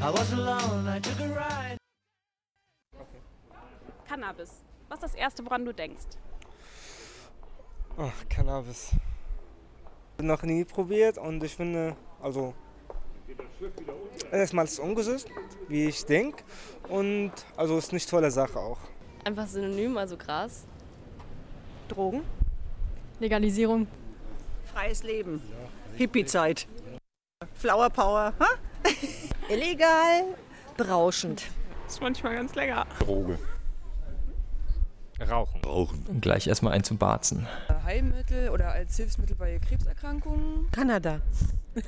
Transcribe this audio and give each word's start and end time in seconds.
I 0.00 0.10
was 0.10 0.32
alone, 0.32 0.88
I 0.88 1.00
took 1.00 1.20
a 1.20 1.28
ride. 1.28 1.76
Cannabis. 4.06 4.62
Was 4.88 4.98
ist 4.98 5.02
das 5.02 5.14
Erste, 5.14 5.44
woran 5.44 5.64
du 5.64 5.72
denkst? 5.72 6.06
Oh, 7.98 8.10
Cannabis. 8.28 8.92
Noch 10.20 10.42
nie 10.42 10.64
probiert 10.64 11.18
und 11.18 11.42
ich 11.42 11.54
finde, 11.54 11.96
also 12.22 12.54
erstmal 14.30 14.66
ist 14.66 14.74
es 14.74 14.78
ungesund, 14.78 15.26
wie 15.68 15.86
ich 15.86 16.04
denke. 16.06 16.44
Und 16.88 17.32
also 17.56 17.76
ist 17.76 17.92
nicht 17.92 18.08
tolle 18.08 18.30
Sache 18.30 18.58
auch. 18.58 18.78
Einfach 19.24 19.48
synonym, 19.48 19.98
also 19.98 20.16
Gras. 20.16 20.64
Drogen? 21.88 22.22
Legalisierung. 23.18 23.88
Freies 24.72 25.02
Leben. 25.02 25.42
Hippie-Zeit. 25.96 26.68
Flower 27.54 27.90
Power. 27.90 28.32
Ha? 28.38 28.48
Illegal, 29.48 30.24
berauschend. 30.76 31.44
Ist 31.86 32.02
manchmal 32.02 32.34
ganz 32.34 32.54
lecker. 32.54 32.86
Droge. 33.00 33.38
Rauchen. 35.20 35.60
Rauchen. 35.64 36.04
Und 36.06 36.20
gleich 36.20 36.46
erstmal 36.46 36.74
ein 36.74 36.84
zum 36.84 36.98
Barzen. 36.98 37.46
Heilmittel 37.84 38.50
oder 38.50 38.72
als 38.72 38.96
Hilfsmittel 38.96 39.36
bei 39.36 39.58
Krebserkrankungen. 39.58 40.70
Kanada. 40.70 41.20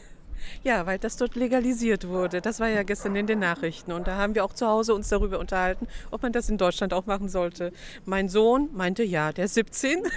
Ja, 0.63 0.87
weil 0.87 0.99
das 0.99 1.19
dort 1.19 1.37
legalisiert 1.37 2.09
wurde. 2.09 2.41
Das 2.41 2.61
war 2.61 2.69
ja 2.69 2.83
gestern 2.83 3.15
in 3.15 3.27
den 3.27 3.41
Nachrichten. 3.41 3.93
Und 3.93 4.07
da 4.07 4.17
haben 4.17 4.35
wir 4.35 4.43
auch 4.45 4.55
zu 4.55 4.67
Hause 4.67 4.95
uns 4.95 5.09
darüber 5.09 5.39
unterhalten, 5.39 5.87
ob 6.11 6.23
man 6.23 6.33
das 6.33 6.49
in 6.49 6.57
Deutschland 6.57 6.95
auch 6.95 7.05
machen 7.05 7.29
sollte. 7.29 7.73
Mein 8.07 8.29
Sohn 8.31 8.71
meinte 8.73 9.03
ja, 9.03 9.33
der 9.33 9.45
ist 9.45 9.55
17. 9.55 10.03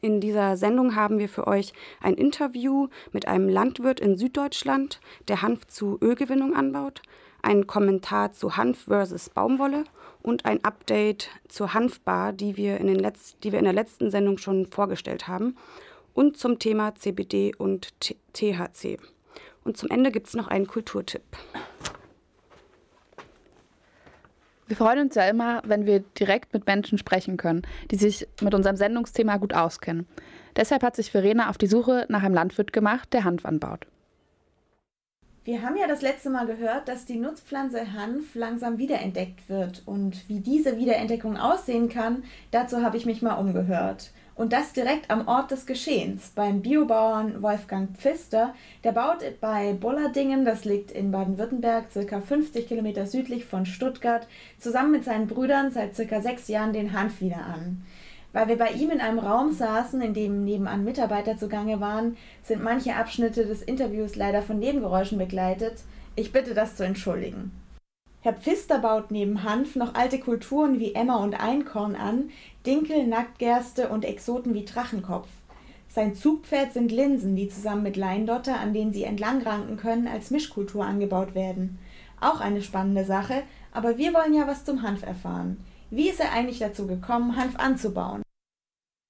In 0.00 0.20
dieser 0.20 0.56
Sendung 0.56 0.94
haben 0.94 1.18
wir 1.18 1.28
für 1.28 1.46
euch 1.46 1.72
ein 2.00 2.14
Interview 2.14 2.88
mit 3.12 3.26
einem 3.26 3.48
Landwirt 3.48 4.00
in 4.00 4.16
Süddeutschland, 4.16 5.00
der 5.28 5.42
Hanf 5.42 5.66
zu 5.66 5.98
Ölgewinnung 6.00 6.54
anbaut, 6.54 7.02
einen 7.42 7.66
Kommentar 7.66 8.32
zu 8.32 8.56
Hanf 8.56 8.84
versus 8.84 9.30
Baumwolle 9.30 9.84
und 10.22 10.46
ein 10.46 10.64
Update 10.64 11.28
zur 11.48 11.74
Hanfbar, 11.74 12.32
die 12.32 12.56
wir 12.56 12.78
in, 12.78 12.86
den 12.86 12.98
Letz 12.98 13.36
die 13.42 13.52
wir 13.52 13.58
in 13.58 13.64
der 13.64 13.74
letzten 13.74 14.10
Sendung 14.10 14.38
schon 14.38 14.66
vorgestellt 14.66 15.28
haben, 15.28 15.56
und 16.14 16.36
zum 16.36 16.58
Thema 16.58 16.94
CBD 16.94 17.54
und 17.56 17.98
T 18.00 18.16
THC. 18.32 18.98
Und 19.64 19.76
zum 19.76 19.90
Ende 19.90 20.10
gibt 20.10 20.28
es 20.28 20.34
noch 20.34 20.48
einen 20.48 20.66
Kulturtipp. 20.66 21.22
Wir 24.70 24.76
freuen 24.76 25.00
uns 25.00 25.16
ja 25.16 25.24
immer, 25.24 25.62
wenn 25.66 25.84
wir 25.84 25.98
direkt 25.98 26.52
mit 26.52 26.64
Menschen 26.64 26.96
sprechen 26.96 27.36
können, 27.36 27.62
die 27.90 27.96
sich 27.96 28.28
mit 28.40 28.54
unserem 28.54 28.76
Sendungsthema 28.76 29.36
gut 29.38 29.52
auskennen. 29.52 30.06
Deshalb 30.54 30.84
hat 30.84 30.94
sich 30.94 31.10
Verena 31.10 31.50
auf 31.50 31.58
die 31.58 31.66
Suche 31.66 32.06
nach 32.08 32.22
einem 32.22 32.36
Landwirt 32.36 32.72
gemacht, 32.72 33.12
der 33.12 33.24
Hanf 33.24 33.44
anbaut. 33.44 33.88
Wir 35.42 35.62
haben 35.62 35.76
ja 35.76 35.88
das 35.88 36.02
letzte 36.02 36.30
Mal 36.30 36.46
gehört, 36.46 36.86
dass 36.86 37.04
die 37.04 37.18
Nutzpflanze 37.18 37.94
Hanf 37.94 38.36
langsam 38.36 38.78
wiederentdeckt 38.78 39.48
wird. 39.48 39.82
Und 39.86 40.28
wie 40.28 40.38
diese 40.38 40.78
Wiederentdeckung 40.78 41.36
aussehen 41.36 41.88
kann, 41.88 42.22
dazu 42.52 42.80
habe 42.80 42.96
ich 42.96 43.06
mich 43.06 43.22
mal 43.22 43.34
umgehört. 43.34 44.12
Und 44.40 44.54
das 44.54 44.72
direkt 44.72 45.10
am 45.10 45.28
Ort 45.28 45.50
des 45.50 45.66
Geschehens, 45.66 46.32
beim 46.34 46.62
Biobauern 46.62 47.42
Wolfgang 47.42 47.94
Pfister. 47.94 48.54
Der 48.84 48.92
baut 48.92 49.18
bei 49.38 49.74
Bollardingen, 49.74 50.46
das 50.46 50.64
liegt 50.64 50.92
in 50.92 51.10
Baden-Württemberg, 51.10 51.92
circa 51.92 52.22
50 52.22 52.66
Kilometer 52.66 53.04
südlich 53.04 53.44
von 53.44 53.66
Stuttgart, 53.66 54.26
zusammen 54.58 54.92
mit 54.92 55.04
seinen 55.04 55.26
Brüdern 55.26 55.72
seit 55.72 55.94
circa 55.94 56.22
sechs 56.22 56.48
Jahren 56.48 56.72
den 56.72 56.94
Hanf 56.94 57.20
wieder 57.20 57.44
an. 57.44 57.84
Weil 58.32 58.48
wir 58.48 58.56
bei 58.56 58.70
ihm 58.70 58.88
in 58.88 59.02
einem 59.02 59.18
Raum 59.18 59.52
saßen, 59.52 60.00
in 60.00 60.14
dem 60.14 60.42
nebenan 60.46 60.84
Mitarbeiter 60.84 61.36
zugange 61.36 61.78
waren, 61.82 62.16
sind 62.42 62.64
manche 62.64 62.96
Abschnitte 62.96 63.44
des 63.44 63.60
Interviews 63.60 64.16
leider 64.16 64.40
von 64.40 64.58
Nebengeräuschen 64.58 65.18
begleitet. 65.18 65.82
Ich 66.16 66.32
bitte 66.32 66.54
das 66.54 66.76
zu 66.76 66.82
entschuldigen. 66.82 67.50
Herr 68.22 68.34
Pfister 68.34 68.80
baut 68.80 69.10
neben 69.10 69.44
Hanf 69.44 69.76
noch 69.76 69.94
alte 69.94 70.20
Kulturen 70.20 70.78
wie 70.78 70.94
Emmer 70.94 71.20
und 71.20 71.32
Einkorn 71.32 71.96
an, 71.96 72.28
Dinkel, 72.66 73.06
Nacktgerste 73.06 73.88
und 73.88 74.04
Exoten 74.04 74.52
wie 74.52 74.66
Drachenkopf. 74.66 75.28
Sein 75.88 76.14
Zugpferd 76.14 76.74
sind 76.74 76.92
Linsen, 76.92 77.34
die 77.34 77.48
zusammen 77.48 77.82
mit 77.82 77.96
Leindotter, 77.96 78.60
an 78.60 78.74
denen 78.74 78.92
sie 78.92 79.04
entlangranken 79.04 79.78
können, 79.78 80.06
als 80.06 80.30
Mischkultur 80.30 80.84
angebaut 80.84 81.34
werden. 81.34 81.78
Auch 82.20 82.40
eine 82.40 82.60
spannende 82.60 83.06
Sache, 83.06 83.42
aber 83.72 83.96
wir 83.96 84.12
wollen 84.12 84.34
ja 84.34 84.46
was 84.46 84.66
zum 84.66 84.82
Hanf 84.82 85.02
erfahren. 85.02 85.56
Wie 85.88 86.10
ist 86.10 86.20
er 86.20 86.32
eigentlich 86.32 86.58
dazu 86.58 86.86
gekommen, 86.86 87.36
Hanf 87.36 87.58
anzubauen? 87.58 88.22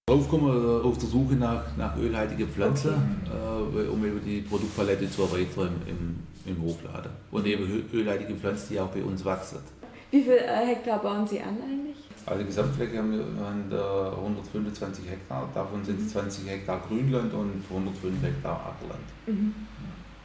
Draufkommen 0.08 0.82
auf 0.82 0.98
der 0.98 1.08
Suche 1.08 1.34
nach, 1.34 1.76
nach 1.76 1.96
ölhaltige 1.96 2.46
Pflanze, 2.46 2.96
okay. 3.26 3.86
äh, 3.86 3.88
um 3.88 4.04
eben 4.04 4.20
die 4.24 4.40
Produktpalette 4.40 5.10
zu 5.10 5.22
erweitern 5.22 5.82
im, 5.86 6.16
im 6.46 6.62
Hofladen. 6.62 7.12
Und 7.30 7.46
eben 7.46 7.88
ölhaltige 7.92 8.34
Pflanzen, 8.34 8.68
die 8.70 8.80
auch 8.80 8.88
bei 8.88 9.02
uns 9.02 9.24
wachsen. 9.24 9.58
Wie 10.10 10.22
viele 10.22 10.38
äh, 10.38 10.66
Hektar 10.66 11.00
bauen 11.00 11.26
Sie 11.26 11.40
an 11.40 11.56
eigentlich? 11.62 11.96
Also 12.26 12.44
Gesamtfläche 12.44 12.98
haben 12.98 13.12
wir 13.12 13.20
an 13.46 13.72
125 13.72 15.08
Hektar, 15.08 15.48
davon 15.54 15.84
sind 15.84 16.00
es 16.00 16.12
20 16.12 16.48
Hektar 16.48 16.80
Grünland 16.86 17.32
und 17.32 17.64
105 17.70 18.22
Hektar 18.22 18.74
Ackerland. 18.74 19.06
Mhm. 19.26 19.54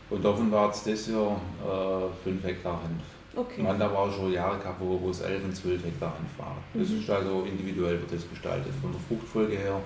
Und 0.10 0.24
davon 0.24 0.52
war 0.52 0.70
es 0.70 0.84
das 0.84 1.08
Jahr 1.08 1.40
äh, 1.64 2.24
5 2.24 2.44
Hektar 2.44 2.74
Hanf. 2.74 3.04
Okay. 3.36 3.64
Man 3.64 3.78
da 3.80 3.92
war 3.92 4.12
schon 4.12 4.32
Jahre 4.32 4.58
gehabt, 4.58 4.80
wo, 4.80 5.10
es 5.10 5.22
11 5.22 5.46
und 5.46 5.56
12 5.56 5.86
Hektar 5.86 6.14
Hanf 6.18 6.38
waren. 6.38 6.58
Mhm. 6.74 6.80
Das 6.80 6.90
ist 6.90 7.10
also 7.10 7.44
individuell 7.44 8.00
wird 8.00 8.14
das 8.14 8.30
gestaltet, 8.30 8.72
von 8.82 8.92
der 8.92 9.02
Fruchtfolge 9.02 9.58
her 9.58 9.82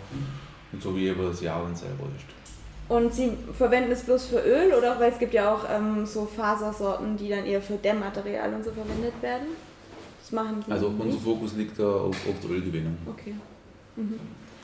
und 0.71 0.81
so 0.81 0.95
wie 0.95 1.07
eben 1.07 1.21
das 1.21 1.41
Jahr 1.41 1.63
selber 1.73 2.05
ist. 2.15 2.38
Und 2.89 3.13
Sie 3.13 3.31
verwenden 3.53 3.91
es 3.91 4.01
bloß 4.01 4.25
für 4.25 4.39
Öl 4.39 4.73
oder 4.73 4.95
auch, 4.95 4.99
weil 4.99 5.11
es 5.11 5.19
gibt 5.19 5.33
ja 5.35 5.53
auch 5.53 5.63
ähm, 5.69 6.07
so 6.07 6.25
Fasersorten, 6.25 7.15
die 7.17 7.29
dann 7.29 7.45
eher 7.45 7.61
für 7.61 7.75
Dämmmaterial 7.75 8.51
und 8.51 8.63
so 8.63 8.71
verwendet 8.71 9.13
werden? 9.21 9.49
Das 10.19 10.31
machen 10.31 10.63
Sie 10.65 10.71
Also 10.71 10.87
unser 10.87 11.19
Fokus 11.19 11.53
liegt 11.53 11.77
da 11.77 11.87
auf, 11.87 12.15
auf 12.27 12.35
der 12.41 12.49
Ölgewinnung. 12.49 12.97
Okay. 13.07 13.35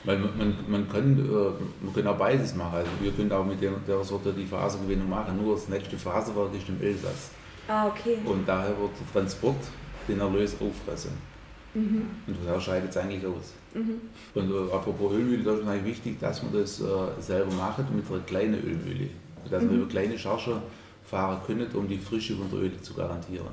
Weil 0.04 0.18
man, 0.18 0.38
man, 0.38 0.56
man, 0.66 0.88
kann, 0.88 1.18
äh, 1.18 1.84
man 1.84 1.94
kann 1.94 2.06
auch 2.08 2.18
beides 2.18 2.54
machen. 2.56 2.74
Also 2.74 2.90
wir 3.00 3.12
können 3.12 3.30
auch 3.30 3.44
mit 3.44 3.62
der, 3.62 3.72
der 3.86 4.02
Sorte 4.02 4.32
die 4.32 4.44
Fasergewinnung 4.44 5.08
machen, 5.08 5.40
nur 5.40 5.54
das 5.54 5.68
nächste 5.68 5.96
Faserwerk 5.96 6.52
ist 6.54 6.68
im 6.68 6.80
Elsass. 6.82 7.30
Ah, 7.68 7.86
okay. 7.86 8.18
Und 8.24 8.48
daher 8.48 8.70
wird 8.70 8.90
der 9.00 9.12
Transport 9.12 9.56
den 10.08 10.20
Erlös 10.20 10.56
auffressen. 10.60 11.12
Mhm. 11.76 12.06
Und 12.26 12.36
daher 12.46 12.60
scheidet 12.60 12.90
es 12.90 12.96
eigentlich 12.96 13.24
aus. 13.26 13.52
Mhm. 13.74 14.00
Und 14.34 14.50
äh, 14.50 14.72
apropos 14.72 15.12
Ölmühle, 15.12 15.42
da 15.44 15.54
ist 15.54 15.66
eigentlich 15.66 15.84
wichtig, 15.96 16.18
dass 16.20 16.42
man 16.42 16.52
das 16.52 16.80
äh, 16.80 16.84
selber 17.20 17.52
macht 17.54 17.78
mit 17.94 18.10
einer 18.10 18.20
kleinen 18.20 18.54
Ölmühle. 18.64 19.08
Dass 19.50 19.62
Mhm. 19.62 19.68
man 19.68 19.76
über 19.82 19.88
kleine 19.88 20.18
Charger 20.18 20.62
fahren 21.04 21.38
können, 21.46 21.66
um 21.74 21.86
die 21.86 21.98
Frische 21.98 22.34
von 22.36 22.50
der 22.50 22.60
Öle 22.60 22.80
zu 22.80 22.94
garantieren. 22.94 23.48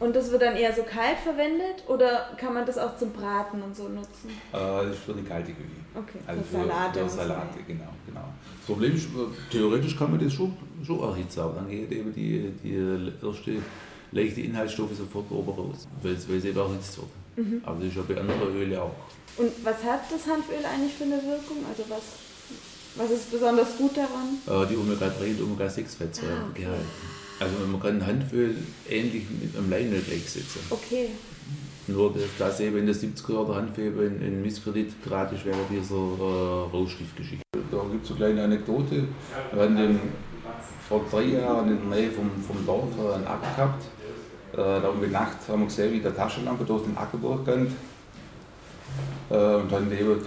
Und 0.00 0.14
das 0.14 0.30
wird 0.30 0.42
dann 0.42 0.54
eher 0.54 0.72
so 0.72 0.84
kalt 0.84 1.18
verwendet 1.18 1.82
oder 1.88 2.28
kann 2.38 2.54
man 2.54 2.64
das 2.64 2.78
auch 2.78 2.96
zum 2.96 3.10
Braten 3.10 3.60
und 3.60 3.74
so 3.74 3.88
nutzen? 3.88 4.28
Äh, 4.52 4.56
das 4.84 4.90
ist 4.92 4.98
für 5.02 5.12
die 5.14 5.22
kalte 5.22 5.50
Küche. 5.52 5.68
Okay, 5.96 6.18
Also 6.24 6.42
für 6.44 6.56
Salate 6.58 7.00
Für. 7.00 7.08
Salate, 7.08 7.58
genau, 7.66 7.88
genau. 8.06 8.24
Das 8.58 8.66
Problem 8.66 8.94
ist, 8.94 9.06
äh, 9.06 9.08
theoretisch 9.50 9.96
kann 9.98 10.12
man 10.12 10.20
das 10.22 10.32
schon, 10.32 10.56
schon 10.86 11.00
erhitzen, 11.00 11.40
aber 11.40 11.54
dann 11.54 11.68
geht 11.68 11.90
eben 11.90 12.12
die, 12.14 12.52
die 12.62 12.74
erste 13.26 13.56
leichte 14.12 14.40
Inhaltsstoffe 14.42 14.94
sofort 14.96 15.30
oben 15.32 15.50
raus, 15.50 15.88
weil 16.00 16.12
es 16.12 16.28
weil 16.28 16.36
es 16.36 16.44
eben 16.44 16.56
erhitzt 16.58 16.96
wird. 16.96 17.08
Mhm. 17.38 17.62
Aber 17.64 17.76
das 17.78 17.88
ist 17.88 17.96
ja 17.96 18.02
bei 18.06 18.16
anderen 18.20 18.54
Ölen 18.56 18.78
auch. 18.78 18.94
Und 19.36 19.52
was 19.64 19.76
hat 19.84 20.02
das 20.10 20.26
Hanföl 20.26 20.64
eigentlich 20.64 20.94
für 20.94 21.04
eine 21.04 21.22
Wirkung? 21.22 21.58
Also 21.70 21.84
was, 21.88 22.02
was 22.96 23.10
ist 23.10 23.30
besonders 23.30 23.76
gut 23.78 23.96
daran? 23.96 24.38
Äh, 24.46 24.66
die 24.68 24.76
Omega-3 24.76 25.38
und 25.38 25.52
Omega-6-Fettsäuren 25.52 26.32
Ah, 26.32 26.48
okay. 26.50 26.62
gehalten. 26.62 26.86
Also 27.40 27.54
man 27.70 27.80
kann 27.80 28.04
Hanföl 28.04 28.56
ähnlich 28.90 29.24
mit 29.40 29.56
einem 29.56 29.70
Leinöl 29.70 30.00
gleichsetzen. 30.02 30.60
Okay. 30.70 31.10
Nur, 31.86 32.12
dass, 32.12 32.22
dass 32.38 32.60
eben 32.60 32.78
in 32.78 32.86
der 32.86 32.94
70er 32.96 33.32
Jahre 33.32 33.46
der 33.46 33.54
Hanfeber 33.54 34.02
in, 34.02 34.20
in 34.20 34.42
Misskredit 34.42 35.02
geraten 35.04 35.36
ist 35.36 35.44
während 35.46 35.70
dieser 35.70 35.94
äh, 35.94 36.76
Rauschstiftgeschichte. 36.76 37.44
Da 37.70 37.82
gibt 37.92 38.04
es 38.04 38.10
eine 38.10 38.18
kleine 38.18 38.42
Anekdote. 38.44 39.04
Wir 39.52 39.62
hatten 39.62 39.76
den, 39.76 40.00
vor 40.88 41.04
drei 41.10 41.22
Jahren 41.22 41.68
in 41.70 41.88
der 41.90 41.98
Nähe 42.00 42.10
vom, 42.10 42.30
vom 42.46 42.66
Dorf 42.66 42.88
einen 43.14 43.26
Acker 43.26 43.54
gehabt. 43.56 43.84
Äh, 44.58 44.80
da 44.80 44.88
um 44.88 45.00
die 45.00 45.06
Nacht 45.06 45.36
haben 45.48 45.60
wir 45.60 45.66
gesehen, 45.66 45.92
wie 45.92 46.00
der 46.00 46.16
Taschenlampe 46.16 46.64
durch 46.64 46.82
den 46.82 46.96
Acker 46.96 47.16
durchgeht. 47.16 47.70
Äh, 49.30 49.54
und 49.54 49.70
dann 49.70 49.92
eben, 49.92 50.20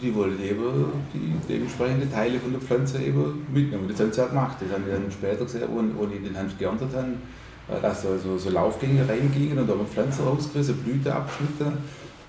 die 0.00 0.14
wollten 0.14 0.42
eben 0.42 0.86
die 1.12 1.34
dementsprechenden 1.46 2.10
Teile 2.10 2.40
von 2.40 2.52
der 2.52 2.60
Pflanze 2.62 3.02
eben 3.02 3.46
mitnehmen. 3.52 3.86
Das 3.86 4.00
haben 4.00 4.12
sie 4.12 4.22
auch 4.22 4.30
gemacht. 4.30 4.56
Das 4.60 4.72
haben 4.72 4.86
wir 4.86 4.94
dann 4.94 5.12
später 5.12 5.44
gesehen, 5.44 5.68
wo, 5.70 5.82
wo 6.00 6.06
die 6.06 6.20
den 6.20 6.38
Hanf 6.38 6.56
geerntet 6.56 6.88
haben, 6.94 7.20
äh, 7.68 7.78
dass 7.82 8.02
da 8.02 8.16
so, 8.16 8.38
so 8.38 8.48
Laufgänge 8.48 9.06
reingingen 9.06 9.58
und 9.58 9.66
da 9.66 9.74
haben 9.74 9.80
wir 9.80 9.86
Pflanzen 9.86 10.26
rausgerissen, 10.26 10.78
Blüte 10.78 11.14
abgeschnitten. 11.14 11.76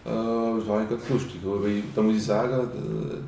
Äh, 0.08 0.60
Das 0.60 0.68
war 0.68 0.78
eigentlich 0.80 0.90
ganz 1.00 1.10
lustig. 1.10 1.40
Aber 1.46 1.68
ich, 1.68 1.84
da 1.96 2.02
muss 2.02 2.16
ich 2.16 2.24
sagen, 2.24 2.68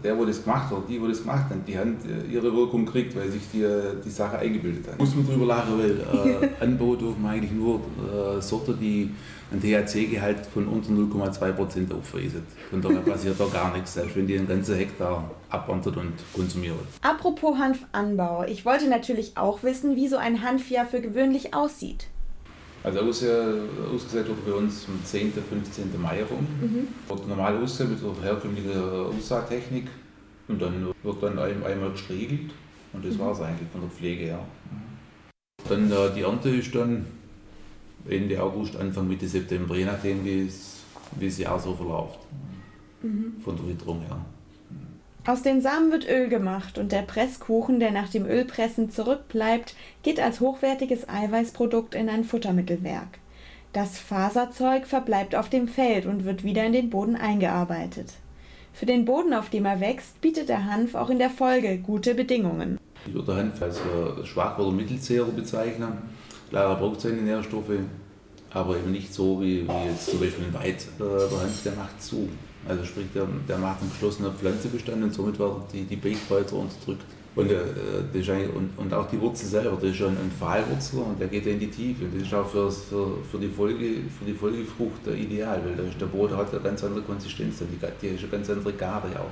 der, 0.04 0.16
der 0.16 0.26
das 0.26 0.44
gemacht 0.44 0.72
hat, 0.72 0.84
die, 0.88 0.98
die 1.00 1.08
das 1.08 1.22
gemacht 1.22 1.46
haben, 1.50 1.64
die 1.68 1.78
haben 1.78 1.98
äh, 2.06 2.34
ihre 2.34 2.54
Wirkung 2.56 2.86
gekriegt, 2.86 3.16
weil 3.16 3.30
sich 3.30 3.44
die, 3.54 3.64
äh, 3.64 3.96
die 4.04 4.10
Sache 4.10 4.40
eingebildet 4.40 4.88
haben. 4.88 4.98
Muss 4.98 5.16
man 5.16 5.26
drüber 5.28 5.46
lachen, 5.46 5.74
weil 5.78 6.42
äh, 6.42 6.50
Anbau 6.64 6.96
dürfen 6.96 7.26
eigentlich 7.26 7.52
nur 7.52 7.76
äh, 7.78 8.42
Sorten, 8.42 8.78
die 8.80 9.12
einen 9.52 9.62
THC-Gehalt 9.62 10.46
von 10.46 10.68
unter 10.68 10.92
0,2% 10.92 11.92
aufweisen. 11.94 12.44
Von 12.70 12.82
daher 12.82 13.00
passiert 13.02 13.40
da 13.40 13.46
gar 13.46 13.74
nichts, 13.74 13.96
selbst 13.96 14.16
wenn 14.16 14.28
die 14.28 14.38
einen 14.38 14.48
ganzen 14.48 14.76
Hektar 14.76 15.30
aberntet 15.50 15.98
und 15.98 16.14
konsumiert. 16.34 16.76
Apropos 17.02 17.58
Hanfanbau. 17.58 18.44
Ich 18.48 18.64
wollte 18.66 18.88
natürlich 18.88 19.38
auch 19.38 19.64
wissen, 19.64 19.96
wie 19.96 20.08
so 20.08 20.18
ein 20.18 20.44
Hanfjahr 20.44 20.86
für 20.86 21.02
gewöhnlich 21.02 21.56
aussieht. 21.56 22.08
Also 22.84 23.00
aus, 23.02 23.24
äh, 23.24 23.54
ausgesät 23.94 24.28
wird 24.28 24.46
bei 24.46 24.54
uns 24.54 24.86
am 24.88 25.04
10., 25.04 25.34
15. 25.34 26.02
Mai 26.02 26.24
rum. 26.24 26.48
Mhm. 26.62 26.88
Wird 27.08 27.28
normal 27.28 27.58
ausgesät 27.58 27.90
mit 27.90 28.02
der 28.02 28.24
herkömmlichen 28.24 28.72
Aussaattechnik. 29.18 29.88
Und 30.48 30.62
dann 30.62 30.88
wird 31.04 31.24
dann 31.24 31.38
ein, 31.40 31.64
einmal 31.64 31.92
gestriegelt. 31.92 32.52
Und 32.94 33.06
das 33.06 33.16
Mhm. 33.16 33.20
war 33.20 33.32
es 33.34 33.42
eigentlich 33.42 33.70
von 33.70 33.82
der 33.82 33.90
Pflege 33.90 34.24
her. 34.26 34.40
Dann 35.68 35.92
äh, 35.92 35.96
die 36.16 36.22
Ernte 36.22 36.50
ist 36.50 36.74
dann 36.74 37.06
Ende 38.08 38.42
August, 38.42 38.76
Anfang 38.78 39.08
Mitte 39.08 39.28
September, 39.28 39.76
je 39.76 39.86
nachdem 39.86 40.24
wie 40.24 40.48
es 40.48 40.78
wie 41.18 41.26
das 41.26 41.38
Jahr 41.38 41.60
so 41.60 41.76
verläuft. 41.76 42.20
Mhm. 43.04 43.34
Von 43.44 43.56
der 43.58 43.68
Witterung 43.68 44.00
her. 44.02 44.18
Aus 45.26 45.44
den 45.44 45.62
Samen 45.62 45.92
wird 45.92 46.08
Öl 46.10 46.30
gemacht 46.30 46.78
und 46.78 46.92
der 46.92 47.02
Presskuchen, 47.02 47.80
der 47.80 47.92
nach 47.92 48.10
dem 48.10 48.26
Ölpressen 48.26 48.90
zurückbleibt, 48.90 49.76
geht 50.02 50.20
als 50.20 50.40
hochwertiges 50.40 51.08
Eiweißprodukt 51.10 51.94
in 51.94 52.10
ein 52.10 52.24
Futtermittelwerk. 52.24 53.20
Das 53.74 54.00
Faserzeug 54.00 54.88
verbleibt 54.88 55.36
auf 55.36 55.50
dem 55.50 55.68
Feld 55.68 56.06
und 56.06 56.26
wird 56.26 56.44
wieder 56.44 56.66
in 56.66 56.74
den 56.74 56.90
Boden 56.90 57.16
eingearbeitet. 57.16 58.14
Für 58.74 58.86
den 58.86 59.06
Boden, 59.06 59.34
auf 59.34 59.50
dem 59.50 59.66
er 59.66 59.80
wächst, 59.82 60.22
bietet 60.22 60.50
der 60.50 60.66
Hanf 60.66 60.96
auch 60.96 61.10
in 61.10 61.20
der 61.20 61.30
Folge 61.30 61.78
gute 61.78 62.16
Bedingungen. 62.16 62.80
Ich 63.06 63.14
würde 63.14 63.36
Hanf 63.36 63.62
als 63.62 63.78
äh, 63.78 64.26
Schwach- 64.26 64.58
oder 64.58 64.72
Mittelzehrer 64.72 65.28
bezeichnen. 65.28 65.92
Klar, 66.50 66.76
braucht 66.78 67.02
seine 67.02 67.22
Nährstoffe, 67.22 67.72
aber 68.52 68.78
eben 68.78 68.92
nicht 68.92 69.14
so 69.14 69.40
wie, 69.42 69.68
wie 69.68 69.90
jetzt 69.90 70.10
zum 70.10 70.20
Beispiel 70.20 70.46
ein 70.46 70.54
Weizen. 70.54 70.94
Äh, 70.98 71.30
Der 71.30 71.42
Hanf, 71.42 71.64
der 71.64 71.74
macht 71.74 72.02
zu. 72.02 72.30
Also 72.68 72.84
sprich, 72.84 73.08
der, 73.14 73.26
der 73.48 73.58
macht 73.58 73.82
einen 73.82 73.90
geschlossenen 73.92 74.34
Pflanzenbestand 74.34 75.04
und 75.04 75.14
somit 75.14 75.40
werden 75.40 75.64
die, 75.74 75.84
die 75.84 75.96
Beikräuter 75.96 76.56
unterdrückt. 76.56 77.04
Und, 77.36 77.50
äh, 77.52 78.48
und, 78.54 78.72
und 78.78 78.94
auch 78.94 79.08
die 79.08 79.20
Wurzel 79.22 79.46
selber, 79.48 79.76
das 79.76 79.92
ist 79.92 79.98
schon 79.98 80.10
ein 80.10 80.32
Pfahlwurzler 80.38 81.06
und 81.06 81.20
der 81.20 81.28
geht 81.28 81.46
ja 81.46 81.54
in 81.54 81.60
die 81.60 81.70
Tiefe. 81.70 82.06
Das 82.14 82.24
ist 82.24 82.34
auch 82.34 82.46
für, 82.48 82.70
für, 82.70 83.18
für, 83.32 83.38
die, 83.38 83.48
Folge, 83.48 84.02
für 84.18 84.26
die 84.26 84.34
Folgefrucht 84.34 85.08
ideal, 85.08 85.62
weil 85.64 85.86
der 86.00 86.06
Boden 86.08 86.36
hat 86.36 86.52
eine 86.52 86.62
ganz 86.62 86.84
andere 86.84 87.02
Konsistenz, 87.02 87.60
die, 87.60 87.66
die 88.02 88.08
ist 88.08 88.24
eine 88.24 88.30
ganz 88.30 88.50
andere 88.50 88.74
Gare 88.74 89.08
auch. 89.20 89.32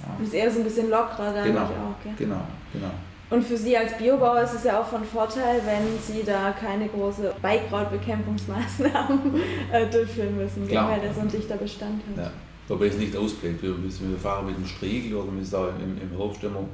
Ja. 0.00 0.24
Ist 0.24 0.34
eher 0.34 0.50
so 0.50 0.58
ein 0.60 0.64
bisschen 0.64 0.88
lockerer 0.90 1.32
dadurch 1.32 1.46
Genau, 1.46 1.62
auch, 1.62 2.02
gell? 2.02 2.12
genau, 2.16 2.40
genau. 2.72 2.90
Und 3.28 3.42
für 3.42 3.56
Sie 3.56 3.76
als 3.76 3.98
Biobauer 3.98 4.42
ist 4.42 4.54
es 4.54 4.64
ja 4.64 4.80
auch 4.80 4.86
von 4.86 5.04
Vorteil, 5.04 5.60
wenn 5.64 5.98
Sie 6.00 6.22
da 6.24 6.52
keine 6.52 6.88
große 6.88 7.34
Beikrautbekämpfungsmaßnahmen 7.42 9.34
äh, 9.72 9.86
durchführen 9.90 10.36
müssen? 10.36 10.68
Klar. 10.68 10.90
weil 10.90 11.00
der 11.00 11.12
so 11.12 11.20
ein 11.20 11.28
dichter 11.28 11.56
Bestand 11.56 12.02
hat. 12.10 12.24
Ja. 12.24 12.30
Wobei 12.68 12.86
es 12.86 12.96
nicht 12.96 13.16
ausbleibt. 13.16 13.62
Wir, 13.62 13.74
wir 13.82 14.18
fahren 14.18 14.46
mit 14.46 14.56
dem 14.56 14.66
Striegel 14.66 15.16
oder 15.16 15.34
wir 15.34 15.44
sind 15.44 15.58
auch 15.58 15.68
im, 15.68 16.00
im 16.00 16.16
Herbst 16.16 16.42
immer, 16.44 16.64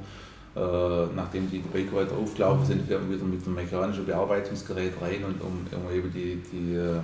äh, 0.55 1.07
nachdem 1.15 1.49
die 1.49 1.59
Beikräuter 1.59 2.15
aufgelaufen 2.15 2.65
sind, 2.65 2.87
wir 2.87 2.99
wieder 3.09 3.23
mit 3.23 3.45
einem 3.45 3.55
mechanischen 3.55 4.05
Bearbeitungsgerät 4.05 4.93
rein, 5.01 5.23
und, 5.23 5.41
um, 5.41 5.65
um 5.71 5.95
eben 5.95 6.11
die, 6.13 6.41
die, 6.51 6.75
äh, 6.75 6.99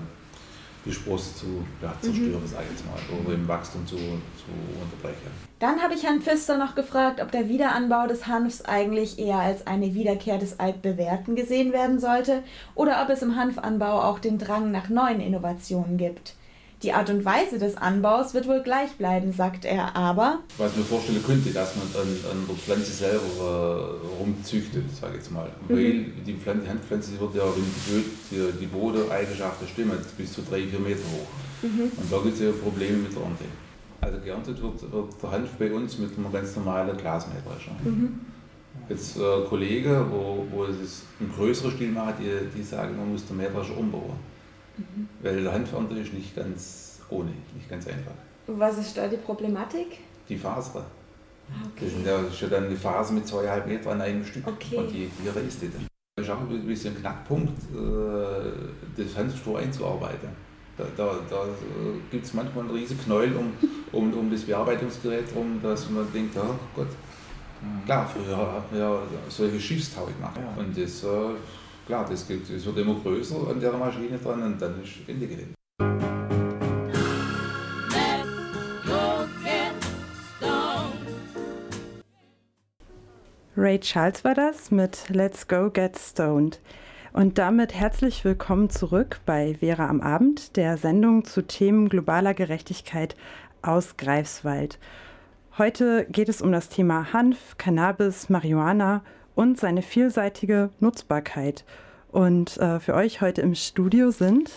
die 0.90 0.96
Sprosse 0.96 1.36
zu 1.36 1.46
ja, 1.82 1.94
zerstören, 2.02 2.42
Mhm. 2.44 2.48
sage 2.48 2.64
ich 2.66 2.72
jetzt 2.72 2.86
mal, 2.86 3.22
oder 3.26 3.34
im 3.36 3.48
Wachstum 3.48 3.86
zu, 3.88 3.96
zu 3.96 4.50
unterbrechen. 4.82 5.32
Dann 5.60 5.82
habe 5.82 5.94
ich 5.94 6.04
Herrn 6.04 6.22
Pfister 6.22 6.58
noch 6.58 6.74
gefragt, 6.76 7.22
ob 7.22 7.32
der 7.32 7.50
Wiederanbau 7.50 8.08
des 8.08 8.28
Hanfs 8.28 8.62
eigentlich 8.64 9.20
eher 9.20 9.40
als 9.40 9.68
eine 9.68 9.94
Wiederkehr 9.94 10.38
des 10.38 10.60
Altbewährten 10.60 11.36
gesehen 11.36 11.74
werden 11.74 12.00
sollte 12.00 12.44
oder 12.76 13.02
ob 13.04 13.10
es 13.10 13.22
im 13.22 13.36
Hanfanbau 13.36 14.02
auch 14.04 14.20
den 14.20 14.38
Drang 14.38 14.72
nach 14.72 14.90
neuen 14.90 15.20
Innovationen 15.20 15.98
gibt. 15.98 16.34
Die 16.82 16.94
Art 16.94 17.10
und 17.10 17.26
Weise 17.26 17.60
des 17.60 17.76
Anbaus 17.76 18.34
wird 18.34 18.48
wohl 18.48 18.62
gleich 18.62 18.92
bleiben, 18.94 19.34
sagt 19.34 19.66
er, 19.66 19.98
aber 19.98 20.40
Was 20.58 20.72
ich 20.72 20.78
mir 20.78 20.84
vorstellen 20.86 21.22
könnte, 21.26 21.52
dass 21.52 21.76
man 21.76 21.88
an, 21.88 22.08
an 22.32 22.46
der 22.48 22.56
Pflanze 22.56 22.92
selber 22.92 24.00
äh, 24.02 24.22
rumzüchtet, 24.22 24.86
sage 24.96 25.14
ich 25.14 25.20
jetzt 25.20 25.32
mal. 25.32 25.50
Mhm. 25.68 25.76
Weil 25.76 26.06
die 26.26 26.36
Pflanze, 26.36 26.70
Handpflanze 26.70 27.20
wird 27.20 27.36
ja, 27.36 27.44
wenn 27.44 27.66
die, 28.32 28.60
die 28.60 28.66
Bodeneigenschaften 28.68 29.68
stimmen, 29.68 29.98
bis 30.18 30.32
zu 30.32 30.42
drei, 30.42 30.68
vier 30.68 30.80
Meter 30.80 31.04
hoch. 31.12 31.28
Mhm. 31.64 31.92
Und 31.98 32.12
da 32.12 32.18
gibt 32.20 32.36
es 32.36 32.42
ja 32.42 32.52
Probleme 32.52 32.98
mit 32.98 33.14
der 33.14 33.24
Ernte. 33.24 33.44
Also 34.00 34.20
geerntet 34.20 34.62
wird, 34.62 34.92
wird 34.94 35.22
der 35.22 35.32
Hanf 35.32 35.50
bei 35.60 35.74
uns 35.74 35.98
mit 35.98 36.18
einem 36.18 36.32
ganz 36.32 36.56
normalen 36.56 36.96
Glasmähdrescher. 36.96 37.72
Mhm. 37.84 38.22
Jetzt 38.88 39.18
äh, 39.18 39.22
Kollegen, 39.50 40.06
wo, 40.12 40.46
wo 40.50 40.64
es 40.64 41.04
einen 41.20 41.34
größeren 41.36 41.72
Stil 41.72 41.92
macht, 41.92 42.16
die, 42.20 42.58
die 42.58 42.64
sagen, 42.64 42.96
man 42.96 43.12
muss 43.12 43.26
den 43.26 43.36
Mähdrescher 43.36 43.78
umbauen. 43.78 44.29
Mhm. 44.80 45.10
Weil 45.22 45.44
der 45.44 45.56
ist 46.02 46.14
nicht 46.14 46.36
ganz 46.36 47.00
ohne, 47.10 47.32
nicht 47.56 47.70
ganz 47.70 47.88
einfach. 47.88 48.12
was 48.48 48.78
ist 48.78 48.96
da 48.98 49.08
die 49.08 49.18
Problematik? 49.18 50.00
Die 50.28 50.38
Faser. 50.38 50.86
Ah, 51.52 51.68
Das 51.80 51.90
ist 51.90 52.06
ja- 52.06 52.22
das 52.22 52.34
ist 52.34 52.42
ja 52.42 52.48
dann 52.48 52.66
eine 52.66 52.76
Phase 52.76 53.14
mit 53.14 53.28
zweieinhalb 53.28 53.66
Meter 53.68 53.92
an 53.92 54.02
einem 54.02 54.24
Stück. 54.24 54.46
Okay. 54.48 54.78
Und 54.78 54.92
die, 54.92 55.10
die 55.24 55.28
reißt 55.28 55.62
die 55.64 55.70
dann. 55.72 55.88
Das 56.16 56.26
ist 56.28 56.32
auch 56.32 56.42
ein 56.42 56.66
bisschen 56.68 56.96
ein 56.96 57.02
Knackpunkt, 57.02 57.58
äh, 57.74 59.02
das 59.04 59.16
Hanfstroh 59.18 59.56
einzuarbeiten. 59.56 60.30
Da, 60.78 60.86
da, 60.96 61.16
da 61.30 61.44
gibt 62.12 62.26
es 62.26 62.34
manchmal 62.34 62.66
einen 62.66 62.74
riesen 62.74 62.98
Knäuel 63.02 63.34
um, 63.36 63.52
um, 63.92 64.14
um 64.14 64.32
das 64.32 64.42
Bearbeitungsgerät 64.44 65.26
rum, 65.36 65.60
dass 65.62 65.90
man 65.90 66.12
denkt, 66.14 66.38
oh 66.38 66.56
Gott, 66.76 66.88
klar, 67.86 68.08
früher 68.08 68.38
haben 68.38 68.64
wir 68.72 68.80
ja 68.80 69.00
solche 69.28 69.60
Schiffstau 69.60 70.06
gemacht. 70.06 70.40
Und 70.58 70.78
das, 70.78 71.04
äh, 71.04 71.08
klar, 71.90 72.06
das, 72.08 72.28
gibt, 72.28 72.54
das 72.54 72.64
wird 72.64 72.78
immer 72.78 72.94
größer 72.94 73.50
an 73.50 73.60
der 73.60 73.74
Maschine 73.74 74.20
dran 74.20 74.44
und 74.44 74.62
dann 74.62 74.84
ist 74.84 74.94
Ende 75.08 75.26
gelegt. 75.26 75.56
Ray 83.58 83.80
Charles 83.80 84.24
war 84.24 84.36
das 84.36 84.70
mit 84.70 85.10
Let's 85.10 85.48
Go 85.48 85.72
Get 85.72 85.98
Stoned. 85.98 86.62
Und 87.12 87.40
damit 87.40 87.74
herzlich 87.74 88.24
willkommen 88.24 88.70
zurück 88.70 89.20
bei 89.26 89.56
Vera 89.60 89.90
am 89.90 90.00
Abend, 90.00 90.56
der 90.58 90.78
Sendung 90.78 91.26
zu 91.26 91.42
Themen 91.42 91.90
globaler 91.90 92.36
Gerechtigkeit 92.36 93.16
aus 93.64 93.98
Greifswald. 93.98 94.78
Heute 95.58 96.06
geht 96.06 96.30
es 96.30 96.44
um 96.44 96.52
das 96.52 96.70
Thema 96.70 97.12
Hanf, 97.14 97.58
Cannabis, 97.58 98.30
Marihuana 98.30 99.02
und 99.40 99.58
seine 99.58 99.82
vielseitige 99.82 100.70
Nutzbarkeit. 100.82 101.64
Und 102.12 102.58
äh, 102.58 102.82
für 102.82 102.94
euch 102.94 103.22
heute 103.22 103.42
im 103.42 103.56
Studio 103.56 104.12
sind 104.12 104.52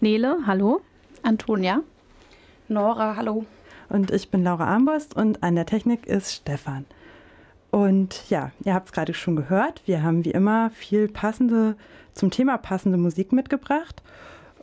Nele, 0.00 0.36
hallo. 0.46 0.82
Antonia. 1.22 1.80
Nora, 2.68 3.16
hallo. 3.16 3.46
Und 3.88 4.10
ich 4.10 4.30
bin 4.30 4.44
Laura 4.44 4.66
Armborst 4.66 5.16
und 5.16 5.42
an 5.42 5.54
der 5.54 5.64
Technik 5.64 6.06
ist 6.06 6.30
Stefan. 6.30 6.84
Und 7.70 8.28
ja, 8.28 8.50
ihr 8.66 8.74
habt 8.74 8.88
es 8.88 8.92
gerade 8.92 9.14
schon 9.14 9.36
gehört, 9.36 9.80
wir 9.86 10.02
haben 10.02 10.26
wie 10.26 10.32
immer 10.32 10.68
viel 10.68 11.08
passende, 11.08 11.74
zum 12.12 12.30
Thema 12.30 12.58
passende 12.58 12.98
Musik 12.98 13.32
mitgebracht. 13.32 14.02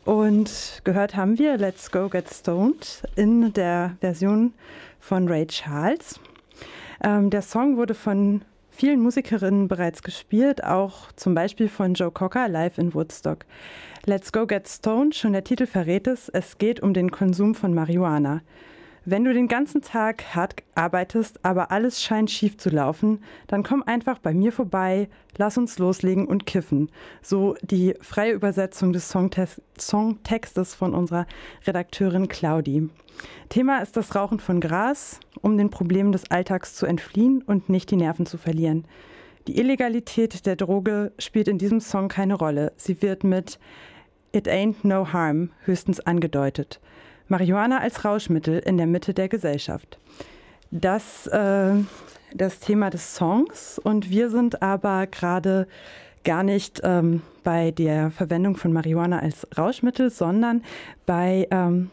Und 0.05 0.83
gehört 0.83 1.15
haben 1.15 1.39
wir 1.39 1.57
Let's 1.57 1.89
Go 1.89 2.07
Get 2.07 2.31
Stoned 2.31 3.01
in 3.15 3.51
der 3.51 3.97
Version 3.99 4.53
von 4.99 5.27
Ray 5.27 5.47
Charles. 5.47 6.19
Ähm, 7.03 7.31
der 7.31 7.41
Song 7.41 7.75
wurde 7.75 7.95
von 7.95 8.41
vielen 8.79 9.01
Musikerinnen 9.01 9.67
bereits 9.67 10.03
gespielt, 10.03 10.63
auch 10.63 11.11
zum 11.17 11.35
Beispiel 11.35 11.67
von 11.67 11.95
Joe 11.95 12.11
Cocker 12.11 12.47
live 12.47 12.77
in 12.77 12.93
Woodstock. 12.93 13.45
Let's 14.05 14.31
Go 14.31 14.47
Get 14.47 14.69
Stoned, 14.69 15.13
schon 15.13 15.33
der 15.33 15.43
Titel 15.43 15.65
verrät 15.65 16.07
es, 16.07 16.29
es 16.29 16.57
geht 16.57 16.79
um 16.79 16.93
den 16.93 17.11
Konsum 17.11 17.55
von 17.55 17.73
Marihuana. 17.73 18.39
Wenn 19.05 19.23
du 19.23 19.33
den 19.33 19.47
ganzen 19.47 19.81
Tag 19.81 20.35
hart 20.35 20.63
arbeitest, 20.75 21.43
aber 21.43 21.71
alles 21.71 22.01
scheint 22.01 22.29
schief 22.29 22.57
zu 22.57 22.69
laufen, 22.69 23.23
dann 23.47 23.63
komm 23.63 23.81
einfach 23.83 24.19
bei 24.19 24.33
mir 24.33 24.51
vorbei, 24.51 25.09
lass 25.37 25.57
uns 25.57 25.79
loslegen 25.79 26.27
und 26.27 26.45
kiffen. 26.45 26.91
So 27.21 27.55
die 27.61 27.95
freie 28.01 28.33
Übersetzung 28.33 28.93
des 28.93 29.09
Songtextes 29.09 30.75
von 30.75 30.93
unserer 30.93 31.25
Redakteurin 31.65 32.27
Claudi. 32.27 32.89
Thema 33.49 33.79
ist 33.79 33.97
das 33.97 34.15
Rauchen 34.15 34.39
von 34.39 34.59
Gras, 34.59 35.19
um 35.41 35.57
den 35.57 35.69
Problemen 35.69 36.11
des 36.11 36.29
Alltags 36.29 36.75
zu 36.75 36.85
entfliehen 36.85 37.41
und 37.41 37.69
nicht 37.69 37.91
die 37.91 37.97
Nerven 37.97 38.25
zu 38.25 38.37
verlieren. 38.37 38.85
Die 39.47 39.57
Illegalität 39.57 40.45
der 40.45 40.55
Droge 40.55 41.11
spielt 41.17 41.47
in 41.47 41.57
diesem 41.57 41.79
Song 41.79 42.09
keine 42.09 42.35
Rolle. 42.35 42.73
Sie 42.75 43.01
wird 43.01 43.23
mit 43.23 43.59
It 44.31 44.47
Ain't 44.47 44.75
No 44.83 45.11
Harm 45.11 45.49
höchstens 45.65 45.99
angedeutet. 46.01 46.79
Marihuana 47.29 47.79
als 47.79 48.03
Rauschmittel 48.03 48.59
in 48.59 48.77
der 48.77 48.87
Mitte 48.87 49.13
der 49.13 49.29
Gesellschaft. 49.29 49.97
Das 50.71 51.25
äh, 51.27 51.75
das 52.33 52.59
Thema 52.59 52.89
des 52.89 53.15
Songs 53.15 53.79
und 53.79 54.09
wir 54.09 54.29
sind 54.29 54.61
aber 54.61 55.07
gerade 55.07 55.67
gar 56.23 56.43
nicht 56.43 56.81
ähm, 56.83 57.21
bei 57.43 57.71
der 57.71 58.11
Verwendung 58.11 58.55
von 58.55 58.73
Marihuana 58.73 59.19
als 59.19 59.47
Rauschmittel, 59.57 60.09
sondern 60.09 60.63
bei 61.05 61.47
ähm, 61.49 61.89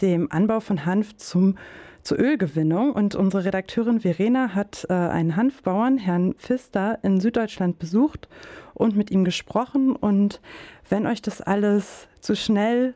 dem 0.00 0.30
Anbau 0.32 0.60
von 0.60 0.86
Hanf 0.86 1.16
zum, 1.16 1.56
zur 2.02 2.18
Ölgewinnung. 2.18 2.92
Und 2.92 3.14
unsere 3.14 3.44
Redakteurin 3.44 4.00
Verena 4.00 4.54
hat 4.54 4.86
äh, 4.88 4.94
einen 4.94 5.36
Hanfbauern, 5.36 5.98
Herrn 5.98 6.34
Pfister, 6.34 6.98
in 7.02 7.20
Süddeutschland 7.20 7.78
besucht 7.78 8.28
und 8.74 8.96
mit 8.96 9.10
ihm 9.10 9.24
gesprochen. 9.24 9.94
Und 9.94 10.40
wenn 10.88 11.06
euch 11.06 11.22
das 11.22 11.40
alles 11.40 12.08
zu 12.20 12.34
schnell 12.34 12.94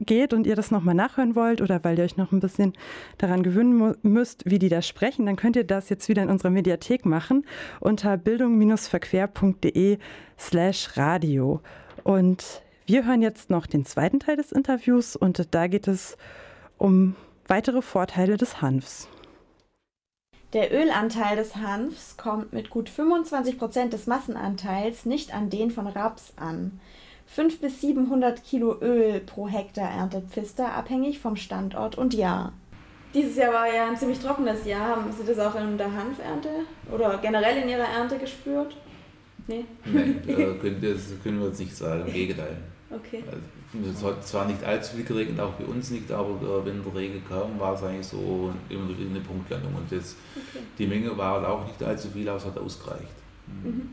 geht 0.00 0.32
und 0.32 0.46
ihr 0.46 0.56
das 0.56 0.70
nochmal 0.70 0.94
nachhören 0.94 1.36
wollt 1.36 1.60
oder 1.60 1.84
weil 1.84 1.98
ihr 1.98 2.04
euch 2.04 2.16
noch 2.16 2.32
ein 2.32 2.40
bisschen 2.40 2.72
daran 3.18 3.42
gewöhnen 3.42 3.94
müsst, 4.02 4.48
wie 4.50 4.58
die 4.58 4.68
da 4.68 4.82
sprechen, 4.82 5.26
dann 5.26 5.36
könnt 5.36 5.56
ihr 5.56 5.64
das 5.64 5.88
jetzt 5.88 6.08
wieder 6.08 6.22
in 6.22 6.30
unserer 6.30 6.50
Mediathek 6.50 7.06
machen 7.06 7.46
unter 7.80 8.16
bildung-verquer.de 8.16 9.98
slash 10.38 10.96
radio. 10.96 11.60
Und 12.02 12.62
wir 12.86 13.06
hören 13.06 13.22
jetzt 13.22 13.50
noch 13.50 13.66
den 13.66 13.84
zweiten 13.84 14.20
Teil 14.20 14.36
des 14.36 14.52
Interviews 14.52 15.16
und 15.16 15.54
da 15.54 15.66
geht 15.66 15.86
es 15.86 16.16
um 16.78 17.14
weitere 17.46 17.82
Vorteile 17.82 18.36
des 18.36 18.62
Hanfs. 18.62 19.08
Der 20.52 20.72
Ölanteil 20.72 21.36
des 21.36 21.54
Hanfs 21.54 22.16
kommt 22.16 22.52
mit 22.52 22.70
gut 22.70 22.88
25 22.88 23.58
Prozent 23.58 23.92
des 23.92 24.08
Massenanteils 24.08 25.06
nicht 25.06 25.32
an 25.32 25.48
den 25.50 25.70
von 25.70 25.86
Raps 25.86 26.32
an. 26.36 26.80
5 27.32 27.60
bis 27.60 27.80
700 27.80 28.42
Kilo 28.42 28.76
Öl 28.80 29.20
pro 29.20 29.46
Hektar 29.46 29.88
erntet 29.88 30.30
Pfister, 30.30 30.74
abhängig 30.74 31.20
vom 31.20 31.36
Standort 31.36 31.96
und 31.96 32.12
Jahr. 32.12 32.52
Dieses 33.14 33.36
Jahr 33.36 33.52
war 33.52 33.72
ja 33.72 33.88
ein 33.88 33.96
ziemlich 33.96 34.18
trockenes 34.18 34.64
Jahr. 34.64 34.96
Haben 34.96 35.12
Sie 35.12 35.24
das 35.24 35.38
auch 35.38 35.54
in 35.54 35.78
der 35.78 35.92
Hanfernte 35.92 36.48
oder 36.92 37.18
generell 37.18 37.62
in 37.62 37.68
Ihrer 37.68 37.84
Ernte 37.84 38.18
gespürt? 38.18 38.76
Nee? 39.46 39.64
Nein, 39.84 40.20
können, 40.26 40.80
das 40.82 41.12
können 41.22 41.40
wir 41.40 41.48
jetzt 41.48 41.60
nicht 41.60 41.76
sagen, 41.76 42.04
im 42.06 42.12
Gegenteil. 42.12 42.56
Okay. 42.90 43.22
Also, 43.26 43.90
es 43.90 44.04
hat 44.04 44.26
zwar 44.26 44.46
nicht 44.46 44.64
allzu 44.64 44.96
viel 44.96 45.04
geregnet, 45.04 45.38
auch 45.38 45.52
bei 45.52 45.64
uns 45.64 45.90
nicht, 45.90 46.10
aber 46.10 46.64
wenn 46.64 46.82
der 46.82 46.94
Regen 46.94 47.22
kam, 47.28 47.60
war 47.60 47.74
es 47.74 47.82
eigentlich 47.84 48.08
so 48.08 48.52
immer 48.68 48.88
eine 48.88 49.20
Punktlandung. 49.20 49.72
Und 49.76 49.92
das, 49.92 50.16
okay. 50.34 50.64
die 50.76 50.86
Menge 50.88 51.16
war 51.16 51.48
auch 51.48 51.64
nicht 51.64 51.80
allzu 51.80 52.08
viel, 52.08 52.28
aber 52.28 52.38
es 52.38 52.44
hat 52.44 52.58
ausgereicht. 52.58 53.06
Mhm. 53.46 53.90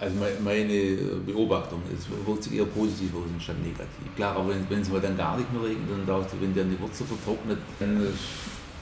Also 0.00 0.14
meine 0.44 0.96
Beobachtung 1.26 1.82
ist, 1.92 2.06
wirkt 2.24 2.44
sich 2.44 2.54
eher 2.54 2.66
positiv 2.66 3.14
aus 3.16 3.24
anstatt 3.34 3.58
negativ. 3.58 4.14
Klar, 4.14 4.36
aber 4.36 4.54
wenn, 4.68 4.80
es 4.80 4.88
mal 4.90 5.00
dann 5.00 5.16
gar 5.16 5.36
nicht 5.36 5.52
mehr 5.52 5.62
regnet 5.62 5.90
und 5.90 6.08
auch 6.08 6.24
wenn 6.40 6.54
dann 6.54 6.70
die 6.70 6.80
Wurzel 6.80 7.04
vertrocknet, 7.04 7.58
dann 7.80 8.06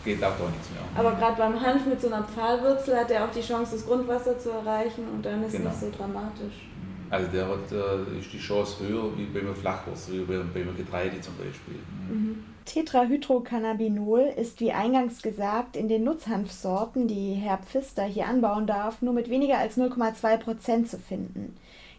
geht 0.04 0.22
auch 0.22 0.36
doch 0.38 0.50
nichts 0.50 0.68
mehr. 0.70 0.82
Aber 0.94 1.16
gerade 1.16 1.36
beim 1.36 1.60
Hanf 1.60 1.86
mit 1.86 2.00
so 2.00 2.08
einer 2.08 2.22
Pfahlwurzel 2.22 2.96
hat 2.96 3.10
er 3.10 3.24
auch 3.24 3.30
die 3.30 3.40
Chance, 3.40 3.72
das 3.76 3.86
Grundwasser 3.86 4.38
zu 4.38 4.50
erreichen 4.50 5.04
und 5.12 5.24
dann 5.24 5.42
ist 5.42 5.54
es 5.54 5.58
genau. 5.58 5.70
nicht 5.70 5.80
so 5.80 5.90
dramatisch. 5.90 6.68
Also 7.08 7.28
der 7.30 7.48
hat, 7.48 7.72
äh, 7.72 8.18
ist 8.18 8.32
die 8.32 8.38
Chance 8.38 8.86
höher 8.86 9.16
wie 9.16 9.26
beim 9.26 9.54
Flachwurzel, 9.54 10.28
wie 10.28 10.36
beim 10.36 10.76
Getreide 10.76 11.20
zum 11.20 11.34
Beispiel. 11.36 11.78
Mhm. 12.10 12.44
Tetrahydrocannabinol 12.66 14.32
ist 14.36 14.60
wie 14.60 14.72
eingangs 14.72 15.22
gesagt 15.22 15.76
in 15.76 15.88
den 15.88 16.04
Nutzhanfsorten, 16.04 17.06
die 17.08 17.32
Herr 17.34 17.58
Pfister 17.58 18.02
hier 18.02 18.26
anbauen 18.26 18.66
darf, 18.66 19.00
nur 19.02 19.14
mit 19.14 19.30
weniger 19.30 19.58
als 19.58 19.78
0,2 19.78 20.36
Prozent 20.36 20.90
zu 20.90 20.98
finden. 20.98 21.56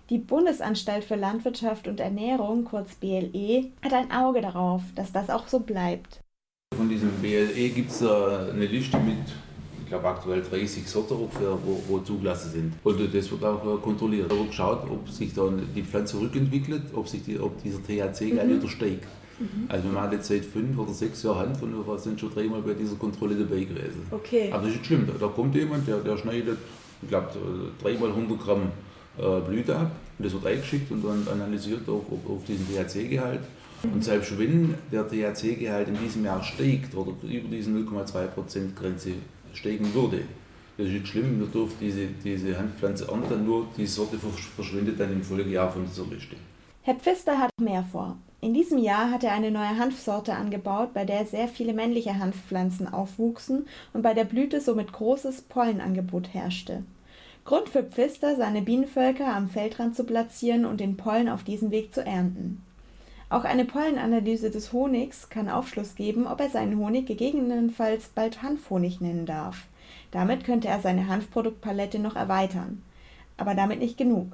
Die 0.10 0.18
Bundesanstalt 0.20 1.04
für 1.04 1.16
Landwirtschaft 1.16 1.88
und 1.88 2.00
Ernährung, 2.00 2.66
kurz 2.66 2.96
BLE, 2.96 3.72
hat 3.82 3.94
ein 3.94 4.12
Auge 4.12 4.42
darauf, 4.42 4.82
dass 4.96 5.12
das 5.12 5.30
auch 5.30 5.48
so 5.48 5.60
bleibt. 5.60 6.20
Von 6.76 6.90
diesem 6.90 7.12
BLE 7.22 7.70
gibt 7.70 7.92
es 7.92 8.04
eine 8.04 8.66
Liste 8.66 8.98
mit, 9.00 9.18
ich 9.82 9.88
glaube 9.88 10.08
aktuell 10.08 10.42
30 10.42 10.88
Sorten, 10.88 11.16
wo, 11.18 11.82
wo 11.88 12.00
zugelassen 12.00 12.52
sind. 12.52 12.74
Und 12.84 13.14
das 13.14 13.32
wird 13.32 13.44
auch 13.44 13.64
äh, 13.64 13.82
kontrolliert. 13.82 14.30
Da 14.30 14.36
wird 14.36 14.50
geschaut, 14.50 14.84
ob 14.90 15.10
sich 15.10 15.34
dann 15.34 15.68
die 15.74 15.84
Pflanze 15.84 16.20
rückentwickelt, 16.20 16.84
ob, 16.94 17.08
sich 17.08 17.24
die, 17.24 17.40
ob 17.40 17.62
dieser 17.64 17.80
THC-Gehalt 17.80 18.50
mhm. 18.50 18.58
wieder 18.58 18.68
steigt. 18.68 19.08
Mhm. 19.40 19.66
Also 19.68 19.84
wir 19.86 19.92
machen 19.92 20.12
jetzt 20.14 20.28
seit 20.28 20.46
fünf 20.46 20.78
oder 20.78 20.94
seks 20.94 21.24
Jahren 21.24 21.50
Hand 21.50 21.62
und 21.62 21.88
wir 21.88 22.00
sind 22.00 22.20
schon 22.20 22.34
dreimal 22.34 22.62
bei 22.62 22.74
dieser 22.74 22.96
Kontrolle 22.96 23.36
dabei 23.36 23.64
gewesen. 23.64 24.08
Okay. 24.12 24.50
Aber 24.52 24.64
das 24.64 24.72
ist 24.72 24.78
nicht 24.78 24.86
schlimm, 24.88 25.08
da 25.20 25.28
kommt 25.28 25.56
jemand, 25.56 25.88
der, 25.88 25.98
der 25.98 26.18
schneidet, 26.18 26.58
ich 27.02 27.10
glaube, 27.10 27.30
dreimal 27.82 28.10
100 28.10 28.40
Gramm 28.40 28.72
äh, 29.18 29.40
Blüte 29.42 29.76
ab 29.76 29.92
und 30.18 30.26
das 30.26 30.34
wird 30.34 30.46
eingeschickt 30.46 30.92
und 30.92 31.04
dann 31.04 31.28
analysiert 31.32 31.88
auch 31.88 32.06
auf, 32.12 32.30
auf 32.30 32.44
diesen 32.46 32.68
THC-Gehalt. 32.68 33.42
Mhm. 33.84 33.94
Und 33.94 34.04
selbst 34.04 34.38
wenn 34.38 34.76
der 34.92 35.08
THC-Gehalt 35.08 35.88
in 35.90 35.98
diesem 35.98 36.26
Jahr 36.26 36.44
steigt 36.44 36.96
oder 36.96 37.12
über 37.24 37.50
diesen 37.50 37.88
0,2% 37.88 38.76
Grenze 38.76 39.12
steigen 39.54 39.94
würde, 39.94 40.22
das 40.78 40.88
ist 40.88 40.94
nicht 40.94 41.08
schlimm, 41.08 41.40
wir 41.40 41.48
dürfen 41.48 41.76
diese, 41.82 42.06
diese 42.24 42.58
Handpflanze 42.58 43.08
ernten, 43.08 43.46
nur 43.46 43.68
die 43.76 43.88
Sorte 43.88 44.18
verschwindet 44.56 45.00
dann 45.00 45.12
im 45.12 45.24
Folgejahr 45.24 45.72
von 45.72 45.86
dieser 45.86 46.06
Liste. 46.06 46.36
Herr 46.84 46.96
Pfister 46.96 47.38
hat 47.38 47.50
mehr 47.60 47.84
vor. 47.84 48.16
In 48.40 48.54
diesem 48.54 48.78
Jahr 48.78 49.10
hat 49.10 49.24
er 49.24 49.32
eine 49.32 49.50
neue 49.50 49.78
Hanfsorte 49.80 50.36
angebaut, 50.36 50.94
bei 50.94 51.06
der 51.06 51.26
sehr 51.26 51.48
viele 51.48 51.74
männliche 51.74 52.20
Hanfpflanzen 52.20 52.88
aufwuchsen 52.88 53.68
und 53.94 54.04
bei 54.04 54.14
der 54.14 54.26
Blüte 54.26 54.62
somit 54.62 54.94
großes 54.94 55.42
Pollenangebot 55.44 56.34
herrschte. 56.34 56.84
Grund 57.46 57.70
für 57.70 57.82
Pfister, 57.84 58.36
seine 58.36 58.62
Bienenvölker 58.62 59.34
am 59.34 59.50
Feldrand 59.50 59.96
zu 59.96 60.04
platzieren 60.04 60.66
und 60.66 60.80
den 60.80 60.98
Pollen 60.98 61.30
auf 61.30 61.44
diesem 61.44 61.72
Weg 61.72 61.96
zu 61.96 62.06
ernten. 62.06 62.62
Auch 63.30 63.44
eine 63.44 63.66
Pollenanalyse 63.66 64.52
des 64.52 64.72
Honigs 64.72 65.30
kann 65.30 65.50
Aufschluss 65.50 65.96
geben, 65.96 66.28
ob 66.28 66.40
er 66.40 66.50
seinen 66.50 66.78
Honig 66.78 67.08
gegebenenfalls 67.08 68.10
bald 68.10 68.44
Hanfhonig 68.44 69.02
nennen 69.02 69.26
darf. 69.26 69.66
Damit 70.12 70.44
könnte 70.44 70.68
er 70.68 70.80
seine 70.80 71.08
Hanfproduktpalette 71.08 72.00
noch 72.00 72.16
erweitern. 72.16 72.84
Aber 73.36 73.56
damit 73.56 73.80
nicht 73.80 73.98
genug. 73.98 74.28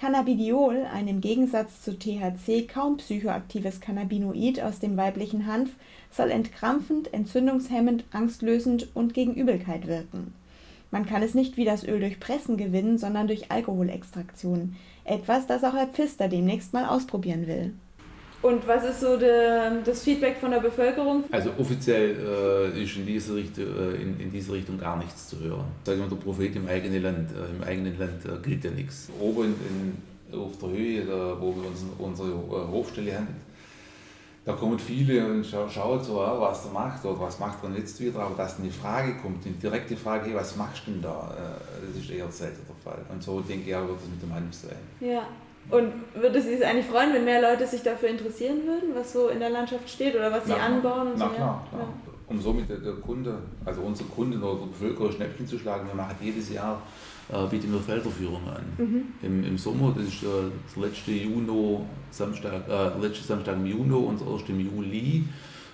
Cannabidiol, 0.00 0.86
ein 0.94 1.08
im 1.08 1.20
Gegensatz 1.20 1.82
zu 1.82 1.98
THC 1.98 2.66
kaum 2.66 2.96
psychoaktives 2.96 3.82
Cannabinoid 3.82 4.58
aus 4.62 4.78
dem 4.78 4.96
weiblichen 4.96 5.44
Hanf, 5.44 5.72
soll 6.10 6.30
entkrampfend, 6.30 7.12
entzündungshemmend, 7.12 8.04
angstlösend 8.10 8.88
und 8.94 9.12
gegen 9.12 9.34
Übelkeit 9.34 9.86
wirken. 9.86 10.32
Man 10.90 11.04
kann 11.04 11.22
es 11.22 11.34
nicht 11.34 11.58
wie 11.58 11.66
das 11.66 11.84
Öl 11.84 12.00
durch 12.00 12.18
Pressen 12.18 12.56
gewinnen, 12.56 12.96
sondern 12.96 13.26
durch 13.26 13.50
Alkoholextraktion. 13.50 14.74
Etwas, 15.04 15.46
das 15.46 15.64
auch 15.64 15.74
Herr 15.74 15.88
Pfister 15.88 16.28
demnächst 16.28 16.72
mal 16.72 16.86
ausprobieren 16.86 17.46
will. 17.46 17.74
Und 18.42 18.66
was 18.66 18.84
ist 18.84 19.00
so 19.00 19.18
de, 19.18 19.82
das 19.84 20.02
Feedback 20.02 20.38
von 20.38 20.50
der 20.50 20.60
Bevölkerung? 20.60 21.24
Also 21.30 21.50
offiziell 21.58 22.16
äh, 22.74 22.82
ist 22.82 22.96
in 22.96 23.04
dieser, 23.04 23.34
Richtung, 23.34 23.64
äh, 23.64 24.02
in, 24.02 24.18
in 24.18 24.32
dieser 24.32 24.54
Richtung 24.54 24.78
gar 24.78 24.96
nichts 24.96 25.28
zu 25.28 25.38
hören. 25.40 25.66
Sagen 25.84 26.00
wir, 26.00 26.08
der 26.08 26.16
Prophet 26.16 26.56
im 26.56 26.66
eigenen 26.66 27.02
Land, 27.02 27.30
äh, 27.32 27.54
im 27.54 27.62
eigenen 27.62 27.98
Land 27.98 28.24
äh, 28.24 28.42
gilt 28.42 28.64
ja 28.64 28.70
nichts. 28.70 29.10
Oben 29.20 29.54
in, 29.68 30.38
auf 30.38 30.56
der 30.56 30.70
Höhe, 30.70 31.04
da, 31.04 31.36
wo 31.38 31.54
wir 31.54 31.68
uns, 31.68 31.84
unsere 31.98 32.28
äh, 32.30 32.72
Hofstelle 32.72 33.14
haben, 33.14 33.28
da 34.42 34.54
kommen 34.54 34.78
viele 34.78 35.26
und 35.26 35.44
scha 35.44 35.68
schauen 35.68 36.02
so, 36.02 36.20
ah, 36.20 36.40
was 36.40 36.64
er 36.64 36.72
macht 36.72 37.04
oder 37.04 37.20
was 37.20 37.38
macht 37.38 37.62
er 37.62 37.76
jetzt 37.76 38.00
wieder, 38.00 38.20
aber 38.20 38.34
dass 38.36 38.58
eine 38.58 38.70
Frage 38.70 39.16
kommt, 39.16 39.44
eine 39.44 39.54
direkte 39.56 39.94
Frage, 39.96 40.30
hey, 40.30 40.34
was 40.34 40.56
machst 40.56 40.86
du 40.86 40.92
denn 40.92 41.02
da, 41.02 41.34
äh, 41.36 41.86
das 41.86 42.02
ist 42.02 42.10
eher 42.10 42.30
selten 42.30 42.60
der 42.66 42.92
Fall. 42.92 43.04
Und 43.10 43.22
so 43.22 43.40
denke 43.40 43.68
ich 43.68 43.76
auch, 43.76 43.86
wird 43.86 43.98
es 44.02 44.08
mit 44.08 44.22
dem 44.22 44.34
Hanf 44.34 44.54
sein. 44.54 44.76
Ja. 45.00 45.28
Und 45.68 45.92
würde 46.14 46.40
Sie 46.42 46.54
es 46.54 46.62
eigentlich 46.62 46.86
freuen, 46.86 47.12
wenn 47.12 47.24
mehr 47.24 47.40
Leute 47.40 47.66
sich 47.66 47.82
dafür 47.82 48.08
interessieren 48.08 48.58
würden, 48.66 48.94
was 48.94 49.12
so 49.12 49.28
in 49.28 49.38
der 49.38 49.50
Landschaft 49.50 49.88
steht 49.88 50.16
oder 50.16 50.32
was 50.32 50.44
Sie 50.44 50.54
Na, 50.56 50.66
anbauen 50.66 51.08
und 51.12 51.18
na, 51.18 51.28
so? 51.28 51.34
klar, 51.34 51.66
klar. 51.70 51.88
Um 52.26 52.40
somit 52.40 52.68
der, 52.68 52.78
der 52.78 52.94
Kunde, 52.94 53.38
also 53.64 53.80
unsere 53.82 54.08
Kunden 54.08 54.42
oder 54.42 54.60
der 54.60 54.66
Bevölkerung 54.66 55.12
Schnäppchen 55.12 55.46
zu 55.46 55.58
schlagen, 55.58 55.86
wir 55.86 55.94
machen 55.94 56.16
jedes 56.20 56.52
Jahr 56.52 56.80
äh, 57.32 57.46
bieten 57.46 57.72
wir 57.72 57.80
Felderführungen 57.80 58.48
an. 58.48 58.64
Mhm. 58.78 59.02
Im, 59.22 59.44
Im 59.44 59.58
Sommer, 59.58 59.94
das 59.96 60.06
ist 60.06 60.22
äh, 60.22 60.26
der 60.76 60.88
letzte 60.88 61.12
Juno, 61.12 61.86
Samstag, 62.10 62.68
äh, 62.68 63.00
letzte 63.00 63.24
Samstag 63.24 63.56
im 63.56 63.66
Juni 63.66 63.94
und 63.94 64.20
der 64.20 64.28
erste 64.28 64.52
im 64.52 64.60
Juli, 64.60 65.24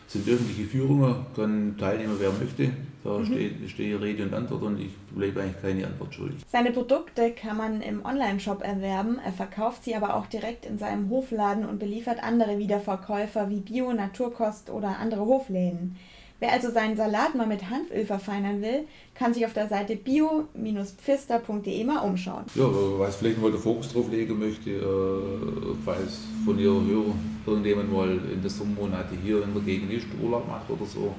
sind 0.07 0.29
öffentliche 0.29 0.65
Führungen, 0.69 1.15
können 1.35 1.77
teilnehmen, 1.79 2.17
wer 2.19 2.31
möchte. 2.33 2.71
Da 3.07 3.19
Mhm. 3.19 3.27
steht, 3.27 3.71
stehe 3.71 4.01
Rede 4.01 4.25
und 4.25 4.35
Antwort 4.35 4.63
und 4.65 4.81
ich 4.81 4.91
bleibe 5.15 5.41
eigentlich 5.43 5.63
keine 5.63 5.87
Antwort 5.87 6.13
schuldig. 6.15 6.39
Seine 6.51 6.73
Produkte 6.73 7.31
kann 7.31 7.57
man 7.57 7.81
im 7.81 8.05
Online-Shop 8.05 8.63
erwerben. 8.65 9.19
Er 9.25 9.33
verkauft 9.33 9.85
sie 9.85 9.95
aber 9.95 10.17
auch 10.17 10.27
direkt 10.27 10.67
in 10.67 10.77
seinem 10.79 11.09
Hofladen 11.09 11.65
und 11.65 11.79
beliefert 11.79 12.23
andere 12.23 12.59
Wiederverkäufer 12.59 13.49
wie 13.49 13.61
Bio, 13.61 13.93
Naturkost 13.93 14.71
oder 14.71 14.99
andere 14.99 15.21
Hofläden. 15.25 15.97
Wer 16.39 16.53
also 16.53 16.71
seinen 16.71 16.97
Salat 16.99 17.35
mal 17.35 17.47
mit 17.47 17.71
Hanföl 17.71 18.05
verfeinern 18.05 18.61
will, 18.61 18.81
kann 19.15 19.33
sich 19.33 19.47
auf 19.47 19.55
der 19.55 19.69
Seite 19.69 19.97
bio-pfister.de 19.97 21.85
mal 21.85 22.01
umschauen. 22.01 22.45
Ja, 22.55 22.65
was 22.99 23.17
vielleicht 23.17 23.41
mal 23.41 23.51
der 23.51 23.61
Fokus 23.61 23.91
drauf 23.93 24.11
legen 24.11 24.39
möchte, 24.39 24.71
äh, 24.71 25.75
falls 25.85 26.25
von 26.45 26.59
Ihrer 26.59 26.75
Hörer 26.85 27.15
irgendjemand 27.47 27.91
mal 27.93 28.11
in 28.11 28.43
den 28.43 28.51
Sommermonate 28.51 29.15
hier 29.25 29.43
in 29.45 29.55
der 29.55 29.63
Gegend 29.63 29.91
ist, 29.93 30.07
Urlaub 30.23 30.47
macht 30.47 30.69
oder 30.69 30.85
so, 30.85 31.15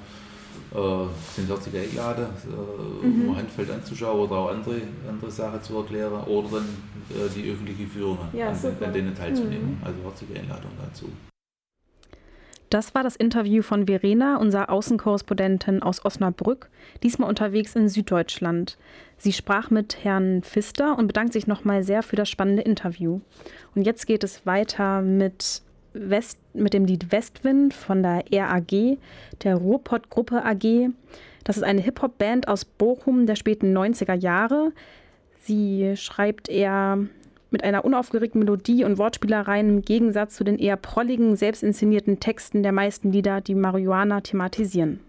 sind 1.36 1.48
herzlich 1.50 1.76
eingeladen, 1.82 2.26
äh, 2.26 3.06
Mhm. 3.08 3.30
um 3.30 3.38
Handfeld 3.38 3.72
anzuschauen 3.72 4.20
oder 4.20 4.36
auch 4.36 4.50
andere, 4.52 4.82
andere 5.08 5.32
Sachen 5.32 5.62
zu 5.64 5.78
erklären 5.78 6.24
oder 6.26 6.48
dann 6.50 6.66
äh, 7.10 7.30
die 7.34 7.50
öffentliche 7.52 7.88
Führung 7.88 8.18
Ja, 8.34 8.50
an, 8.50 8.58
an 8.84 8.94
denen 8.94 9.16
teilzunehmen. 9.16 9.78
Mhm. 9.80 9.86
Also 9.86 10.00
herzliche 10.04 10.40
Einladung 10.40 10.72
dazu. 10.82 11.10
Das 12.70 12.94
war 12.94 13.02
das 13.02 13.16
Interview 13.16 13.62
von 13.62 13.88
Verena, 13.88 14.36
unserer 14.38 14.70
Außenkorrespondentin 14.70 15.82
aus 15.82 16.04
Osnabrück, 16.04 16.70
diesmal 17.02 17.30
unterwegs 17.30 17.78
in 17.78 17.88
Süddeutschland. 17.88 18.78
Sie 19.18 19.32
sprach 19.32 19.70
mit 19.70 20.04
Herrn 20.04 20.44
Pfister 20.44 20.98
und 20.98 21.08
bedankt 21.08 21.32
sich 21.32 21.48
nochmal 21.48 21.84
sehr 21.84 22.04
für 22.04 22.18
das 22.18 22.28
spannende 22.30 22.64
Interview. 22.64 23.22
Und 23.74 23.84
jetzt 23.84 24.06
geht 24.06 24.26
es 24.26 24.46
weiter 24.46 25.02
mit, 25.02 25.62
West, 25.94 26.40
mit 26.54 26.74
dem 26.74 26.86
Lied 26.86 27.12
Westwind 27.12 27.74
von 27.74 28.04
der 28.04 28.24
RAG, 28.32 28.98
der 29.44 29.56
Ruhrpott-Gruppe 29.56 30.44
AG. 30.44 30.90
Das 31.44 31.58
ist 31.58 31.64
eine 31.64 31.82
Hip-Hop-Band 31.82 32.48
aus 32.48 32.66
Bochum 32.66 33.26
der 33.26 33.36
späten 33.36 33.76
90er 33.76 34.14
Jahre. 34.14 34.72
Sie 35.40 35.94
schreibt 35.96 36.50
eher 36.50 37.00
mit 37.52 37.64
einer 37.64 37.86
unaufgeregten 37.86 38.40
Melodie 38.40 38.84
und 38.84 38.98
Wortspielereien 38.98 39.70
im 39.70 39.82
Gegensatz 39.82 40.36
zu 40.36 40.44
den 40.44 40.60
eher 40.60 40.76
prolligen, 40.76 41.36
selbstinszenierten 41.36 42.20
Texten 42.20 42.64
der 42.64 42.74
meisten 42.74 43.12
Lieder, 43.12 43.40
die 43.40 43.56
Marihuana 43.56 44.22
thematisieren. 44.22 45.00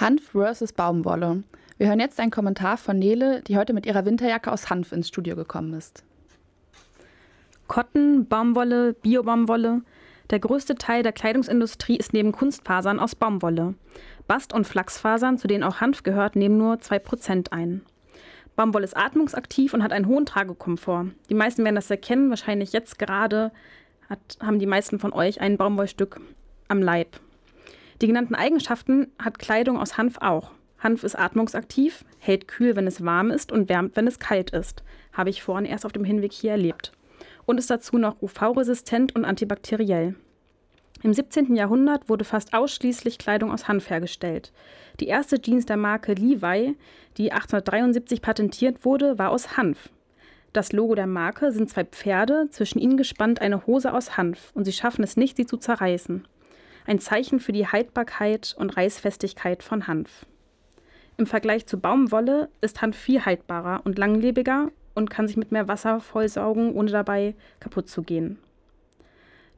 Hanf 0.00 0.30
versus 0.30 0.72
Baumwolle. 0.72 1.42
Wir 1.76 1.88
hören 1.88 2.00
jetzt 2.00 2.18
einen 2.20 2.30
Kommentar 2.30 2.78
von 2.78 2.98
Nele, 2.98 3.42
die 3.42 3.58
heute 3.58 3.74
mit 3.74 3.84
ihrer 3.84 4.06
Winterjacke 4.06 4.50
aus 4.50 4.70
Hanf 4.70 4.92
ins 4.92 5.08
Studio 5.08 5.36
gekommen 5.36 5.74
ist. 5.74 6.04
Cotton, 7.68 8.26
Baumwolle, 8.26 8.94
Biobaumwolle. 8.94 9.82
Der 10.30 10.38
größte 10.38 10.76
Teil 10.76 11.02
der 11.02 11.12
Kleidungsindustrie 11.12 11.98
ist 11.98 12.14
neben 12.14 12.32
Kunstfasern 12.32 12.98
aus 12.98 13.14
Baumwolle. 13.14 13.74
Bast- 14.26 14.54
und 14.54 14.66
Flachsfasern, 14.66 15.36
zu 15.36 15.48
denen 15.48 15.64
auch 15.64 15.82
Hanf 15.82 16.02
gehört, 16.02 16.34
nehmen 16.34 16.56
nur 16.56 16.76
2% 16.76 17.52
ein. 17.52 17.82
Baumwolle 18.56 18.84
ist 18.84 18.96
atmungsaktiv 18.96 19.74
und 19.74 19.82
hat 19.82 19.92
einen 19.92 20.06
hohen 20.06 20.24
Tragekomfort. 20.24 21.08
Die 21.28 21.34
meisten 21.34 21.62
werden 21.62 21.74
das 21.74 21.90
erkennen, 21.90 22.30
wahrscheinlich 22.30 22.72
jetzt 22.72 22.98
gerade 22.98 23.52
hat, 24.08 24.38
haben 24.42 24.58
die 24.58 24.66
meisten 24.66 24.98
von 24.98 25.12
euch 25.12 25.42
ein 25.42 25.58
Baumwollstück 25.58 26.20
am 26.68 26.80
Leib. 26.80 27.20
Die 28.00 28.06
genannten 28.06 28.34
Eigenschaften 28.34 29.08
hat 29.18 29.38
Kleidung 29.38 29.78
aus 29.78 29.98
Hanf 29.98 30.18
auch. 30.18 30.52
Hanf 30.78 31.04
ist 31.04 31.18
atmungsaktiv, 31.18 32.04
hält 32.18 32.48
kühl, 32.48 32.74
wenn 32.74 32.86
es 32.86 33.04
warm 33.04 33.30
ist 33.30 33.52
und 33.52 33.68
wärmt, 33.68 33.94
wenn 33.96 34.06
es 34.06 34.18
kalt 34.18 34.50
ist. 34.50 34.82
Habe 35.12 35.28
ich 35.28 35.42
vorhin 35.42 35.66
erst 35.66 35.84
auf 35.84 35.92
dem 35.92 36.04
Hinweg 36.04 36.32
hier 36.32 36.52
erlebt. 36.52 36.92
Und 37.44 37.58
ist 37.58 37.68
dazu 37.68 37.98
noch 37.98 38.22
UV-resistent 38.22 39.14
und 39.14 39.26
antibakteriell. 39.26 40.14
Im 41.02 41.12
17. 41.12 41.54
Jahrhundert 41.54 42.08
wurde 42.08 42.24
fast 42.24 42.54
ausschließlich 42.54 43.18
Kleidung 43.18 43.50
aus 43.50 43.68
Hanf 43.68 43.90
hergestellt. 43.90 44.52
Die 45.00 45.06
erste 45.06 45.40
Jeans 45.40 45.66
der 45.66 45.76
Marke 45.76 46.14
Levi, 46.14 46.76
die 47.18 47.32
1873 47.32 48.22
patentiert 48.22 48.84
wurde, 48.84 49.18
war 49.18 49.30
aus 49.30 49.58
Hanf. 49.58 49.90
Das 50.52 50.72
Logo 50.72 50.94
der 50.94 51.06
Marke 51.06 51.52
sind 51.52 51.70
zwei 51.70 51.84
Pferde, 51.84 52.48
zwischen 52.50 52.78
ihnen 52.78 52.96
gespannt 52.96 53.40
eine 53.40 53.66
Hose 53.66 53.92
aus 53.92 54.16
Hanf, 54.16 54.50
und 54.54 54.64
sie 54.64 54.72
schaffen 54.72 55.04
es 55.04 55.16
nicht, 55.16 55.36
sie 55.36 55.46
zu 55.46 55.58
zerreißen. 55.58 56.26
Ein 56.90 56.98
Zeichen 56.98 57.38
für 57.38 57.52
die 57.52 57.68
Haltbarkeit 57.68 58.56
und 58.58 58.76
Reißfestigkeit 58.76 59.62
von 59.62 59.86
Hanf. 59.86 60.26
Im 61.18 61.26
Vergleich 61.26 61.64
zu 61.66 61.78
Baumwolle 61.78 62.48
ist 62.62 62.82
Hanf 62.82 62.96
viel 62.96 63.24
haltbarer 63.24 63.82
und 63.84 63.96
langlebiger 63.96 64.72
und 64.96 65.08
kann 65.08 65.28
sich 65.28 65.36
mit 65.36 65.52
mehr 65.52 65.68
Wasser 65.68 66.00
vollsaugen, 66.00 66.72
ohne 66.72 66.90
dabei 66.90 67.36
kaputt 67.60 67.88
zu 67.88 68.02
gehen. 68.02 68.40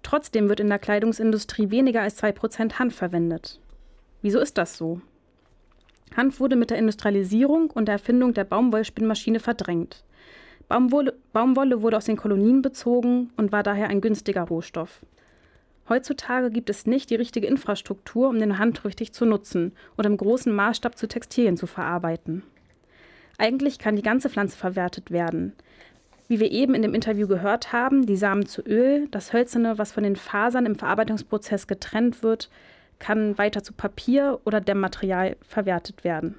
Trotzdem 0.03 0.51
wird 0.51 0.61
in 0.61 0.69
der 0.69 0.79
Kleidungsindustrie 0.79 1.71
weniger 1.71 2.03
als 2.03 2.23
2% 2.23 2.79
Hanf 2.79 2.97
verwendet. 2.97 3.59
Wieso 4.21 4.39
ist 4.39 4.59
das 4.59 4.77
so? 4.77 5.01
Hanf 6.15 6.39
wurde 6.39 6.57
mit 6.57 6.69
der 6.69 6.77
Industrialisierung 6.77 7.71
und 7.71 7.87
der 7.87 7.95
Erfindung 7.95 8.35
der 8.35 8.45
Baumwollspinnmaschine 8.45 9.41
verdrängt. 9.41 10.05
Baumwolle, 10.69 11.15
Baumwolle 11.33 11.81
wurde 11.81 11.97
aus 11.97 12.05
den 12.05 12.19
Kolonien 12.19 12.61
bezogen 12.61 13.31
und 13.39 13.53
war 13.53 13.63
daher 13.63 13.89
ein 13.89 14.03
günstiger 14.03 14.43
Rohstoff. 14.43 15.01
Heutzutage 15.93 16.51
gibt 16.51 16.71
es 16.71 16.87
nicht 16.87 17.11
die 17.11 17.17
richtige 17.17 17.47
Infrastruktur, 17.47 18.31
um 18.31 18.39
den 18.39 18.57
Hanf 18.57 18.83
richtig 18.87 19.13
zu 19.13 19.27
nutzen 19.27 19.73
und 19.95 20.07
im 20.07 20.17
großen 20.17 20.51
Maßstab 20.51 20.97
zu 20.97 21.07
Textilien 21.07 21.59
zu 21.59 21.67
verarbeiten. 21.67 22.43
Eigentlich 23.37 23.79
kann 23.79 23.95
die 23.95 24.03
ganze 24.03 24.31
Pflanze 24.31 24.57
verwertet 24.57 25.11
werden. 25.11 25.53
Wie 26.29 26.41
wir 26.41 26.51
eben 26.51 26.73
in 26.73 26.81
dem 26.81 26.95
Interview 26.95 27.29
gehört 27.29 27.75
haben, 27.75 28.07
die 28.07 28.17
Samen 28.17 28.47
zu 28.47 28.63
Öl, 28.63 29.07
das 29.11 29.35
Hölzerne, 29.35 29.77
was 29.77 29.93
von 29.93 30.03
den 30.03 30.17
Fasern 30.17 30.65
im 30.65 30.77
Verarbeitungsprozess 30.77 31.67
getrennt 31.67 32.23
wird, 32.23 32.49
kann 32.99 33.37
weiter 33.37 33.63
zu 33.63 33.75
Papier 33.75 34.41
oder 34.47 34.63
Dämmmaterial 34.63 35.37
verwertet 35.47 36.05
werden. 36.05 36.37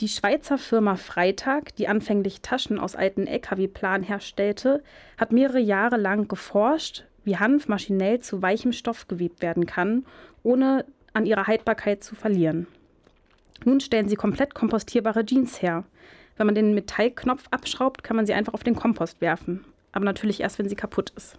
Die 0.00 0.08
Schweizer 0.08 0.56
Firma 0.56 0.96
Freitag, 0.96 1.74
die 1.76 1.88
anfänglich 1.88 2.40
Taschen 2.40 2.78
aus 2.78 2.96
alten 2.96 3.26
LKW-Planen 3.26 4.04
herstellte, 4.04 4.82
hat 5.18 5.30
mehrere 5.30 5.60
Jahre 5.60 5.98
lang 5.98 6.26
geforscht, 6.26 7.04
wie 7.24 7.36
Hanf 7.36 7.68
maschinell 7.68 8.20
zu 8.20 8.42
weichem 8.42 8.72
Stoff 8.72 9.08
gewebt 9.08 9.42
werden 9.42 9.66
kann, 9.66 10.04
ohne 10.42 10.84
an 11.12 11.26
ihrer 11.26 11.46
Haltbarkeit 11.46 12.02
zu 12.02 12.14
verlieren. 12.14 12.66
Nun 13.64 13.80
stellen 13.80 14.08
sie 14.08 14.16
komplett 14.16 14.54
kompostierbare 14.54 15.24
Jeans 15.24 15.62
her. 15.62 15.84
Wenn 16.36 16.46
man 16.46 16.54
den 16.54 16.74
Metallknopf 16.74 17.44
abschraubt, 17.50 18.04
kann 18.04 18.16
man 18.16 18.26
sie 18.26 18.34
einfach 18.34 18.54
auf 18.54 18.62
den 18.62 18.76
Kompost 18.76 19.20
werfen. 19.20 19.64
Aber 19.92 20.04
natürlich 20.04 20.40
erst, 20.40 20.58
wenn 20.58 20.68
sie 20.68 20.76
kaputt 20.76 21.12
ist. 21.16 21.38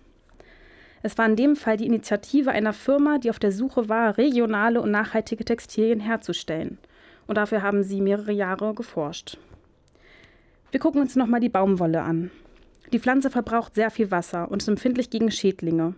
Es 1.02 1.18
war 1.18 1.26
in 1.26 1.38
dem 1.38 1.56
Fall 1.56 1.78
die 1.78 1.86
Initiative 1.86 2.52
einer 2.52 2.74
Firma, 2.74 3.20
die 3.20 3.30
auf 3.30 3.40
der 3.40 3.54
Suche 3.54 3.88
war, 3.88 4.18
regionale 4.18 4.82
und 4.82 4.92
nachhaltige 4.92 5.46
Textilien 5.46 6.02
herzustellen. 6.02 6.78
Und 7.26 7.38
dafür 7.38 7.62
haben 7.62 7.84
sie 7.84 8.02
mehrere 8.02 8.34
Jahre 8.34 8.74
geforscht. 8.74 9.38
Wir 10.72 10.80
gucken 10.80 11.02
uns 11.02 11.16
nochmal 11.16 11.40
die 11.40 11.50
Baumwolle 11.50 12.02
an. 12.02 12.32
Die 12.92 13.00
Pflanze 13.00 13.30
verbraucht 13.30 13.76
sehr 13.76 13.92
viel 13.92 14.10
Wasser 14.10 14.50
und 14.50 14.62
ist 14.62 14.68
empfindlich 14.68 15.10
gegen 15.10 15.32
Schädlinge. 15.32 15.94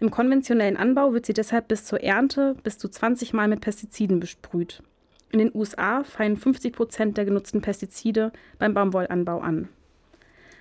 Im 0.00 0.10
konventionellen 0.10 0.78
Anbau 0.78 1.12
wird 1.12 1.26
sie 1.26 1.34
deshalb 1.34 1.68
bis 1.68 1.84
zur 1.84 2.02
Ernte 2.02 2.56
bis 2.62 2.78
zu 2.78 2.88
20 2.88 3.34
Mal 3.34 3.48
mit 3.48 3.60
Pestiziden 3.60 4.18
besprüht. 4.20 4.82
In 5.30 5.38
den 5.38 5.54
USA 5.54 6.02
fallen 6.02 6.38
50 6.38 6.72
Prozent 6.72 7.16
der 7.18 7.26
genutzten 7.26 7.60
Pestizide 7.60 8.32
beim 8.58 8.72
Baumwollanbau 8.72 9.40
an. 9.40 9.68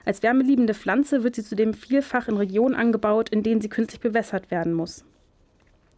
Als 0.03 0.21
wärmeliebende 0.21 0.73
Pflanze 0.73 1.23
wird 1.23 1.35
sie 1.35 1.43
zudem 1.43 1.73
vielfach 1.73 2.27
in 2.27 2.37
Regionen 2.37 2.75
angebaut, 2.75 3.29
in 3.29 3.43
denen 3.43 3.61
sie 3.61 3.69
künstlich 3.69 4.01
bewässert 4.01 4.51
werden 4.51 4.73
muss. 4.73 5.05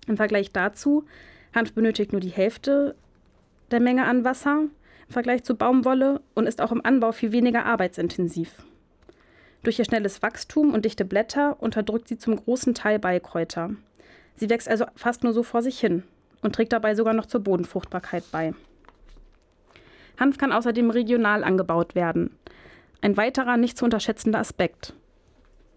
Im 0.08 0.17
Vergleich 0.17 0.52
dazu, 0.52 1.06
Hanf 1.54 1.74
benötigt 1.74 2.12
nur 2.12 2.22
die 2.22 2.30
Hälfte 2.30 2.96
der 3.72 3.80
Menge 3.80 4.06
an 4.06 4.24
Wasser 4.24 4.65
im 5.08 5.13
Vergleich 5.13 5.44
zu 5.44 5.56
Baumwolle 5.56 6.22
und 6.36 6.48
ist 6.48 6.62
auch 6.62 6.72
im 6.72 6.86
Anbau 6.86 7.12
viel 7.12 7.32
weniger 7.32 7.65
arbeitsintensiv. 7.65 8.63
Durch 9.63 9.78
ihr 9.78 9.86
schnelles 9.86 10.21
Wachstum 10.21 10.74
und 10.74 10.86
dichte 10.86 11.06
Blätter 11.06 11.58
unterdrückt 11.62 12.08
sie 12.08 12.17
zum 12.17 12.36
großen 12.36 12.74
Teil 12.74 12.97
Beikräuter. 12.97 13.71
Sie 14.36 14.50
wächst 14.50 14.67
also 14.67 14.86
fast 14.95 15.24
nur 15.24 15.34
so 15.34 15.43
vor 15.43 15.62
sich 15.62 15.80
hin 15.80 16.04
und 16.41 16.56
trägt 16.56 16.74
dabei 16.74 16.95
sogar 16.95 17.13
noch 17.13 17.28
zur 17.28 17.41
Bodenfruchtbarkeit 17.41 18.24
bei. 18.32 18.54
Hanf 20.19 20.38
kann 20.38 20.52
außerdem 20.52 20.89
regional 20.89 21.43
angebaut 21.43 21.95
werden. 21.95 22.36
Ein 23.02 23.17
weiterer 23.17 23.58
nicht 23.58 23.78
zu 23.78 23.86
unterschätzender 23.86 24.39
Aspekt. 24.39 24.93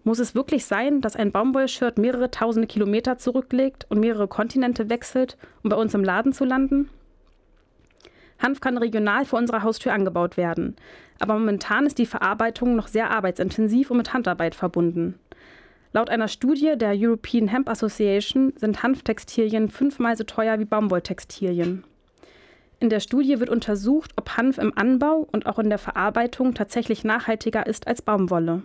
Muss 0.03 0.19
es 0.19 0.35
wirklich 0.35 0.67
sein, 0.67 1.01
dass 1.01 1.17
ein 1.17 1.33
Baumwollshirt 1.33 1.97
mehrere 1.97 2.31
tausende 2.31 2.69
Kilometer 2.69 3.17
zurücklegt 3.17 3.87
und 3.89 4.01
mehrere 4.01 4.29
Kontinente 4.29 4.91
wechselt, 4.91 5.39
um 5.63 5.71
bei 5.71 5.77
uns 5.77 5.95
im 5.95 6.05
Laden 6.05 6.35
zu 6.35 6.45
landen? 6.45 6.91
Hanf 8.45 8.61
kann 8.61 8.77
regional 8.77 9.25
vor 9.25 9.39
unserer 9.39 9.63
Haustür 9.63 9.95
angebaut 9.95 10.37
werden, 10.37 10.77
aber 11.19 11.33
momentan 11.39 11.87
ist 11.87 11.99
die 11.99 12.07
Verarbeitung 12.07 12.77
noch 12.77 12.89
sehr 12.89 13.11
arbeitsintensiv 13.11 13.91
und 13.91 13.97
mit 13.97 14.13
Handarbeit 14.13 14.55
verbunden. 14.55 15.19
Laut 15.95 16.11
einer 16.11 16.29
Studie 16.29 16.75
der 16.77 16.93
European 16.95 17.49
Hemp 17.49 17.71
Association 17.71 18.53
sind 18.57 18.83
Hanftextilien 18.83 19.71
fünfmal 19.71 20.17
so 20.17 20.25
teuer 20.25 20.59
wie 20.59 20.67
Baumwolltextilien. 20.67 21.85
In 22.81 22.91
der 22.91 23.01
Studie 23.01 23.41
wird 23.41 23.49
untersucht, 23.49 24.13
ob 24.17 24.37
Hanf 24.37 24.59
im 24.59 24.77
Anbau 24.77 25.27
und 25.33 25.47
auch 25.47 25.59
in 25.59 25.71
der 25.71 25.79
Verarbeitung 25.79 26.53
tatsächlich 26.53 27.03
nachhaltiger 27.03 27.67
ist 27.67 27.87
als 27.87 28.03
Baumwolle. 28.03 28.63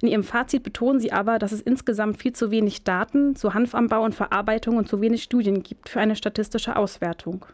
In 0.00 0.08
ihrem 0.08 0.24
Fazit 0.24 0.64
betonen 0.64 0.98
sie 0.98 1.12
aber, 1.12 1.38
dass 1.38 1.52
es 1.52 1.60
insgesamt 1.60 2.20
viel 2.20 2.32
zu 2.32 2.50
wenig 2.50 2.82
Daten 2.82 3.36
zu 3.36 3.54
Hanfanbau 3.54 4.02
und 4.02 4.14
Verarbeitung 4.14 4.76
und 4.76 4.88
zu 4.88 5.00
wenig 5.00 5.22
Studien 5.22 5.62
gibt 5.62 5.88
für 5.88 6.00
eine 6.00 6.16
statistische 6.16 6.74
Auswertung. 6.76 7.44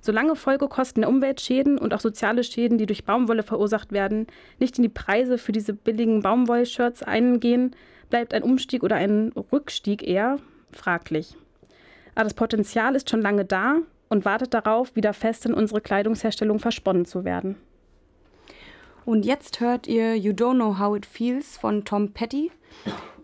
Solange 0.00 0.34
Folgekosten 0.34 1.02
der 1.02 1.10
Umweltschäden 1.10 1.78
und 1.78 1.92
auch 1.92 2.00
soziale 2.00 2.42
Schäden, 2.42 2.78
die 2.78 2.86
durch 2.86 3.04
Baumwolle 3.04 3.42
verursacht 3.42 3.92
werden, 3.92 4.26
nicht 4.58 4.78
in 4.78 4.82
die 4.82 4.88
Preise 4.88 5.36
für 5.36 5.52
diese 5.52 5.74
billigen 5.74 6.22
Baumwollshirts 6.22 7.02
eingehen, 7.02 7.76
bleibt 8.08 8.32
ein 8.32 8.42
Umstieg 8.42 8.82
oder 8.82 8.96
ein 8.96 9.32
Rückstieg 9.52 10.02
eher 10.02 10.38
fraglich. 10.72 11.36
Aber 12.14 12.24
das 12.24 12.34
Potenzial 12.34 12.96
ist 12.96 13.10
schon 13.10 13.22
lange 13.22 13.44
da 13.44 13.76
und 14.08 14.24
wartet 14.24 14.54
darauf, 14.54 14.96
wieder 14.96 15.12
fest 15.12 15.46
in 15.46 15.54
unsere 15.54 15.80
Kleidungsherstellung 15.80 16.58
versponnen 16.58 17.04
zu 17.04 17.24
werden. 17.24 17.56
Und 19.04 19.24
jetzt 19.24 19.60
hört 19.60 19.86
ihr 19.86 20.16
You 20.16 20.32
Don't 20.32 20.56
Know 20.56 20.78
How 20.78 20.96
It 20.96 21.06
Feels 21.06 21.56
von 21.56 21.84
Tom 21.84 22.12
Petty. 22.12 22.50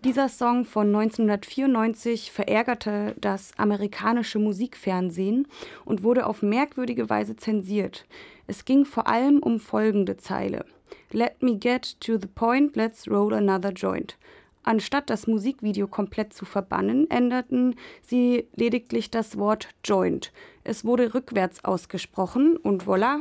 Dieser 0.05 0.29
Song 0.29 0.65
von 0.65 0.95
1994 0.95 2.31
verärgerte 2.31 3.15
das 3.21 3.53
amerikanische 3.57 4.39
Musikfernsehen 4.39 5.49
und 5.85 6.03
wurde 6.03 6.27
auf 6.27 6.43
merkwürdige 6.43 7.09
Weise 7.09 7.37
zensiert. 7.37 8.05
Es 8.47 8.65
ging 8.65 8.85
vor 8.85 9.09
allem 9.09 9.39
um 9.39 9.59
folgende 9.59 10.17
Zeile. 10.17 10.65
Let 11.11 11.43
me 11.43 11.57
get 11.57 12.01
to 12.01 12.19
the 12.21 12.27
point, 12.27 12.77
let's 12.77 13.09
roll 13.09 13.33
another 13.35 13.71
joint. 13.71 14.17
Anstatt 14.63 15.09
das 15.11 15.27
Musikvideo 15.27 15.87
komplett 15.87 16.35
zu 16.35 16.45
verbannen, 16.45 17.09
änderten 17.11 17.77
sie 18.03 18.49
lediglich 18.57 19.11
das 19.11 19.39
Wort 19.39 19.69
Joint. 19.85 20.33
Es 20.65 20.85
wurde 20.85 21.15
rückwärts 21.15 21.65
ausgesprochen 21.65 22.57
und 22.57 22.85
voilà, 22.85 23.21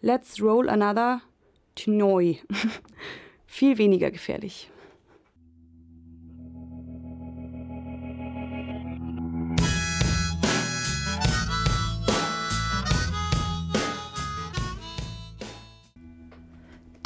let's 0.00 0.42
roll 0.42 0.68
another 0.68 1.20
Neu. 1.86 2.34
Viel 3.46 3.78
weniger 3.78 4.10
gefährlich. 4.10 4.71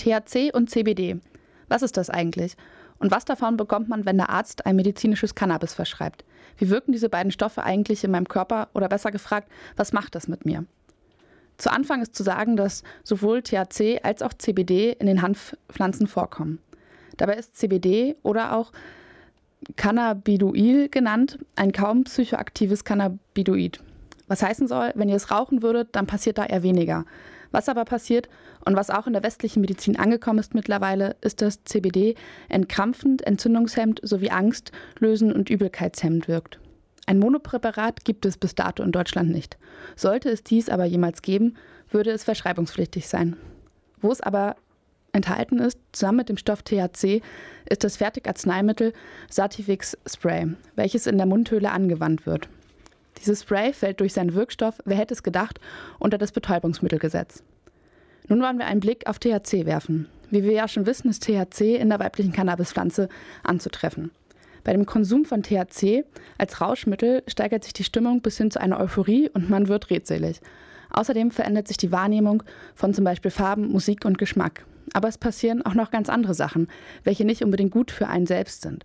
THC 0.07 0.55
und 0.55 0.71
CBD. 0.71 1.21
Was 1.69 1.83
ist 1.83 1.97
das 1.97 2.11
eigentlich? 2.11 2.57
Und 2.99 3.11
was 3.11 3.25
davon 3.25 3.57
bekommt 3.57 3.88
man, 3.88 4.07
wenn 4.07 4.16
der 4.16 4.31
Arzt 4.31 4.64
ein 4.64 4.77
medizinisches 4.77 5.35
Cannabis 5.35 5.75
verschreibt? 5.75 6.25
Wie 6.59 6.71
wirken 6.71 6.92
diese 6.92 7.09
beiden 7.09 7.33
Stoffe 7.33 7.64
eigentlich 7.64 8.05
in 8.05 8.12
meinem 8.12 8.29
Körper? 8.29 8.69
Oder 8.73 8.88
besser 8.88 9.11
gefragt, 9.11 9.51
was 9.77 9.92
macht 9.92 10.14
das 10.14 10.29
mit 10.29 10.47
mir? 10.47 10.64
Zu 11.59 11.73
Anfang 11.73 12.03
ist 12.03 12.14
zu 12.14 12.23
sagen, 12.23 12.57
dass 12.57 12.85
sowohl 13.03 13.42
THC 13.42 14.01
als 14.03 14.23
auch 14.23 14.33
CBD 14.33 14.92
in 14.92 15.07
den 15.07 15.23
Hanfpflanzen 15.23 16.07
vorkommen. 16.07 16.61
Dabei 17.16 17.35
ist 17.35 17.57
CBD 17.57 18.14
oder 18.23 18.55
auch 18.55 18.73
Cannabidoil 19.75 20.88
genannt 20.88 21.38
ein 21.57 21.73
kaum 21.73 22.05
psychoaktives 22.05 22.85
Cannabidoid. 22.85 23.81
Was 24.29 24.42
heißen 24.42 24.69
soll, 24.69 24.92
wenn 24.95 25.09
ihr 25.09 25.16
es 25.16 25.31
rauchen 25.31 25.62
würdet, 25.62 25.97
dann 25.97 26.07
passiert 26.07 26.38
da 26.38 26.45
eher 26.45 26.62
weniger. 26.62 27.05
Was 27.57 27.71
aber 27.71 27.87
passiert 27.87 28.29
und 28.66 28.77
was 28.77 28.90
auch 28.90 29.07
in 29.07 29.14
der 29.14 29.23
westlichen 29.23 29.62
Medizin 29.62 29.97
angekommen 29.97 30.40
ist 30.40 30.53
mittlerweile, 30.53 31.16
ist, 31.23 31.40
dass 31.40 31.64
CBD 31.64 32.14
entkrampfend, 32.51 33.27
entzündungshemmend 33.27 33.99
sowie 34.03 34.29
Angst 34.29 34.73
lösen 34.99 35.33
und 35.33 35.49
übelkeitshemmend 35.49 36.29
wirkt. 36.29 36.61
Ein 37.07 37.19
Monopräparat 37.19 38.05
gibt 38.05 38.27
es 38.27 38.37
bis 38.37 38.55
dato 38.55 38.83
in 38.83 38.92
Deutschland 38.92 39.31
nicht. 39.31 39.57
Sollte 39.97 40.29
es 40.29 40.45
dies 40.45 40.69
aber 40.69 40.85
jemals 40.85 41.23
geben, 41.23 41.57
würde 41.90 42.11
es 42.11 42.25
verschreibungspflichtig 42.25 43.09
sein. 43.09 43.37
Wo 44.03 44.12
es 44.12 44.21
aber 44.21 44.57
enthalten 45.12 45.59
ist, 45.59 45.79
zusammen 45.92 46.19
mit 46.19 46.29
dem 46.29 46.37
Stoff 46.37 46.62
THC, 46.62 47.23
ist 47.71 47.85
das 47.85 47.97
Fertigarzneimittel 47.97 48.92
Sativix 49.31 49.97
Spray, 50.07 50.49
welches 50.75 51.07
in 51.07 51.16
der 51.16 51.27
Mundhöhle 51.27 51.71
angewandt 51.71 52.27
wird. 52.27 52.51
Dieses 53.19 53.43
Spray 53.43 53.73
fällt 53.73 54.01
durch 54.01 54.13
seinen 54.13 54.35
Wirkstoff, 54.35 54.79
wer 54.85 54.97
hätte 54.97 55.15
es 55.15 55.23
gedacht, 55.23 55.61
unter 55.99 56.19
das 56.19 56.33
Betäubungsmittelgesetz. 56.33 57.43
Nun 58.29 58.43
wollen 58.43 58.59
wir 58.59 58.67
einen 58.67 58.81
Blick 58.81 59.07
auf 59.07 59.19
THC 59.19 59.67
werfen. 59.67 60.09
Wie 60.31 60.43
wir 60.43 60.53
ja 60.53 60.67
schon 60.67 60.87
wissen, 60.87 61.09
ist 61.09 61.25
THC 61.25 61.77
in 61.77 61.89
der 61.89 62.01
weiblichen 62.01 62.33
Cannabispflanze 62.33 63.09
anzutreffen. 63.45 64.11
Bei 64.65 64.73
dem 64.73 64.85
Konsum 64.85 65.25
von 65.25 65.45
THC 65.45 66.05
als 66.39 66.61
Rauschmittel 66.61 67.23
steigert 67.29 67.63
sich 67.63 67.73
die 67.73 67.85
Stimmung 67.85 68.21
bis 68.21 68.37
hin 68.37 68.51
zu 68.51 68.61
einer 68.61 68.81
Euphorie 68.81 69.31
und 69.33 69.49
man 69.49 69.69
wird 69.69 69.91
redselig. 69.91 70.41
Außerdem 70.91 71.31
verändert 71.31 71.69
sich 71.69 71.77
die 71.77 71.93
Wahrnehmung 71.93 72.43
von 72.75 72.93
zum 72.93 73.05
Beispiel 73.05 73.31
Farben, 73.31 73.69
Musik 73.71 74.05
und 74.05 74.19
Geschmack. 74.19 74.67
Aber 74.93 75.07
es 75.07 75.19
passieren 75.19 75.65
auch 75.65 75.75
noch 75.75 75.93
ganz 75.93 76.09
andere 76.09 76.35
Sachen, 76.35 76.69
welche 77.05 77.25
nicht 77.25 77.45
unbedingt 77.45 77.71
gut 77.71 77.93
für 77.93 78.09
einen 78.09 78.27
selbst 78.27 78.63
sind. 78.63 78.85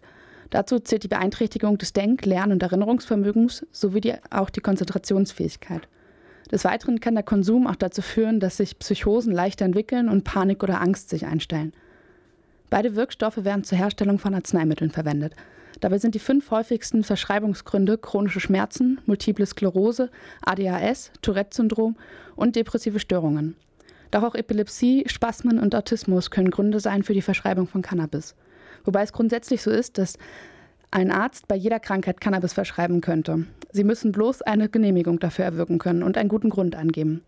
Dazu 0.52 0.80
zählt 0.80 1.04
die 1.04 1.08
Beeinträchtigung 1.08 1.78
des 1.78 1.94
Denk-, 1.94 2.26
Lern- 2.26 2.52
und 2.52 2.62
Erinnerungsvermögens 2.62 3.66
sowie 3.72 4.02
die, 4.02 4.14
auch 4.30 4.50
die 4.50 4.60
Konzentrationsfähigkeit. 4.60 5.88
Des 6.52 6.66
Weiteren 6.66 7.00
kann 7.00 7.16
der 7.16 7.24
Konsum 7.24 7.66
auch 7.66 7.78
dazu 7.78 8.02
führen, 8.02 8.42
dass 8.42 8.58
sich 8.58 8.78
Psychosen 8.78 9.32
leichter 9.32 9.64
entwickeln 9.64 10.10
und 10.10 10.26
Panik 10.26 10.62
oder 10.62 10.82
Angst 10.82 11.10
sich 11.10 11.26
einstellen. 11.26 11.72
Beide 12.70 12.96
Wirkstoffe 12.96 13.44
werden 13.44 13.64
zur 13.64 13.78
Herstellung 13.78 14.20
von 14.20 14.36
Arzneimitteln 14.36 14.92
verwendet. 14.92 15.34
Dabei 15.80 15.98
sind 15.98 16.16
die 16.16 16.20
fünf 16.20 16.52
häufigsten 16.52 17.04
Verschreibungsgründe 17.04 17.98
chronische 17.98 18.42
Schmerzen, 18.42 19.00
multiple 19.06 19.46
Sklerose, 19.46 20.10
ADHS, 20.46 21.12
Tourette-Syndrom 21.22 21.96
und 22.36 22.58
depressive 22.58 23.00
Störungen. 23.00 23.56
Doch 24.12 24.24
auch 24.24 24.36
Epilepsie, 24.36 25.06
Spasmen 25.08 25.60
und 25.60 25.74
Autismus 25.74 26.30
können 26.30 26.52
Gründe 26.52 26.82
sein 26.82 27.04
für 27.04 27.14
die 27.14 27.22
Verschreibung 27.22 27.68
von 27.68 27.82
Cannabis. 27.82 28.36
Wobei 28.84 29.04
es 29.04 29.14
grundsätzlich 29.14 29.62
so 29.62 29.72
ist, 29.72 29.98
dass 29.98 30.18
ein 30.92 31.12
Arzt 31.12 31.48
bei 31.48 31.56
jeder 31.56 31.80
Krankheit 31.80 32.20
Cannabis 32.20 32.54
verschreiben 32.54 33.02
könnte. 33.02 33.46
Sie 33.72 33.84
müssen 33.84 34.12
bloß 34.12 34.42
eine 34.42 34.68
Genehmigung 34.68 35.20
dafür 35.20 35.46
erwirken 35.46 35.78
können 35.78 36.04
und 36.04 36.18
einen 36.18 36.30
guten 36.30 36.50
Grund 36.50 36.76
angeben. 36.76 37.24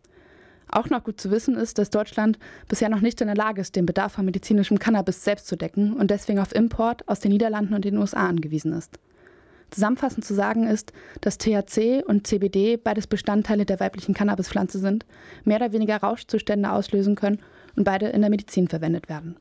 Auch 0.69 0.89
noch 0.89 1.03
gut 1.03 1.21
zu 1.21 1.29
wissen 1.29 1.55
ist, 1.55 1.77
dass 1.77 1.91
Deutschland 1.91 2.39
bisher 2.67 2.89
noch 2.89 2.99
nicht 2.99 3.21
in 3.21 3.27
der 3.27 3.35
Lage 3.35 3.61
ist, 3.61 3.75
den 3.75 3.85
Bedarf 3.85 4.17
an 4.17 4.25
medizinischem 4.25 4.79
Cannabis 4.79 5.23
selbst 5.23 5.47
zu 5.47 5.55
decken 5.55 5.93
und 5.93 6.09
deswegen 6.09 6.39
auf 6.39 6.53
Import 6.53 7.07
aus 7.07 7.19
den 7.19 7.31
Niederlanden 7.31 7.73
und 7.73 7.85
den 7.85 7.97
USA 7.97 8.27
angewiesen 8.27 8.73
ist. 8.73 8.99
Zusammenfassend 9.69 10.25
zu 10.25 10.33
sagen 10.33 10.67
ist, 10.67 10.91
dass 11.21 11.37
THC 11.37 12.03
und 12.05 12.27
CBD 12.27 12.77
beides 12.77 13.07
Bestandteile 13.07 13.65
der 13.65 13.79
weiblichen 13.79 14.13
Cannabispflanze 14.13 14.79
sind, 14.79 15.05
mehr 15.45 15.57
oder 15.57 15.73
weniger 15.73 15.97
Rauschzustände 15.97 16.71
auslösen 16.71 17.15
können 17.15 17.39
und 17.75 17.83
beide 17.83 18.07
in 18.07 18.21
der 18.21 18.29
Medizin 18.29 18.67
verwendet 18.67 19.09
werden. 19.09 19.37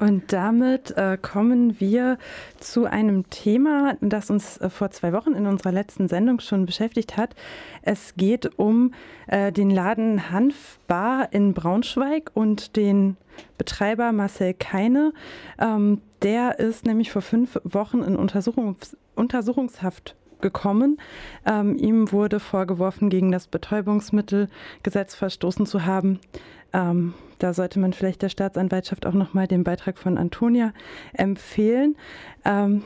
Und 0.00 0.32
damit 0.32 0.96
äh, 0.96 1.18
kommen 1.20 1.78
wir 1.78 2.16
zu 2.58 2.86
einem 2.86 3.28
Thema, 3.28 3.96
das 4.00 4.30
uns 4.30 4.56
äh, 4.56 4.70
vor 4.70 4.90
zwei 4.90 5.12
Wochen 5.12 5.34
in 5.34 5.46
unserer 5.46 5.72
letzten 5.72 6.08
Sendung 6.08 6.40
schon 6.40 6.64
beschäftigt 6.64 7.18
hat. 7.18 7.34
Es 7.82 8.14
geht 8.16 8.58
um 8.58 8.94
äh, 9.26 9.52
den 9.52 9.68
Laden 9.68 10.30
Hanfbar 10.30 11.28
in 11.32 11.52
Braunschweig 11.52 12.30
und 12.32 12.76
den 12.76 13.18
Betreiber 13.58 14.12
Marcel 14.12 14.54
Keine. 14.54 15.12
Ähm, 15.60 16.00
der 16.22 16.58
ist 16.58 16.86
nämlich 16.86 17.12
vor 17.12 17.22
fünf 17.22 17.60
Wochen 17.64 18.02
in 18.02 18.16
Untersuchungs 18.16 18.96
Untersuchungshaft 19.16 20.16
gekommen. 20.40 20.98
Ähm, 21.46 21.76
ihm 21.76 22.12
wurde 22.12 22.40
vorgeworfen, 22.40 23.10
gegen 23.10 23.30
das 23.32 23.46
Betäubungsmittelgesetz 23.46 25.14
verstoßen 25.14 25.66
zu 25.66 25.84
haben. 25.86 26.20
Ähm, 26.72 27.14
da 27.40 27.54
sollte 27.54 27.80
man 27.80 27.92
vielleicht 27.92 28.22
der 28.22 28.28
Staatsanwaltschaft 28.28 29.06
auch 29.06 29.14
nochmal 29.14 29.46
den 29.46 29.64
Beitrag 29.64 29.98
von 29.98 30.18
Antonia 30.18 30.72
empfehlen, 31.14 31.96
ähm, 32.44 32.82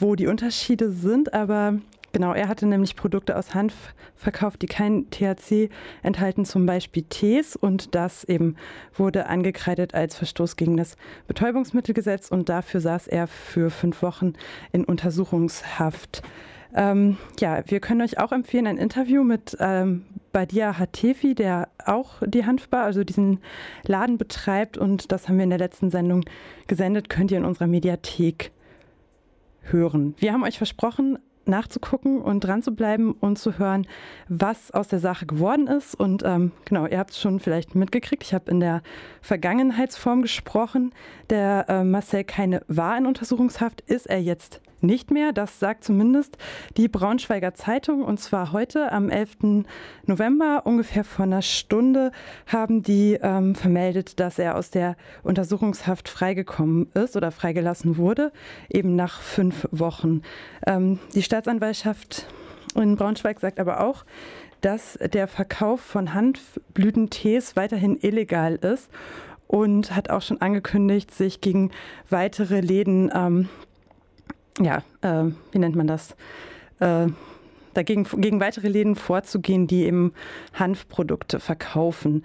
wo 0.00 0.14
die 0.14 0.26
Unterschiede 0.26 0.90
sind. 0.90 1.34
Aber 1.34 1.78
genau, 2.12 2.32
er 2.32 2.48
hatte 2.48 2.66
nämlich 2.66 2.96
Produkte 2.96 3.36
aus 3.36 3.54
Hanf 3.54 3.74
verkauft, 4.16 4.62
die 4.62 4.66
kein 4.66 5.10
THC 5.10 5.68
enthalten, 6.02 6.46
zum 6.46 6.64
Beispiel 6.64 7.02
Tees. 7.02 7.54
Und 7.54 7.94
das 7.94 8.24
eben 8.24 8.56
wurde 8.94 9.26
angekreidet 9.26 9.94
als 9.94 10.16
Verstoß 10.16 10.56
gegen 10.56 10.78
das 10.78 10.96
Betäubungsmittelgesetz. 11.26 12.30
Und 12.30 12.48
dafür 12.48 12.80
saß 12.80 13.08
er 13.08 13.26
für 13.26 13.70
fünf 13.70 14.02
Wochen 14.02 14.32
in 14.72 14.84
Untersuchungshaft. 14.84 16.22
Ähm, 16.74 17.16
ja, 17.40 17.62
wir 17.66 17.80
können 17.80 18.02
euch 18.02 18.18
auch 18.18 18.32
empfehlen, 18.32 18.66
ein 18.66 18.76
Interview 18.76 19.24
mit 19.24 19.56
ähm, 19.60 20.04
Badia 20.32 20.78
Hatefi, 20.78 21.34
der 21.34 21.68
auch 21.84 22.22
die 22.24 22.44
Hanfbar, 22.44 22.84
also 22.84 23.04
diesen 23.04 23.40
Laden 23.84 24.18
betreibt. 24.18 24.76
Und 24.76 25.10
das 25.12 25.28
haben 25.28 25.36
wir 25.36 25.44
in 25.44 25.50
der 25.50 25.58
letzten 25.58 25.90
Sendung 25.90 26.24
gesendet, 26.66 27.08
könnt 27.08 27.30
ihr 27.30 27.38
in 27.38 27.44
unserer 27.44 27.66
Mediathek 27.66 28.52
hören. 29.62 30.14
Wir 30.18 30.32
haben 30.32 30.44
euch 30.44 30.58
versprochen, 30.58 31.18
nachzugucken 31.48 32.20
und 32.20 32.40
dran 32.40 32.62
zu 32.62 32.72
bleiben 32.72 33.12
und 33.12 33.38
zu 33.38 33.58
hören, 33.58 33.86
was 34.28 34.70
aus 34.70 34.88
der 34.88 34.98
Sache 34.98 35.26
geworden 35.26 35.66
ist. 35.66 35.94
Und 35.94 36.22
ähm, 36.24 36.52
genau, 36.66 36.86
ihr 36.86 36.98
habt 36.98 37.12
es 37.12 37.20
schon 37.20 37.40
vielleicht 37.40 37.74
mitgekriegt. 37.74 38.22
Ich 38.22 38.34
habe 38.34 38.50
in 38.50 38.60
der 38.60 38.82
Vergangenheitsform 39.22 40.22
gesprochen. 40.22 40.92
Der 41.30 41.64
äh, 41.68 41.84
Marcel 41.84 42.24
Keine 42.24 42.62
war 42.68 42.96
in 42.98 43.06
Untersuchungshaft, 43.06 43.80
ist 43.82 44.06
er 44.06 44.20
jetzt 44.20 44.60
nicht 44.80 45.10
mehr. 45.10 45.32
Das 45.32 45.58
sagt 45.58 45.84
zumindest 45.84 46.38
die 46.76 46.88
Braunschweiger 46.88 47.54
Zeitung. 47.54 48.02
Und 48.02 48.20
zwar 48.20 48.52
heute 48.52 48.92
am 48.92 49.10
11. 49.10 49.64
November, 50.06 50.62
ungefähr 50.64 51.04
vor 51.04 51.24
einer 51.24 51.42
Stunde, 51.42 52.12
haben 52.46 52.82
die 52.82 53.18
ähm, 53.20 53.54
vermeldet, 53.54 54.20
dass 54.20 54.38
er 54.38 54.56
aus 54.56 54.70
der 54.70 54.96
Untersuchungshaft 55.22 56.08
freigekommen 56.08 56.88
ist 56.94 57.16
oder 57.16 57.30
freigelassen 57.30 57.96
wurde, 57.96 58.32
eben 58.68 58.96
nach 58.96 59.20
fünf 59.20 59.68
Wochen. 59.70 60.22
Ähm, 60.66 60.98
die 61.14 61.22
Staatsanwaltschaft 61.22 62.26
in 62.74 62.96
Braunschweig 62.96 63.40
sagt 63.40 63.60
aber 63.60 63.80
auch, 63.80 64.04
dass 64.60 64.98
der 65.12 65.28
Verkauf 65.28 65.80
von 65.80 66.14
Hanfblütentees 66.14 67.56
weiterhin 67.56 67.98
illegal 68.00 68.56
ist 68.56 68.90
und 69.46 69.94
hat 69.94 70.10
auch 70.10 70.22
schon 70.22 70.40
angekündigt, 70.40 71.12
sich 71.12 71.40
gegen 71.40 71.70
weitere 72.10 72.60
Läden 72.60 73.10
ähm, 73.14 73.48
ja, 74.60 74.82
äh, 75.02 75.30
wie 75.52 75.58
nennt 75.58 75.76
man 75.76 75.86
das? 75.86 76.16
Äh, 76.80 77.08
dagegen 77.74 78.04
gegen 78.16 78.40
weitere 78.40 78.68
Läden 78.68 78.96
vorzugehen, 78.96 79.66
die 79.66 79.84
eben 79.84 80.12
Hanfprodukte 80.54 81.40
verkaufen, 81.40 82.24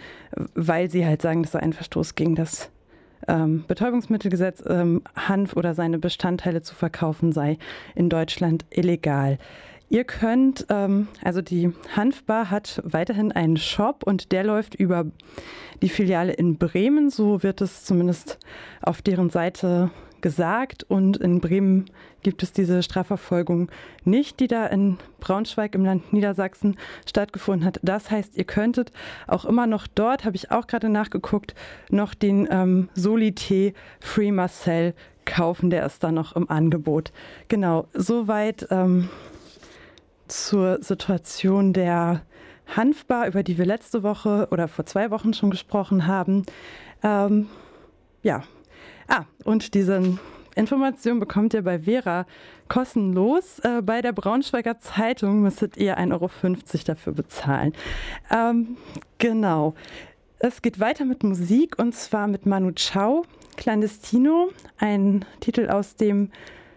weil 0.55 0.89
sie 0.89 1.05
halt 1.05 1.21
sagen, 1.21 1.43
das 1.43 1.51
sei 1.51 1.59
ein 1.59 1.73
Verstoß 1.73 2.15
gegen 2.15 2.35
das 2.35 2.71
ähm, 3.27 3.63
Betäubungsmittelgesetz. 3.67 4.63
Ähm, 4.67 5.01
Hanf 5.15 5.55
oder 5.55 5.73
seine 5.73 5.99
Bestandteile 5.99 6.61
zu 6.61 6.75
verkaufen 6.75 7.31
sei 7.31 7.57
in 7.95 8.09
Deutschland 8.09 8.65
illegal. 8.69 9.37
Ihr 9.89 10.05
könnt, 10.05 10.65
ähm, 10.69 11.07
also 11.23 11.41
die 11.41 11.71
Hanfbar 11.95 12.49
hat 12.49 12.81
weiterhin 12.83 13.31
einen 13.31 13.57
Shop 13.57 14.03
und 14.03 14.31
der 14.31 14.43
läuft 14.43 14.75
über 14.75 15.05
die 15.81 15.89
Filiale 15.89 16.33
in 16.33 16.57
Bremen. 16.57 17.09
So 17.09 17.43
wird 17.43 17.61
es 17.61 17.85
zumindest 17.85 18.39
auf 18.81 19.01
deren 19.01 19.29
Seite 19.29 19.91
gesagt. 20.21 20.83
Und 20.83 21.17
in 21.17 21.41
Bremen 21.41 21.85
gibt 22.23 22.43
es 22.43 22.51
diese 22.51 22.83
Strafverfolgung 22.83 23.69
nicht, 24.03 24.39
die 24.39 24.47
da 24.47 24.65
in 24.67 24.97
Braunschweig 25.19 25.75
im 25.75 25.85
Land 25.85 26.13
Niedersachsen 26.13 26.77
stattgefunden 27.05 27.65
hat. 27.65 27.79
Das 27.83 28.09
heißt, 28.09 28.37
ihr 28.37 28.43
könntet 28.43 28.91
auch 29.27 29.45
immer 29.45 29.67
noch 29.67 29.87
dort, 29.87 30.25
habe 30.25 30.35
ich 30.35 30.51
auch 30.51 30.67
gerade 30.67 30.89
nachgeguckt, 30.89 31.53
noch 31.89 32.13
den 32.13 32.47
ähm, 32.51 32.89
Solité 32.95 33.73
Free 33.99 34.31
Marcel 34.31 34.93
kaufen. 35.25 35.69
Der 35.69 35.85
ist 35.85 36.03
da 36.03 36.11
noch 36.11 36.35
im 36.35 36.49
Angebot. 36.49 37.11
Genau, 37.47 37.87
soweit 37.93 38.67
ähm, 38.71 39.09
zur 40.27 40.81
Situation 40.81 41.73
der 41.73 42.21
Hanfbar, 42.75 43.27
über 43.27 43.43
die 43.43 43.57
wir 43.57 43.65
letzte 43.65 44.03
Woche 44.03 44.47
oder 44.51 44.67
vor 44.67 44.85
zwei 44.85 45.11
Wochen 45.11 45.33
schon 45.33 45.51
gesprochen 45.51 46.07
haben. 46.07 46.45
Ähm, 47.03 47.47
ja, 48.23 48.43
Ah, 49.07 49.25
und 49.43 49.73
diese 49.73 50.17
Information 50.55 51.19
bekommt 51.19 51.53
ihr 51.53 51.61
bei 51.63 51.79
Vera 51.79 52.25
kostenlos. 52.67 53.59
Äh, 53.59 53.81
bei 53.81 54.01
der 54.01 54.13
Braunschweiger 54.13 54.79
Zeitung 54.79 55.41
müsstet 55.41 55.77
ihr 55.77 55.97
1,50 55.97 56.13
Euro 56.13 56.29
dafür 56.85 57.13
bezahlen. 57.13 57.73
Ähm, 58.31 58.77
genau. 59.17 59.73
Es 60.39 60.61
geht 60.61 60.79
weiter 60.79 61.05
mit 61.05 61.23
Musik 61.23 61.79
und 61.79 61.95
zwar 61.95 62.27
mit 62.27 62.45
Manu 62.45 62.71
Chao, 62.73 63.25
Clandestino, 63.55 64.49
ein 64.77 65.25
Titel 65.39 65.69
aus 65.69 65.95
dem 65.95 66.29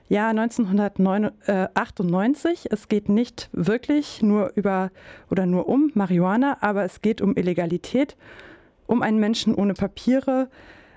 Jahr 0.08 0.30
1998. 0.30 2.68
Es 2.70 2.86
geht 2.88 3.08
nicht 3.08 3.48
wirklich 3.52 4.22
nur 4.22 4.52
über 4.54 4.92
oder 5.30 5.46
nur 5.46 5.68
um 5.68 5.90
Marihuana, 5.94 6.58
aber 6.60 6.84
es 6.84 7.02
geht 7.02 7.20
um 7.20 7.36
Illegalität, 7.36 8.16
um 8.86 9.02
einen 9.02 9.18
Menschen 9.18 9.52
ohne 9.54 9.74
Papiere, 9.74 10.48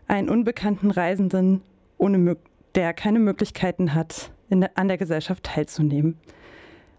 einen 0.08 0.30
unbekannten 0.30 0.92
Reisenden, 0.92 1.64
ohne, 1.98 2.38
der 2.76 2.94
keine 2.94 3.20
Möglichkeiten 3.20 3.94
hat, 3.94 4.32
der, 4.50 4.72
an 4.76 4.88
der 4.88 4.98
Gesellschaft 4.98 5.44
teilzunehmen. 5.44 6.18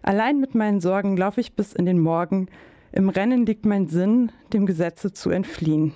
Allein 0.03 0.41
mit 0.41 0.55
meinen 0.55 0.81
Sorgen 0.81 1.17
laufe 1.17 1.41
ich 1.41 1.55
bis 1.55 1.73
in 1.73 1.85
den 1.85 1.99
Morgen. 1.99 2.49
Im 2.93 3.09
Rennen 3.09 3.47
liegt 3.47 3.67
mein 3.67 3.87
Sinn, 3.87 4.33
dem 4.53 4.67
Gesetze 4.67 5.13
zu 5.13 5.31
entfliehen. 5.31 5.93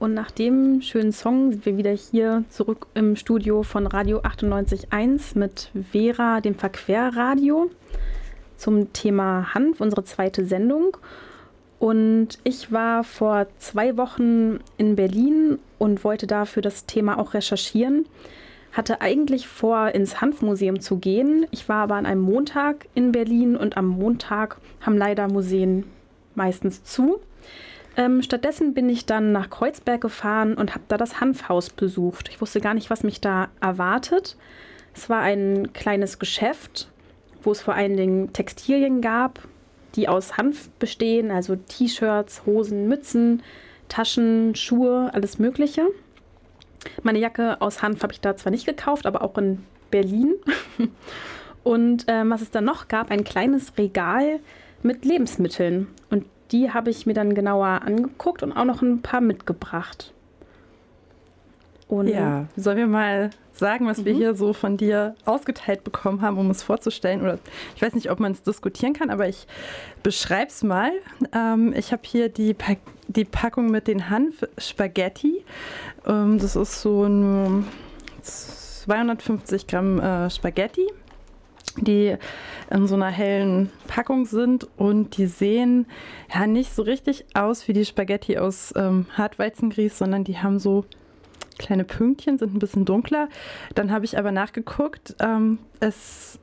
Und 0.00 0.14
nach 0.14 0.30
dem 0.30 0.80
schönen 0.80 1.12
Song 1.12 1.50
sind 1.50 1.66
wir 1.66 1.76
wieder 1.76 1.90
hier 1.92 2.44
zurück 2.48 2.86
im 2.94 3.16
Studio 3.16 3.62
von 3.62 3.86
Radio 3.86 4.20
98.1 4.20 5.38
mit 5.38 5.70
Vera, 5.92 6.40
dem 6.40 6.54
Verquerradio, 6.54 7.70
zum 8.60 8.92
Thema 8.92 9.54
Hanf, 9.54 9.80
unsere 9.80 10.04
zweite 10.04 10.44
Sendung. 10.44 10.96
Und 11.78 12.38
ich 12.44 12.70
war 12.70 13.04
vor 13.04 13.46
zwei 13.58 13.96
Wochen 13.96 14.60
in 14.76 14.96
Berlin 14.96 15.58
und 15.78 16.04
wollte 16.04 16.26
dafür 16.26 16.60
das 16.60 16.84
Thema 16.84 17.18
auch 17.18 17.32
recherchieren. 17.32 18.04
Hatte 18.72 19.00
eigentlich 19.00 19.48
vor, 19.48 19.88
ins 19.88 20.20
Hanfmuseum 20.20 20.80
zu 20.80 20.98
gehen. 20.98 21.46
Ich 21.50 21.68
war 21.68 21.84
aber 21.84 21.94
an 21.94 22.06
einem 22.06 22.20
Montag 22.20 22.86
in 22.94 23.12
Berlin 23.12 23.56
und 23.56 23.76
am 23.78 23.86
Montag 23.86 24.58
haben 24.80 24.98
leider 24.98 25.26
Museen 25.26 25.84
meistens 26.34 26.84
zu. 26.84 27.18
Ähm, 27.96 28.22
stattdessen 28.22 28.74
bin 28.74 28.88
ich 28.88 29.06
dann 29.06 29.32
nach 29.32 29.50
Kreuzberg 29.50 30.02
gefahren 30.02 30.54
und 30.54 30.74
habe 30.74 30.84
da 30.88 30.96
das 30.96 31.20
Hanfhaus 31.20 31.70
besucht. 31.70 32.28
Ich 32.28 32.40
wusste 32.40 32.60
gar 32.60 32.74
nicht, 32.74 32.90
was 32.90 33.02
mich 33.02 33.20
da 33.20 33.48
erwartet. 33.60 34.36
Es 34.94 35.08
war 35.08 35.20
ein 35.20 35.72
kleines 35.72 36.18
Geschäft, 36.18 36.88
wo 37.42 37.52
es 37.52 37.60
vor 37.60 37.74
allen 37.74 37.96
Dingen 37.96 38.32
Textilien 38.32 39.00
gab, 39.00 39.40
die 39.94 40.08
aus 40.08 40.36
Hanf 40.36 40.70
bestehen, 40.78 41.30
also 41.30 41.56
T-Shirts, 41.56 42.42
Hosen, 42.46 42.88
Mützen, 42.88 43.42
Taschen, 43.88 44.54
Schuhe, 44.54 45.10
alles 45.12 45.38
Mögliche. 45.38 45.86
Meine 47.02 47.18
Jacke 47.18 47.60
aus 47.60 47.82
Hanf 47.82 48.02
habe 48.02 48.12
ich 48.12 48.20
da 48.20 48.36
zwar 48.36 48.52
nicht 48.52 48.66
gekauft, 48.66 49.06
aber 49.06 49.22
auch 49.22 49.36
in 49.38 49.64
Berlin. 49.90 50.34
Und 51.64 52.04
ähm, 52.08 52.30
was 52.30 52.40
es 52.40 52.50
dann 52.50 52.64
noch 52.64 52.88
gab, 52.88 53.10
ein 53.10 53.24
kleines 53.24 53.76
Regal 53.76 54.40
mit 54.82 55.04
Lebensmitteln. 55.04 55.88
Und 56.08 56.24
die 56.52 56.72
habe 56.72 56.90
ich 56.90 57.06
mir 57.06 57.14
dann 57.14 57.34
genauer 57.34 57.82
angeguckt 57.84 58.42
und 58.42 58.52
auch 58.52 58.64
noch 58.64 58.82
ein 58.82 59.02
paar 59.02 59.20
mitgebracht. 59.20 60.12
Und 61.90 62.06
ja, 62.06 62.46
sollen 62.56 62.76
wir 62.78 62.86
mal 62.86 63.30
sagen, 63.52 63.86
was 63.86 63.98
mhm. 63.98 64.04
wir 64.04 64.14
hier 64.14 64.34
so 64.34 64.52
von 64.52 64.76
dir 64.76 65.16
ausgeteilt 65.24 65.82
bekommen 65.82 66.22
haben, 66.22 66.38
um 66.38 66.48
es 66.50 66.62
vorzustellen? 66.62 67.20
Oder 67.20 67.38
ich 67.74 67.82
weiß 67.82 67.94
nicht, 67.94 68.10
ob 68.10 68.20
man 68.20 68.30
es 68.30 68.42
diskutieren 68.42 68.92
kann, 68.92 69.10
aber 69.10 69.28
ich 69.28 69.48
beschreibe 70.04 70.48
es 70.48 70.62
mal. 70.62 70.92
Ähm, 71.34 71.74
ich 71.76 71.92
habe 71.92 72.02
hier 72.04 72.28
die, 72.28 72.54
pa 72.54 72.76
die 73.08 73.24
Packung 73.24 73.72
mit 73.72 73.88
den 73.88 74.08
Hanf-Spaghetti. 74.08 75.44
Ähm, 76.06 76.38
das 76.38 76.54
ist 76.54 76.80
so 76.80 77.02
ein 77.04 77.66
250 78.22 79.66
Gramm 79.66 79.98
äh, 79.98 80.30
Spaghetti 80.30 80.86
die 81.76 82.16
in 82.70 82.86
so 82.88 82.96
einer 82.96 83.10
hellen 83.10 83.70
Packung 83.86 84.26
sind 84.26 84.66
und 84.76 85.16
die 85.16 85.26
sehen 85.26 85.86
ja 86.34 86.48
nicht 86.48 86.74
so 86.74 86.82
richtig 86.82 87.24
aus 87.34 87.68
wie 87.68 87.72
die 87.72 87.84
Spaghetti 87.84 88.38
aus 88.38 88.74
ähm, 88.76 89.06
Hartweizengrieß, 89.16 89.96
sondern 89.96 90.24
die 90.24 90.38
haben 90.38 90.58
so 90.58 90.84
kleine 91.60 91.84
Pünktchen, 91.84 92.38
sind 92.38 92.54
ein 92.54 92.58
bisschen 92.58 92.84
dunkler. 92.84 93.28
Dann 93.74 93.92
habe 93.92 94.04
ich 94.04 94.18
aber 94.18 94.32
nachgeguckt, 94.32 95.14
ähm, 95.20 95.58
es 95.78 96.38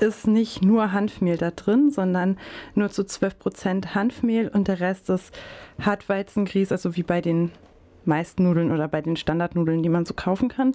ist 0.00 0.26
nicht 0.26 0.62
nur 0.62 0.92
Hanfmehl 0.92 1.36
da 1.36 1.50
drin, 1.50 1.90
sondern 1.90 2.36
nur 2.74 2.90
zu 2.90 3.02
12% 3.02 3.94
Hanfmehl 3.94 4.48
und 4.48 4.68
der 4.68 4.80
Rest 4.80 5.08
ist 5.10 5.34
Hartweizengrieß, 5.80 6.72
also 6.72 6.96
wie 6.96 7.02
bei 7.02 7.20
den 7.20 7.50
meisten 8.04 8.44
Nudeln 8.44 8.70
oder 8.70 8.86
bei 8.88 9.00
den 9.00 9.16
Standardnudeln, 9.16 9.82
die 9.82 9.88
man 9.88 10.04
so 10.04 10.14
kaufen 10.14 10.48
kann. 10.48 10.72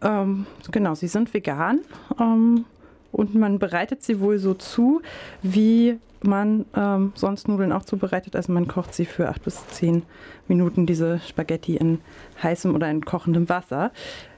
Ähm, 0.00 0.46
genau, 0.70 0.94
sie 0.94 1.08
sind 1.08 1.34
vegan. 1.34 1.80
Ähm, 2.20 2.64
und 3.10 3.34
man 3.34 3.58
bereitet 3.58 4.02
sie 4.02 4.20
wohl 4.20 4.38
so 4.38 4.54
zu, 4.54 5.00
wie 5.42 5.98
man 6.22 6.64
ähm, 6.74 7.12
sonst 7.14 7.48
Nudeln 7.48 7.72
auch 7.72 7.84
zubereitet. 7.84 8.36
Also 8.36 8.52
man 8.52 8.66
kocht 8.68 8.94
sie 8.94 9.04
für 9.04 9.28
acht 9.28 9.44
bis 9.44 9.66
zehn 9.68 10.02
Minuten, 10.48 10.86
diese 10.86 11.20
Spaghetti 11.20 11.76
in 11.76 12.00
heißem 12.42 12.74
oder 12.74 12.90
in 12.90 13.04
kochendem 13.04 13.48
Wasser. 13.48 13.92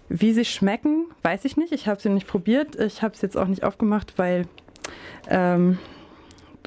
Wie 0.09 0.33
sie 0.33 0.45
schmecken, 0.45 1.07
weiß 1.23 1.45
ich 1.45 1.57
nicht. 1.57 1.73
Ich 1.73 1.87
habe 1.87 2.01
sie 2.01 2.09
nicht 2.09 2.27
probiert. 2.27 2.77
Ich 2.77 3.03
habe 3.03 3.15
es 3.15 3.23
jetzt 3.23 3.37
auch 3.37 3.47
nicht 3.47 3.63
aufgemacht, 3.65 4.15
weil 4.17 4.47
ähm, 5.29 5.79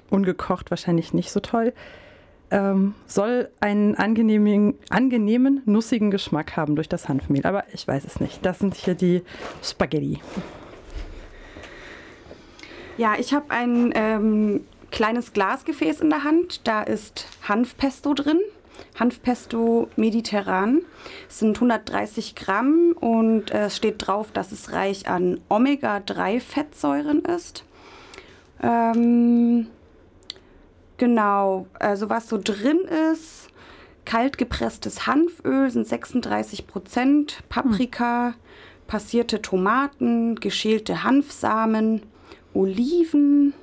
ungekocht 0.10 0.72
wahrscheinlich 0.72 1.14
nicht 1.14 1.32
so 1.32 1.40
toll. 1.40 1.74
ähm, 2.54 2.94
soll 3.08 3.50
einen 3.62 3.96
angenehmen, 3.96 4.76
angenehmen, 4.90 5.64
nussigen 5.66 6.12
Geschmack 6.12 6.56
haben 6.56 6.76
durch 6.76 6.88
das 6.88 7.10
Hanfmehl. 7.10 7.46
Aber 7.46 7.64
ich 7.74 7.88
weiß 7.88 8.06
es 8.06 8.20
nicht. 8.20 8.46
Das 8.46 8.60
sind 8.60 8.76
hier 8.76 8.94
die 8.94 9.24
Spaghetti. 9.64 10.20
Ja, 12.96 13.16
ich 13.18 13.34
habe 13.34 13.50
ein 13.50 13.92
ähm, 13.96 14.62
kleines 14.94 15.34
Glasgefäß 15.34 16.00
in 16.02 16.10
der 16.10 16.24
Hand. 16.24 16.66
Da 16.68 16.84
ist 16.84 17.26
Hanfpesto 17.50 18.14
drin. 18.14 18.40
Hanfpesto 18.98 19.90
mediterran. 19.96 20.84
Es 21.28 21.40
sind 21.40 21.58
130 21.58 22.36
Gramm 22.36 22.94
und 23.00 23.52
es 23.52 23.76
steht 23.76 24.08
drauf, 24.08 24.32
dass 24.32 24.52
es 24.52 24.72
reich 24.72 25.10
an 25.10 25.42
Omega-3-Fettsäuren 25.50 27.26
ist. 27.26 27.66
Ähm, 28.62 29.68
genau, 30.98 31.66
also 31.80 32.10
was 32.10 32.30
so 32.30 32.40
drin 32.42 32.80
ist, 33.12 33.48
kalt 34.06 34.38
gepresstes 34.38 35.08
Hanföl 35.08 35.72
sind 35.72 35.88
36 35.88 36.68
Prozent, 36.68 37.44
Paprika, 37.50 38.36
passierte 38.86 39.42
Tomaten, 39.42 40.36
geschälte 40.36 41.04
Hanfsamen, 41.04 42.04
Oliven 42.54 43.54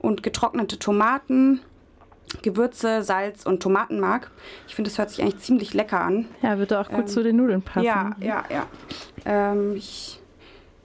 und 0.00 0.22
getrocknete 0.22 0.78
Tomaten, 0.78 1.60
Gewürze, 2.42 3.02
Salz 3.02 3.46
und 3.46 3.62
Tomatenmark. 3.62 4.30
Ich 4.66 4.74
finde, 4.74 4.90
das 4.90 4.98
hört 4.98 5.10
sich 5.10 5.22
eigentlich 5.22 5.38
ziemlich 5.38 5.74
lecker 5.74 6.00
an. 6.00 6.26
Ja, 6.42 6.58
würde 6.58 6.78
auch 6.78 6.88
gut 6.88 7.00
Ähm, 7.00 7.06
zu 7.06 7.22
den 7.22 7.36
Nudeln 7.36 7.62
passen. 7.62 7.86
Ja, 7.86 8.14
ja, 8.20 8.44
ja. 8.50 8.66
Ähm, 9.24 9.74
ich, 9.76 10.20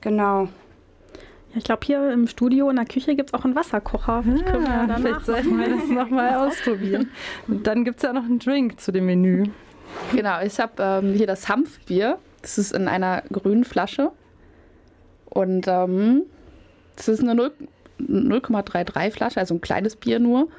genau. 0.01 0.43
Ja, 1.51 1.57
ich 1.57 1.63
glaube, 1.65 1.81
hier 1.85 2.11
im 2.11 2.27
Studio 2.27 2.69
in 2.69 2.77
der 2.77 2.85
Küche 2.85 3.15
gibt 3.15 3.29
es 3.29 3.33
auch 3.33 3.43
einen 3.43 3.55
Wasserkocher. 3.55 4.23
Können 4.23 4.43
wir 4.45 4.59
Ja, 4.61 4.85
danach 4.87 4.99
vielleicht 4.99 5.25
sollten 5.25 5.59
wir 5.59 5.69
das 5.69 5.87
nochmal 5.89 6.35
ausprobieren. 6.47 7.11
Und 7.47 7.67
dann 7.67 7.83
gibt 7.83 7.97
es 7.97 8.03
ja 8.03 8.13
noch 8.13 8.23
einen 8.23 8.39
Drink 8.39 8.79
zu 8.79 8.91
dem 8.91 9.05
Menü. 9.05 9.43
Genau, 10.15 10.41
ich 10.41 10.59
habe 10.59 10.73
ähm, 10.79 11.13
hier 11.13 11.27
das 11.27 11.49
Hanfbier. 11.49 12.17
Das 12.41 12.57
ist 12.57 12.71
in 12.73 12.87
einer 12.87 13.21
grünen 13.31 13.63
Flasche. 13.65 14.11
Und 15.29 15.67
ähm, 15.67 16.23
das 16.95 17.07
ist 17.09 17.21
eine 17.21 17.35
0 17.35 17.51
0,33 17.99 19.11
Flasche, 19.11 19.39
also 19.39 19.55
ein 19.55 19.61
kleines 19.61 19.95
Bier 19.95 20.19
nur. 20.19 20.49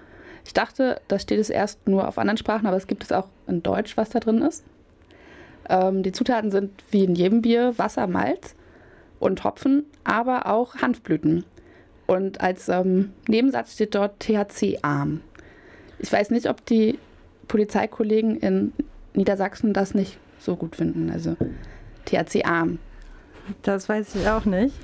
Ich 0.44 0.52
dachte, 0.52 1.00
da 1.08 1.18
steht 1.18 1.38
es 1.38 1.50
erst 1.50 1.88
nur 1.88 2.06
auf 2.06 2.18
anderen 2.18 2.36
Sprachen, 2.36 2.66
aber 2.66 2.76
es 2.76 2.86
gibt 2.86 3.02
es 3.02 3.12
auch 3.12 3.28
in 3.46 3.62
Deutsch, 3.62 3.96
was 3.96 4.10
da 4.10 4.20
drin 4.20 4.42
ist. 4.42 4.64
Ähm, 5.68 6.02
die 6.02 6.12
Zutaten 6.12 6.50
sind 6.50 6.70
wie 6.90 7.04
in 7.04 7.14
jedem 7.14 7.42
Bier 7.42 7.78
Wasser, 7.78 8.06
Malz 8.06 8.54
und 9.20 9.44
Hopfen, 9.44 9.84
aber 10.04 10.46
auch 10.46 10.76
Hanfblüten. 10.76 11.44
Und 12.06 12.40
als 12.40 12.68
ähm, 12.68 13.12
Nebensatz 13.28 13.74
steht 13.74 13.94
dort 13.94 14.20
THC-arm. 14.20 15.22
Ich 15.98 16.12
weiß 16.12 16.30
nicht, 16.30 16.48
ob 16.48 16.64
die 16.66 16.98
Polizeikollegen 17.48 18.36
in 18.36 18.72
Niedersachsen 19.14 19.72
das 19.72 19.94
nicht 19.94 20.18
so 20.38 20.56
gut 20.56 20.76
finden. 20.76 21.10
Also 21.10 21.36
THC-arm. 22.04 22.78
Das 23.62 23.88
weiß 23.88 24.14
ich 24.16 24.28
auch 24.28 24.44
nicht. 24.44 24.74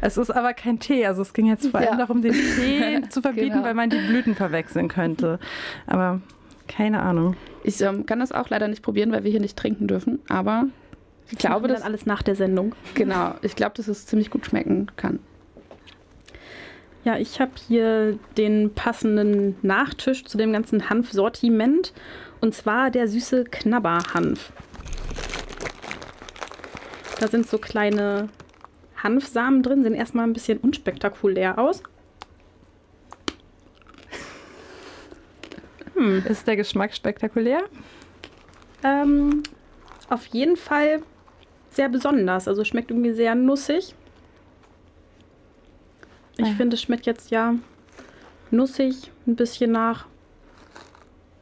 Es 0.00 0.16
ist 0.16 0.30
aber 0.30 0.54
kein 0.54 0.78
Tee. 0.78 1.06
Also 1.06 1.22
es 1.22 1.32
ging 1.32 1.46
jetzt 1.46 1.66
vor 1.68 1.80
allem 1.80 1.90
Ja. 1.92 1.96
darum, 1.96 2.22
den 2.22 2.32
Tee 2.32 3.00
zu 3.10 3.20
verbieten, 3.22 3.50
Genau. 3.50 3.64
weil 3.64 3.74
man 3.74 3.90
die 3.90 3.98
Blüten 3.98 4.34
verwechseln 4.34 4.88
könnte. 4.88 5.38
Aber 5.86 6.20
keine 6.68 7.00
Ahnung. 7.02 7.36
Ich 7.64 7.80
ähm, 7.82 8.06
kann 8.06 8.20
das 8.20 8.32
auch 8.32 8.48
leider 8.48 8.68
nicht 8.68 8.82
probieren, 8.82 9.12
weil 9.12 9.24
wir 9.24 9.30
hier 9.30 9.40
nicht 9.40 9.56
trinken 9.58 9.86
dürfen. 9.86 10.18
Aber 10.28 10.66
ich 11.26 11.32
machen 11.34 11.38
glaube, 11.38 11.68
dann 11.68 11.82
alles 11.82 12.06
nach 12.06 12.22
der 12.22 12.34
Sendung. 12.36 12.74
Genau, 12.94 13.34
ich 13.42 13.54
glaube, 13.56 13.74
dass 13.76 13.86
es 13.88 14.06
ziemlich 14.06 14.30
gut 14.30 14.46
schmecken 14.46 14.86
kann. 14.96 15.18
Ja, 17.04 17.16
ich 17.16 17.40
habe 17.40 17.52
hier 17.68 18.18
den 18.36 18.74
passenden 18.74 19.56
Nachtisch 19.62 20.24
zu 20.24 20.36
dem 20.36 20.52
ganzen 20.52 20.90
Hanfsortiment. 20.90 21.92
Und 22.40 22.54
zwar 22.54 22.90
der 22.90 23.08
süße 23.08 23.44
Knabberhanf. 23.44 24.52
Da 27.20 27.28
sind 27.28 27.46
so 27.46 27.58
kleine 27.58 28.30
Hanfsamen 28.96 29.62
drin, 29.62 29.82
sehen 29.82 29.92
erstmal 29.94 30.26
ein 30.26 30.32
bisschen 30.32 30.56
unspektakulär 30.56 31.58
aus. 31.58 31.82
Hm. 35.94 36.24
Ist 36.26 36.46
der 36.46 36.56
Geschmack 36.56 36.94
spektakulär? 36.94 37.60
Ähm, 38.82 39.42
auf 40.08 40.24
jeden 40.28 40.56
Fall 40.56 41.02
sehr 41.68 41.90
besonders. 41.90 42.48
Also 42.48 42.64
schmeckt 42.64 42.90
irgendwie 42.90 43.12
sehr 43.12 43.34
nussig. 43.34 43.94
Ich 46.38 46.48
Ja. 46.48 46.54
finde, 46.54 46.74
es 46.76 46.80
schmeckt 46.80 47.04
jetzt 47.04 47.30
ja 47.30 47.54
nussig, 48.50 49.10
ein 49.26 49.36
bisschen 49.36 49.72
nach 49.72 50.06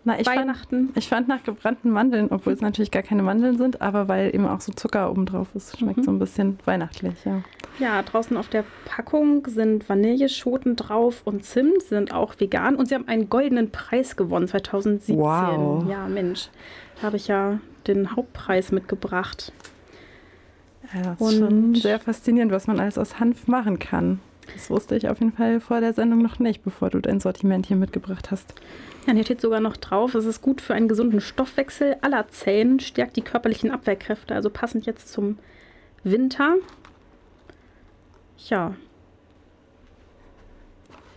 Na, 0.09 0.18
ich 0.21 0.27
Weihnachten. 0.27 0.87
Fand, 0.87 0.97
ich 0.97 1.09
fand 1.09 1.29
nach 1.29 1.42
gebrannten 1.42 1.90
Mandeln, 1.90 2.29
obwohl 2.31 2.53
es 2.55 2.61
natürlich 2.61 2.90
gar 2.90 3.03
keine 3.03 3.23
Mandeln 3.23 3.59
sind, 3.59 3.81
aber 3.83 4.09
weil 4.09 4.35
eben 4.35 4.47
auch 4.47 4.61
so 4.61 4.73
Zucker 4.73 5.11
oben 5.11 5.27
drauf 5.27 5.49
ist, 5.55 5.79
schmeckt 5.79 5.99
Mhm. 5.99 6.03
so 6.05 6.11
ein 6.11 6.18
bisschen 6.18 6.59
weihnachtlich, 6.64 7.25
ja. 7.25 7.42
Ja, 7.79 8.03
draußen 8.03 8.37
auf 8.37 8.49
der 8.49 8.64
Packung 8.87 9.47
sind 9.47 9.88
Vanilleschoten 9.88 10.75
drauf 10.77 11.23
und 11.25 11.44
Zimt, 11.44 11.83
sind 11.83 12.12
auch 12.12 12.35
vegan 12.40 12.75
und 12.75 12.87
sie 12.88 12.94
haben 12.94 13.07
einen 13.07 13.29
goldenen 13.29 13.71
Preis 13.71 14.16
gewonnen 14.16 14.49
2017. 14.49 15.16
Wow. 15.18 15.85
Ja, 15.88 16.09
Mensch, 16.09 16.49
da 16.97 17.03
habe 17.09 17.16
ich 17.16 17.29
ja 17.29 17.61
den 17.87 18.16
Hauptpreis 18.16 18.73
mitgebracht. 18.73 19.53
Ja, 20.94 21.03
das 21.03 21.21
Und- 21.21 21.29
ist 21.33 21.38
schon 21.38 21.75
sehr 21.75 21.99
faszinierend, 22.01 22.51
was 22.51 22.66
man 22.66 22.81
alles 22.81 22.97
aus 22.99 23.21
Hanf 23.21 23.47
machen 23.47 23.79
kann. 23.79 24.21
Das 24.55 24.71
wusste 24.71 24.97
ich 24.97 25.09
auf 25.09 25.21
jeden 25.21 25.33
Fall 25.33 25.61
vor 25.61 25.81
der 25.81 25.93
Sendung 25.93 26.23
noch 26.23 26.39
nicht, 26.39 26.63
bevor 26.63 26.91
du 26.91 27.01
dein 27.01 27.21
Sortiment 27.21 27.67
hier 27.67 27.77
mitgebracht 27.77 28.31
hast. 28.31 28.55
Ja, 29.07 29.11
und 29.11 29.17
hier 29.17 29.25
steht 29.25 29.41
sogar 29.41 29.61
noch 29.61 29.77
drauf, 29.77 30.15
es 30.15 30.25
ist 30.25 30.43
gut 30.43 30.61
für 30.61 30.75
einen 30.75 30.89
gesunden 30.89 31.21
Stoffwechsel 31.21 31.97
aller 32.01 32.29
Zellen, 32.29 32.81
stärkt 32.81 33.17
die 33.17 33.23
körperlichen 33.23 33.71
Abwehrkräfte, 33.71 34.35
also 34.35 34.51
passend 34.51 34.87
jetzt 34.87 35.13
zum 35.13 35.39
Winter. 36.03 36.57
Ja, 38.49 38.75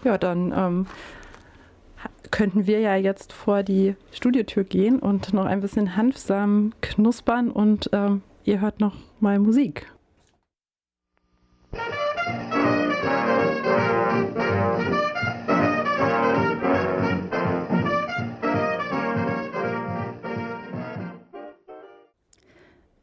Ja, 0.03 0.17
dann 0.17 0.51
ähm, 0.55 0.85
könnten 2.31 2.65
wir 2.65 2.79
ja 2.79 2.95
jetzt 2.95 3.33
vor 3.33 3.61
die 3.61 3.95
Studiotür 4.11 4.63
gehen 4.63 4.99
und 4.99 5.33
noch 5.33 5.45
ein 5.45 5.61
bisschen 5.61 5.95
Hanfsamen 5.95 6.73
knuspern 6.81 7.51
und 7.51 7.89
ähm, 7.93 8.23
ihr 8.43 8.61
hört 8.61 8.79
noch 8.79 8.95
mal 9.19 9.37
Musik. 9.37 9.91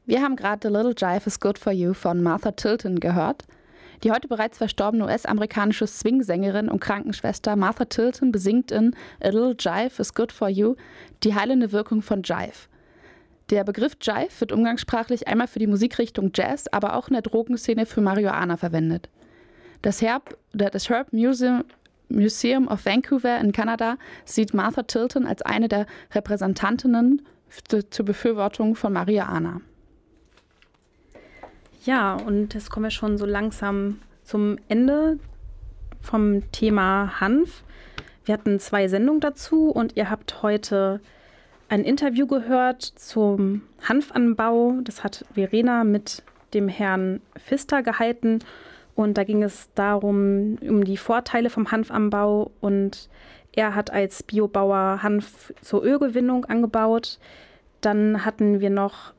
Wir 0.08 0.22
haben 0.22 0.36
gerade 0.36 0.66
The 0.66 0.74
Little 0.74 0.94
Jive 0.96 1.26
is 1.26 1.38
Good 1.38 1.58
for 1.58 1.70
You 1.70 1.92
von 1.92 2.22
Martha 2.22 2.52
Tilton 2.52 2.98
gehört. 2.98 3.44
Die 4.02 4.10
heute 4.10 4.26
bereits 4.26 4.56
verstorbene 4.56 5.04
US-amerikanische 5.04 5.86
Swing-Sängerin 5.86 6.70
und 6.70 6.80
Krankenschwester 6.80 7.56
Martha 7.56 7.84
Tilton 7.84 8.32
besingt 8.32 8.70
in 8.70 8.96
A 9.20 9.28
Little 9.28 9.54
Jive 9.58 10.00
is 10.00 10.14
Good 10.14 10.32
for 10.32 10.48
You 10.48 10.76
die 11.24 11.34
heilende 11.34 11.72
Wirkung 11.72 12.00
von 12.00 12.22
Jive. 12.22 12.70
Der 13.50 13.64
Begriff 13.64 13.98
Jive 14.00 14.30
wird 14.38 14.50
umgangssprachlich 14.50 15.28
einmal 15.28 15.46
für 15.46 15.58
die 15.58 15.66
Musikrichtung 15.66 16.30
Jazz, 16.34 16.68
aber 16.72 16.96
auch 16.96 17.08
in 17.08 17.12
der 17.12 17.20
Drogenszene 17.20 17.84
für 17.84 18.00
Marihuana 18.00 18.56
verwendet. 18.56 19.10
Das 19.82 20.00
Herb, 20.00 20.38
das 20.54 20.88
Herb 20.88 21.12
Museum, 21.12 21.64
Museum 22.08 22.66
of 22.68 22.86
Vancouver 22.86 23.38
in 23.40 23.52
Kanada 23.52 23.98
sieht 24.24 24.54
Martha 24.54 24.84
Tilton 24.84 25.26
als 25.26 25.42
eine 25.42 25.68
der 25.68 25.84
Repräsentantinnen 26.14 27.26
zur 27.90 28.06
Befürwortung 28.06 28.74
von 28.74 28.94
Marihuana. 28.94 29.60
Ja, 31.88 32.16
und 32.16 32.52
jetzt 32.52 32.70
kommen 32.70 32.84
wir 32.84 32.90
schon 32.90 33.16
so 33.16 33.24
langsam 33.24 34.00
zum 34.22 34.58
Ende 34.68 35.18
vom 36.02 36.42
Thema 36.52 37.18
Hanf. 37.18 37.64
Wir 38.26 38.34
hatten 38.34 38.60
zwei 38.60 38.88
Sendungen 38.88 39.22
dazu 39.22 39.70
und 39.70 39.96
ihr 39.96 40.10
habt 40.10 40.42
heute 40.42 41.00
ein 41.70 41.84
Interview 41.84 42.26
gehört 42.26 42.82
zum 42.82 43.62
Hanfanbau. 43.88 44.74
Das 44.84 45.02
hat 45.02 45.24
Verena 45.32 45.82
mit 45.82 46.22
dem 46.52 46.68
Herrn 46.68 47.22
Pfister 47.38 47.82
gehalten. 47.82 48.40
Und 48.94 49.16
da 49.16 49.24
ging 49.24 49.42
es 49.42 49.70
darum, 49.74 50.58
um 50.60 50.84
die 50.84 50.98
Vorteile 50.98 51.48
vom 51.48 51.70
Hanfanbau. 51.70 52.50
Und 52.60 53.08
er 53.52 53.74
hat 53.74 53.90
als 53.90 54.22
Biobauer 54.22 55.02
Hanf 55.02 55.54
zur 55.62 55.82
Ölgewinnung 55.82 56.44
angebaut. 56.44 57.18
Dann 57.80 58.26
hatten 58.26 58.60
wir 58.60 58.68
noch 58.68 59.14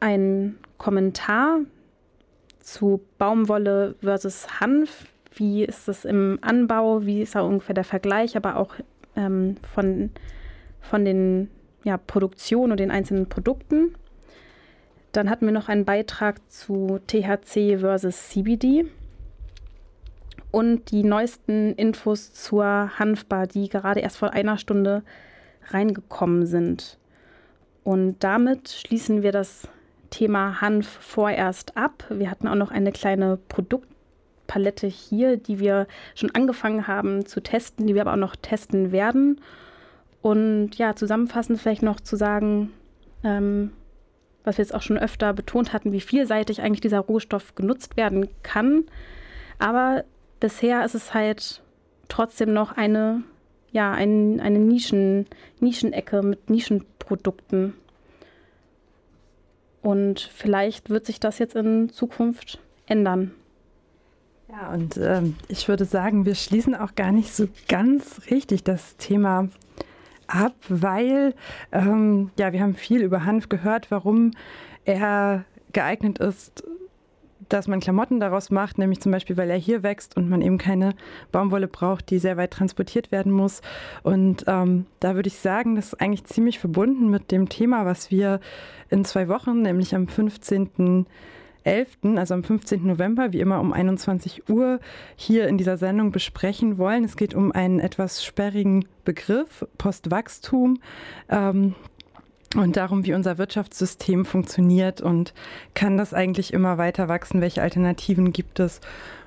einen 0.00 0.58
Kommentar 0.78 1.60
zu 2.64 3.00
Baumwolle 3.18 3.94
versus 4.00 4.60
Hanf. 4.60 5.06
Wie 5.34 5.64
ist 5.64 5.88
es 5.88 6.04
im 6.04 6.38
Anbau? 6.40 7.04
Wie 7.04 7.22
ist 7.22 7.34
da 7.34 7.42
ungefähr 7.42 7.74
der 7.74 7.84
Vergleich? 7.84 8.36
Aber 8.36 8.56
auch 8.56 8.74
ähm, 9.16 9.56
von, 9.74 10.10
von 10.80 11.04
den 11.04 11.50
ja, 11.84 11.98
Produktionen 11.98 12.72
und 12.72 12.80
den 12.80 12.90
einzelnen 12.90 13.28
Produkten. 13.28 13.94
Dann 15.12 15.30
hatten 15.30 15.46
wir 15.46 15.52
noch 15.52 15.68
einen 15.68 15.84
Beitrag 15.84 16.40
zu 16.50 16.98
THC 17.06 17.78
versus 17.78 18.30
CBD. 18.30 18.86
Und 20.50 20.90
die 20.90 21.02
neuesten 21.02 21.74
Infos 21.74 22.32
zur 22.32 22.98
Hanfbar, 22.98 23.46
die 23.46 23.68
gerade 23.68 24.00
erst 24.00 24.16
vor 24.16 24.32
einer 24.32 24.56
Stunde 24.56 25.02
reingekommen 25.68 26.46
sind. 26.46 26.98
Und 27.82 28.20
damit 28.20 28.70
schließen 28.70 29.22
wir 29.22 29.32
das 29.32 29.68
Thema 30.14 30.60
Hanf 30.60 30.86
vorerst 30.86 31.76
ab. 31.76 32.04
Wir 32.08 32.30
hatten 32.30 32.46
auch 32.46 32.54
noch 32.54 32.70
eine 32.70 32.92
kleine 32.92 33.36
Produktpalette 33.48 34.86
hier, 34.86 35.36
die 35.36 35.58
wir 35.58 35.88
schon 36.14 36.30
angefangen 36.32 36.86
haben 36.86 37.26
zu 37.26 37.42
testen, 37.42 37.88
die 37.88 37.96
wir 37.96 38.02
aber 38.02 38.12
auch 38.12 38.28
noch 38.28 38.36
testen 38.36 38.92
werden. 38.92 39.40
Und 40.22 40.76
ja, 40.76 40.94
zusammenfassend 40.94 41.60
vielleicht 41.60 41.82
noch 41.82 41.98
zu 41.98 42.14
sagen, 42.14 42.72
ähm, 43.24 43.72
was 44.44 44.56
wir 44.56 44.62
jetzt 44.62 44.74
auch 44.74 44.82
schon 44.82 44.98
öfter 44.98 45.32
betont 45.32 45.72
hatten, 45.72 45.90
wie 45.90 46.00
vielseitig 46.00 46.62
eigentlich 46.62 46.80
dieser 46.80 47.00
Rohstoff 47.00 47.56
genutzt 47.56 47.96
werden 47.96 48.28
kann. 48.44 48.84
Aber 49.58 50.04
bisher 50.38 50.84
ist 50.84 50.94
es 50.94 51.12
halt 51.12 51.60
trotzdem 52.08 52.52
noch 52.52 52.76
eine, 52.76 53.24
ja, 53.72 53.90
ein, 53.90 54.40
eine 54.40 54.60
Nischen, 54.60 55.26
Nischenecke 55.58 56.22
mit 56.22 56.50
Nischenprodukten. 56.50 57.74
Und 59.84 60.18
vielleicht 60.34 60.88
wird 60.88 61.04
sich 61.04 61.20
das 61.20 61.38
jetzt 61.38 61.54
in 61.54 61.90
Zukunft 61.90 62.58
ändern. 62.86 63.32
Ja, 64.48 64.72
und 64.72 64.96
ähm, 64.96 65.36
ich 65.48 65.68
würde 65.68 65.84
sagen, 65.84 66.24
wir 66.24 66.34
schließen 66.34 66.74
auch 66.74 66.94
gar 66.94 67.12
nicht 67.12 67.34
so 67.34 67.48
ganz 67.68 68.22
richtig 68.30 68.64
das 68.64 68.96
Thema 68.96 69.50
ab, 70.26 70.54
weil 70.70 71.34
ähm, 71.70 72.30
ja, 72.38 72.54
wir 72.54 72.62
haben 72.62 72.74
viel 72.76 73.02
über 73.02 73.26
Hanf 73.26 73.50
gehört, 73.50 73.90
warum 73.90 74.30
er 74.86 75.44
geeignet 75.74 76.18
ist, 76.18 76.64
dass 77.48 77.68
man 77.68 77.80
Klamotten 77.80 78.20
daraus 78.20 78.50
macht, 78.50 78.78
nämlich 78.78 79.00
zum 79.00 79.12
Beispiel, 79.12 79.36
weil 79.36 79.50
er 79.50 79.56
hier 79.56 79.82
wächst 79.82 80.16
und 80.16 80.28
man 80.28 80.42
eben 80.42 80.58
keine 80.58 80.94
Baumwolle 81.32 81.68
braucht, 81.68 82.10
die 82.10 82.18
sehr 82.18 82.36
weit 82.36 82.52
transportiert 82.52 83.12
werden 83.12 83.32
muss. 83.32 83.60
Und 84.02 84.44
ähm, 84.46 84.86
da 85.00 85.14
würde 85.14 85.28
ich 85.28 85.38
sagen, 85.38 85.76
das 85.76 85.88
ist 85.88 86.00
eigentlich 86.00 86.24
ziemlich 86.24 86.58
verbunden 86.58 87.10
mit 87.10 87.30
dem 87.30 87.48
Thema, 87.48 87.84
was 87.84 88.10
wir 88.10 88.40
in 88.90 89.04
zwei 89.04 89.28
Wochen, 89.28 89.62
nämlich 89.62 89.94
am 89.94 90.08
15. 90.08 91.06
11., 91.64 92.16
also 92.16 92.34
am 92.34 92.44
15. 92.44 92.86
November, 92.86 93.32
wie 93.32 93.40
immer 93.40 93.60
um 93.60 93.72
21 93.72 94.48
Uhr, 94.48 94.80
hier 95.16 95.48
in 95.48 95.58
dieser 95.58 95.76
Sendung 95.76 96.12
besprechen 96.12 96.78
wollen. 96.78 97.04
Es 97.04 97.16
geht 97.16 97.34
um 97.34 97.52
einen 97.52 97.80
etwas 97.80 98.24
sperrigen 98.24 98.86
Begriff, 99.04 99.66
Postwachstum. 99.78 100.78
Ähm, 101.28 101.74
und 102.54 102.76
darum, 102.76 103.04
wie 103.04 103.14
unser 103.14 103.38
Wirtschaftssystem 103.38 104.24
funktioniert 104.24 105.00
und 105.00 105.34
kann 105.74 105.96
das 105.96 106.14
eigentlich 106.14 106.52
immer 106.52 106.78
weiter 106.78 107.08
wachsen? 107.08 107.40
Welche 107.40 107.62
Alternativen 107.62 108.32
gibt 108.32 108.60
es, 108.60 108.80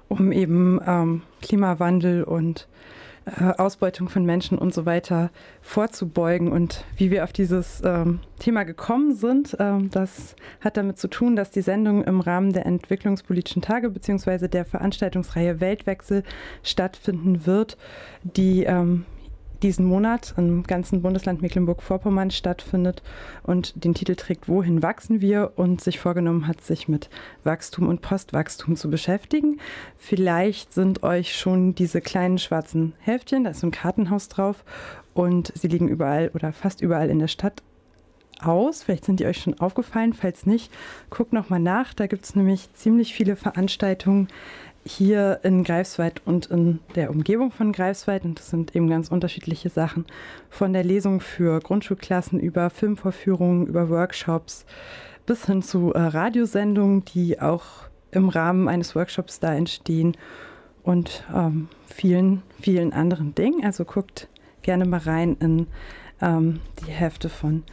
um 0.07 0.31
eben 0.31 0.79
ähm, 0.85 1.21
Klimawandel 1.41 2.23
und 2.23 2.67
äh, 3.27 3.51
Ausbeutung 3.57 4.07
von 4.07 4.25
Menschen 4.25 4.57
und 4.57 4.73
so 4.73 4.85
weiter 4.85 5.31
vorzubeugen. 5.61 6.49
Und 6.49 6.85
wie 6.95 7.11
wir 7.11 7.25
auf 7.25 7.33
dieses 7.33 7.81
ähm, 7.83 8.19
Thema 8.39 8.63
gekommen 8.63 9.13
sind, 9.15 9.57
ähm, 9.59 9.89
das 9.89 10.35
hat 10.61 10.77
damit 10.77 10.97
zu 10.97 11.09
tun, 11.09 11.35
dass 11.35 11.51
die 11.51 11.61
Sendung 11.61 12.03
im 12.05 12.21
Rahmen 12.21 12.53
der 12.53 12.65
Entwicklungspolitischen 12.65 13.61
Tage 13.61 13.89
bzw. 13.89 14.47
der 14.47 14.63
Veranstaltungsreihe 14.63 15.59
Weltwechsel 15.59 16.23
stattfinden 16.63 17.45
wird, 17.45 17.77
die 18.23 18.63
ähm, 18.63 19.05
diesen 19.63 19.85
Monat 19.85 20.33
im 20.37 20.63
ganzen 20.63 21.01
Bundesland 21.01 21.41
Mecklenburg-Vorpommern 21.41 22.31
stattfindet 22.31 23.01
und 23.43 23.83
den 23.83 23.93
Titel 23.93 24.15
trägt 24.15 24.47
Wohin 24.47 24.83
wachsen 24.83 25.21
wir 25.21 25.53
und 25.55 25.81
sich 25.81 25.99
vorgenommen 25.99 26.47
hat, 26.47 26.61
sich 26.61 26.87
mit 26.87 27.09
Wachstum 27.43 27.87
und 27.87 28.01
Postwachstum 28.01 28.75
zu 28.75 28.89
beschäftigen. 28.89 29.59
Vielleicht 29.97 30.73
sind 30.73 31.03
euch 31.03 31.35
schon 31.35 31.75
diese 31.75 32.01
kleinen 32.01 32.37
schwarzen 32.37 32.93
Heftchen, 32.99 33.43
da 33.43 33.51
ist 33.51 33.61
so 33.61 33.67
ein 33.67 33.71
Kartenhaus 33.71 34.29
drauf 34.29 34.63
und 35.13 35.51
sie 35.55 35.67
liegen 35.67 35.87
überall 35.87 36.31
oder 36.33 36.53
fast 36.53 36.81
überall 36.81 37.09
in 37.09 37.19
der 37.19 37.27
Stadt 37.27 37.63
aus. 38.39 38.83
Vielleicht 38.83 39.05
sind 39.05 39.19
die 39.19 39.25
euch 39.25 39.37
schon 39.37 39.59
aufgefallen. 39.59 40.13
Falls 40.13 40.45
nicht, 40.45 40.71
guckt 41.09 41.33
nochmal 41.33 41.59
nach. 41.59 41.93
Da 41.93 42.07
gibt 42.07 42.25
es 42.25 42.35
nämlich 42.35 42.71
ziemlich 42.73 43.13
viele 43.13 43.35
Veranstaltungen, 43.35 44.27
hier 44.87 45.39
in 45.43 45.63
Greifswald 45.63 46.21
und 46.25 46.47
in 46.47 46.79
der 46.95 47.09
Umgebung 47.09 47.51
von 47.51 47.71
Greifswald. 47.71 48.23
Und 48.25 48.39
das 48.39 48.49
sind 48.49 48.75
eben 48.75 48.89
ganz 48.89 49.09
unterschiedliche 49.09 49.69
Sachen. 49.69 50.05
Von 50.49 50.73
der 50.73 50.83
Lesung 50.83 51.19
für 51.19 51.59
Grundschulklassen 51.59 52.39
über 52.39 52.69
Filmvorführungen, 52.69 53.67
über 53.67 53.89
Workshops 53.89 54.65
bis 55.25 55.45
hin 55.45 55.61
zu 55.61 55.93
äh, 55.93 55.99
Radiosendungen, 55.99 57.03
die 57.05 57.39
auch 57.39 57.65
im 58.11 58.29
Rahmen 58.29 58.67
eines 58.67 58.95
Workshops 58.95 59.39
da 59.39 59.53
entstehen 59.53 60.15
und 60.83 61.25
ähm, 61.35 61.67
vielen, 61.85 62.41
vielen 62.61 62.93
anderen 62.93 63.35
Dingen. 63.35 63.65
Also 63.65 63.83
guckt 63.83 64.29
gerne 64.61 64.85
mal 64.85 65.01
rein 65.01 65.35
in 65.39 65.67
ähm, 66.21 66.61
die 66.79 66.91
Hefte 66.91 67.29
von 67.29 67.63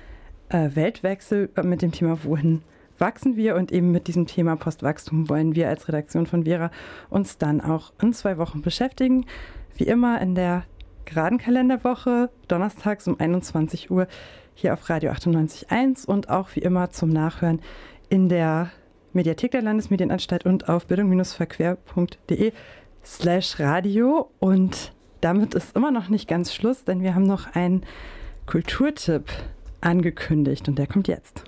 äh, 0.48 0.70
Weltwechsel 0.74 1.48
äh, 1.56 1.62
mit 1.62 1.80
dem 1.80 1.92
Thema 1.92 2.24
Wohin 2.24 2.62
wachsen 2.98 3.36
wir 3.36 3.56
und 3.56 3.72
eben 3.72 3.90
mit 3.90 4.06
diesem 4.06 4.26
Thema 4.26 4.56
Postwachstum 4.56 5.28
wollen 5.28 5.54
wir 5.54 5.68
als 5.68 5.88
Redaktion 5.88 6.26
von 6.26 6.44
Vera 6.44 6.70
uns 7.10 7.38
dann 7.38 7.60
auch 7.60 7.92
in 8.00 8.12
zwei 8.12 8.38
Wochen 8.38 8.62
beschäftigen. 8.62 9.26
Wie 9.76 9.84
immer 9.84 10.20
in 10.20 10.34
der 10.34 10.64
geraden 11.04 11.38
Kalenderwoche, 11.38 12.30
donnerstags 12.48 13.08
um 13.08 13.18
21 13.18 13.90
Uhr 13.90 14.06
hier 14.54 14.72
auf 14.72 14.88
Radio 14.88 15.10
98.1 15.10 16.06
und 16.06 16.30
auch 16.30 16.48
wie 16.54 16.60
immer 16.60 16.90
zum 16.90 17.10
Nachhören 17.10 17.60
in 18.08 18.28
der 18.28 18.70
Mediathek 19.12 19.52
der 19.52 19.62
Landesmedienanstalt 19.62 20.44
und 20.44 20.68
auf 20.68 20.86
bildung-verquer.de 20.86 22.52
slash 23.04 23.60
radio. 23.60 24.30
Und 24.38 24.92
damit 25.20 25.54
ist 25.54 25.76
immer 25.76 25.90
noch 25.90 26.08
nicht 26.08 26.28
ganz 26.28 26.54
Schluss, 26.54 26.84
denn 26.84 27.02
wir 27.02 27.14
haben 27.14 27.24
noch 27.24 27.54
einen 27.54 27.84
Kulturtipp 28.46 29.24
angekündigt 29.80 30.68
und 30.68 30.78
der 30.78 30.86
kommt 30.86 31.08
jetzt. 31.08 31.44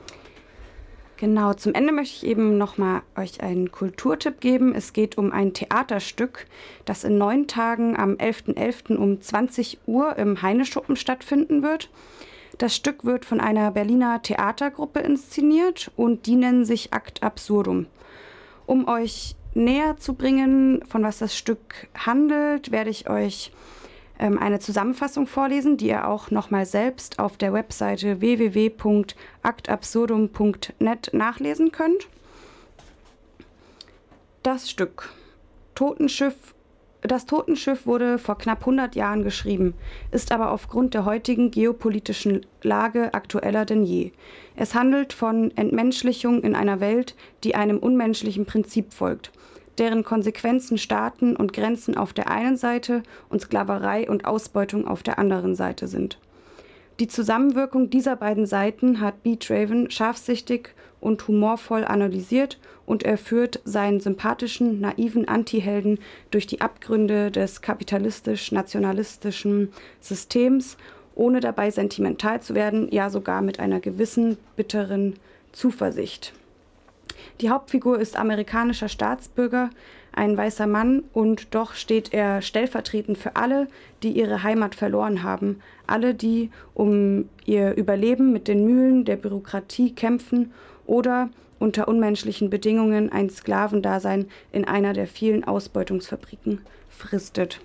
Genau, 1.19 1.55
zum 1.55 1.73
Ende 1.73 1.93
möchte 1.93 2.27
ich 2.27 2.31
eben 2.31 2.59
nochmal 2.59 3.01
euch 3.17 3.43
einen 3.43 3.73
Kulturtipp 3.73 4.41
geben. 4.41 4.75
Es 4.75 4.93
geht 4.93 5.17
um 5.17 5.33
ein 5.33 5.55
Theaterstück, 5.55 6.47
das 6.85 7.05
in 7.05 7.17
neun 7.17 7.47
Tagen 7.47 7.97
am 7.97 8.13
11.11. 8.13 8.57
.11. 8.57 8.97
um 8.97 9.21
20 9.21 9.79
Uhr 9.87 10.17
im 10.19 10.43
Heineschuppen 10.43 10.95
stattfinden 10.95 11.63
wird. 11.63 11.89
Das 12.59 12.77
Stück 12.77 13.05
wird 13.05 13.25
von 13.25 13.41
einer 13.41 13.71
Berliner 13.71 14.21
Theatergruppe 14.21 15.01
inszeniert 15.01 15.91
und 15.97 16.27
die 16.27 16.37
nennen 16.37 16.67
sich 16.67 16.93
Akt 16.93 17.23
Absurdum. 17.23 17.87
Um 18.67 18.87
euch 18.87 19.37
näher 19.55 19.97
zu 19.97 20.15
bringen, 20.15 20.85
von 20.87 21.03
was 21.03 21.19
das 21.19 21.37
Stück 21.37 21.89
handelt, 21.95 22.73
werde 22.73 22.91
ich 22.91 23.09
euch 23.09 23.53
eine 24.19 24.61
Zusammenfassung 24.61 25.27
vorlesen, 25.27 25.77
die 25.77 25.89
ihr 25.89 26.09
auch 26.09 26.31
nochmal 26.31 26.65
selbst 26.67 27.19
auf 27.19 27.37
der 27.37 27.53
Webseite 27.53 28.21
www.actabsurdum.net 28.21 31.11
nachlesen 31.13 31.73
könnt. 31.73 32.07
Das 34.43 34.71
Stück 34.71 35.11
Totenschiff 35.75 36.55
das 37.03 37.27
Totenschiff 37.27 37.87
wurde 37.87 38.19
vor 38.19 38.37
knapp 38.37 38.61
100 38.61 38.97
Jahren 38.97 39.23
geschrieben, 39.23 39.75
ist 40.11 40.33
aber 40.33 40.51
aufgrund 40.51 40.95
der 40.95 41.05
heutigen 41.05 41.53
geopolitischen 41.53 42.45
Lage 42.63 43.15
aktueller 43.15 43.65
denn 43.65 43.85
je. 43.85 44.11
Es 44.57 44.75
handelt 44.75 45.13
von 45.13 45.57
Entmenschlichung 45.57 46.43
in 46.43 46.57
einer 46.57 46.81
Welt, 46.81 47.15
die 47.45 47.55
einem 47.55 47.79
unmenschlichen 47.79 48.45
Prinzip 48.45 48.93
folgt 48.93 49.31
deren 49.79 50.05
Konsequenzen 50.05 50.79
Staaten 50.79 51.37
und 51.37 51.53
Grenzen 51.53 51.97
auf 51.97 52.13
der 52.13 52.31
einen 52.31 52.57
Seite 52.57 53.03
und 53.29 53.41
Sklaverei 53.41 54.09
und 54.09 54.25
Ausbeutung 54.25 54.87
auf 54.87 55.03
der 55.03 55.19
anderen 55.19 55.55
Seite 55.55 55.89
sind. 55.89 56.19
Die 56.99 57.09
Zusammenwirkung 57.09 57.91
dieser 57.91 58.17
beiden 58.17 58.47
Seiten 58.47 59.01
hat 59.01 59.23
Beat 59.23 59.51
Raven 59.51 59.91
scharfsichtig 59.91 60.71
und 61.01 61.29
humorvoll 61.29 61.85
analysiert 61.85 62.59
und 62.87 63.03
er 63.03 63.19
führt 63.19 63.61
seinen 63.65 64.01
sympathischen, 64.01 64.81
naiven 64.81 65.29
Antihelden 65.29 65.99
durch 66.31 66.47
die 66.47 66.63
Abgründe 66.63 67.31
des 67.31 67.61
kapitalistisch-nationalistischen 67.61 69.73
Systems, 70.01 70.79
ohne 71.15 71.41
dabei 71.41 71.71
sentimental 71.71 72.41
zu 72.41 72.55
werden, 72.55 72.89
ja 72.91 73.11
sogar 73.11 73.43
mit 73.43 73.61
einer 73.61 73.81
gewissen 73.81 74.39
bitteren 74.57 75.19
Zuversicht. 75.53 76.33
Die 77.41 77.51
Hauptfigur 77.51 77.99
ist 77.99 78.17
amerikanischer 78.17 78.89
Staatsbürger, 78.89 79.71
ein 80.13 80.37
weißer 80.37 80.67
Mann, 80.67 81.05
und 81.13 81.55
doch 81.55 81.75
steht 81.75 82.15
er 82.15 82.41
stellvertretend 82.41 83.19
für 83.19 83.37
alle, 83.37 83.69
die 84.03 84.13
ihre 84.13 84.43
Heimat 84.43 84.75
verloren 84.75 85.23
haben, 85.23 85.61
alle, 85.87 86.15
die 86.15 86.51
um 86.75 87.29
ihr 87.45 87.77
Überleben 87.77 88.33
mit 88.33 88.49
den 88.49 88.65
Mühlen 88.65 89.05
der 89.05 89.17
Bürokratie 89.17 89.95
kämpfen 89.95 90.53
oder 90.87 91.29
unter 91.59 91.89
unmenschlichen 91.89 92.51
Bedingungen 92.51 93.11
ein 93.13 93.31
Sklavendasein 93.31 94.27
in 94.53 94.65
einer 94.65 94.93
der 94.93 95.07
vielen 95.07 95.45
Ausbeutungsfabriken 95.45 96.61
fristet. 96.89 97.61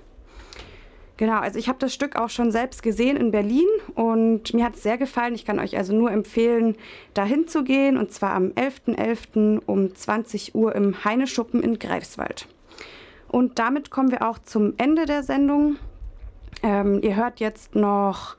Genau, 1.21 1.37
also 1.37 1.59
ich 1.59 1.69
habe 1.69 1.77
das 1.77 1.93
Stück 1.93 2.15
auch 2.15 2.31
schon 2.31 2.51
selbst 2.51 2.81
gesehen 2.81 3.15
in 3.15 3.29
Berlin 3.29 3.67
und 3.93 4.55
mir 4.55 4.65
hat 4.65 4.73
es 4.73 4.81
sehr 4.81 4.97
gefallen. 4.97 5.35
Ich 5.35 5.45
kann 5.45 5.59
euch 5.59 5.77
also 5.77 5.93
nur 5.93 6.09
empfehlen, 6.09 6.75
dahin 7.13 7.47
zu 7.47 7.63
gehen 7.63 7.95
und 7.95 8.11
zwar 8.11 8.33
am 8.33 8.45
11.11. 8.53 8.95
.11. 8.95 9.61
um 9.67 9.93
20 9.93 10.55
Uhr 10.55 10.73
im 10.75 11.05
Heineschuppen 11.05 11.61
in 11.61 11.77
Greifswald. 11.77 12.47
Und 13.27 13.59
damit 13.59 13.91
kommen 13.91 14.09
wir 14.09 14.27
auch 14.27 14.39
zum 14.39 14.73
Ende 14.77 15.05
der 15.05 15.21
Sendung. 15.21 15.75
Ähm, 16.63 16.99
ihr 17.03 17.15
hört 17.15 17.39
jetzt 17.39 17.75
noch 17.75 18.35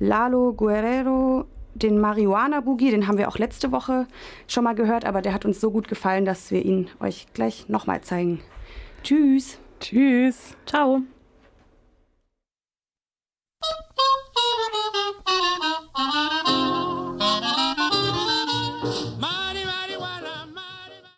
Lalo 0.00 0.52
Guerrero, 0.52 1.44
den 1.74 2.00
Marihuana 2.00 2.60
Boogie, 2.60 2.90
den 2.90 3.06
haben 3.06 3.18
wir 3.18 3.28
auch 3.28 3.38
letzte 3.38 3.70
Woche 3.70 4.08
schon 4.48 4.64
mal 4.64 4.74
gehört, 4.74 5.04
aber 5.04 5.22
der 5.22 5.32
hat 5.32 5.44
uns 5.44 5.60
so 5.60 5.70
gut 5.70 5.86
gefallen, 5.86 6.24
dass 6.24 6.50
wir 6.50 6.64
ihn 6.64 6.88
euch 6.98 7.28
gleich 7.34 7.68
nochmal 7.68 8.00
zeigen. 8.00 8.40
Tschüss. 9.04 9.60
Tschüss. 9.78 10.56
Ciao. 10.66 11.02
Uh-huh. 16.08 16.35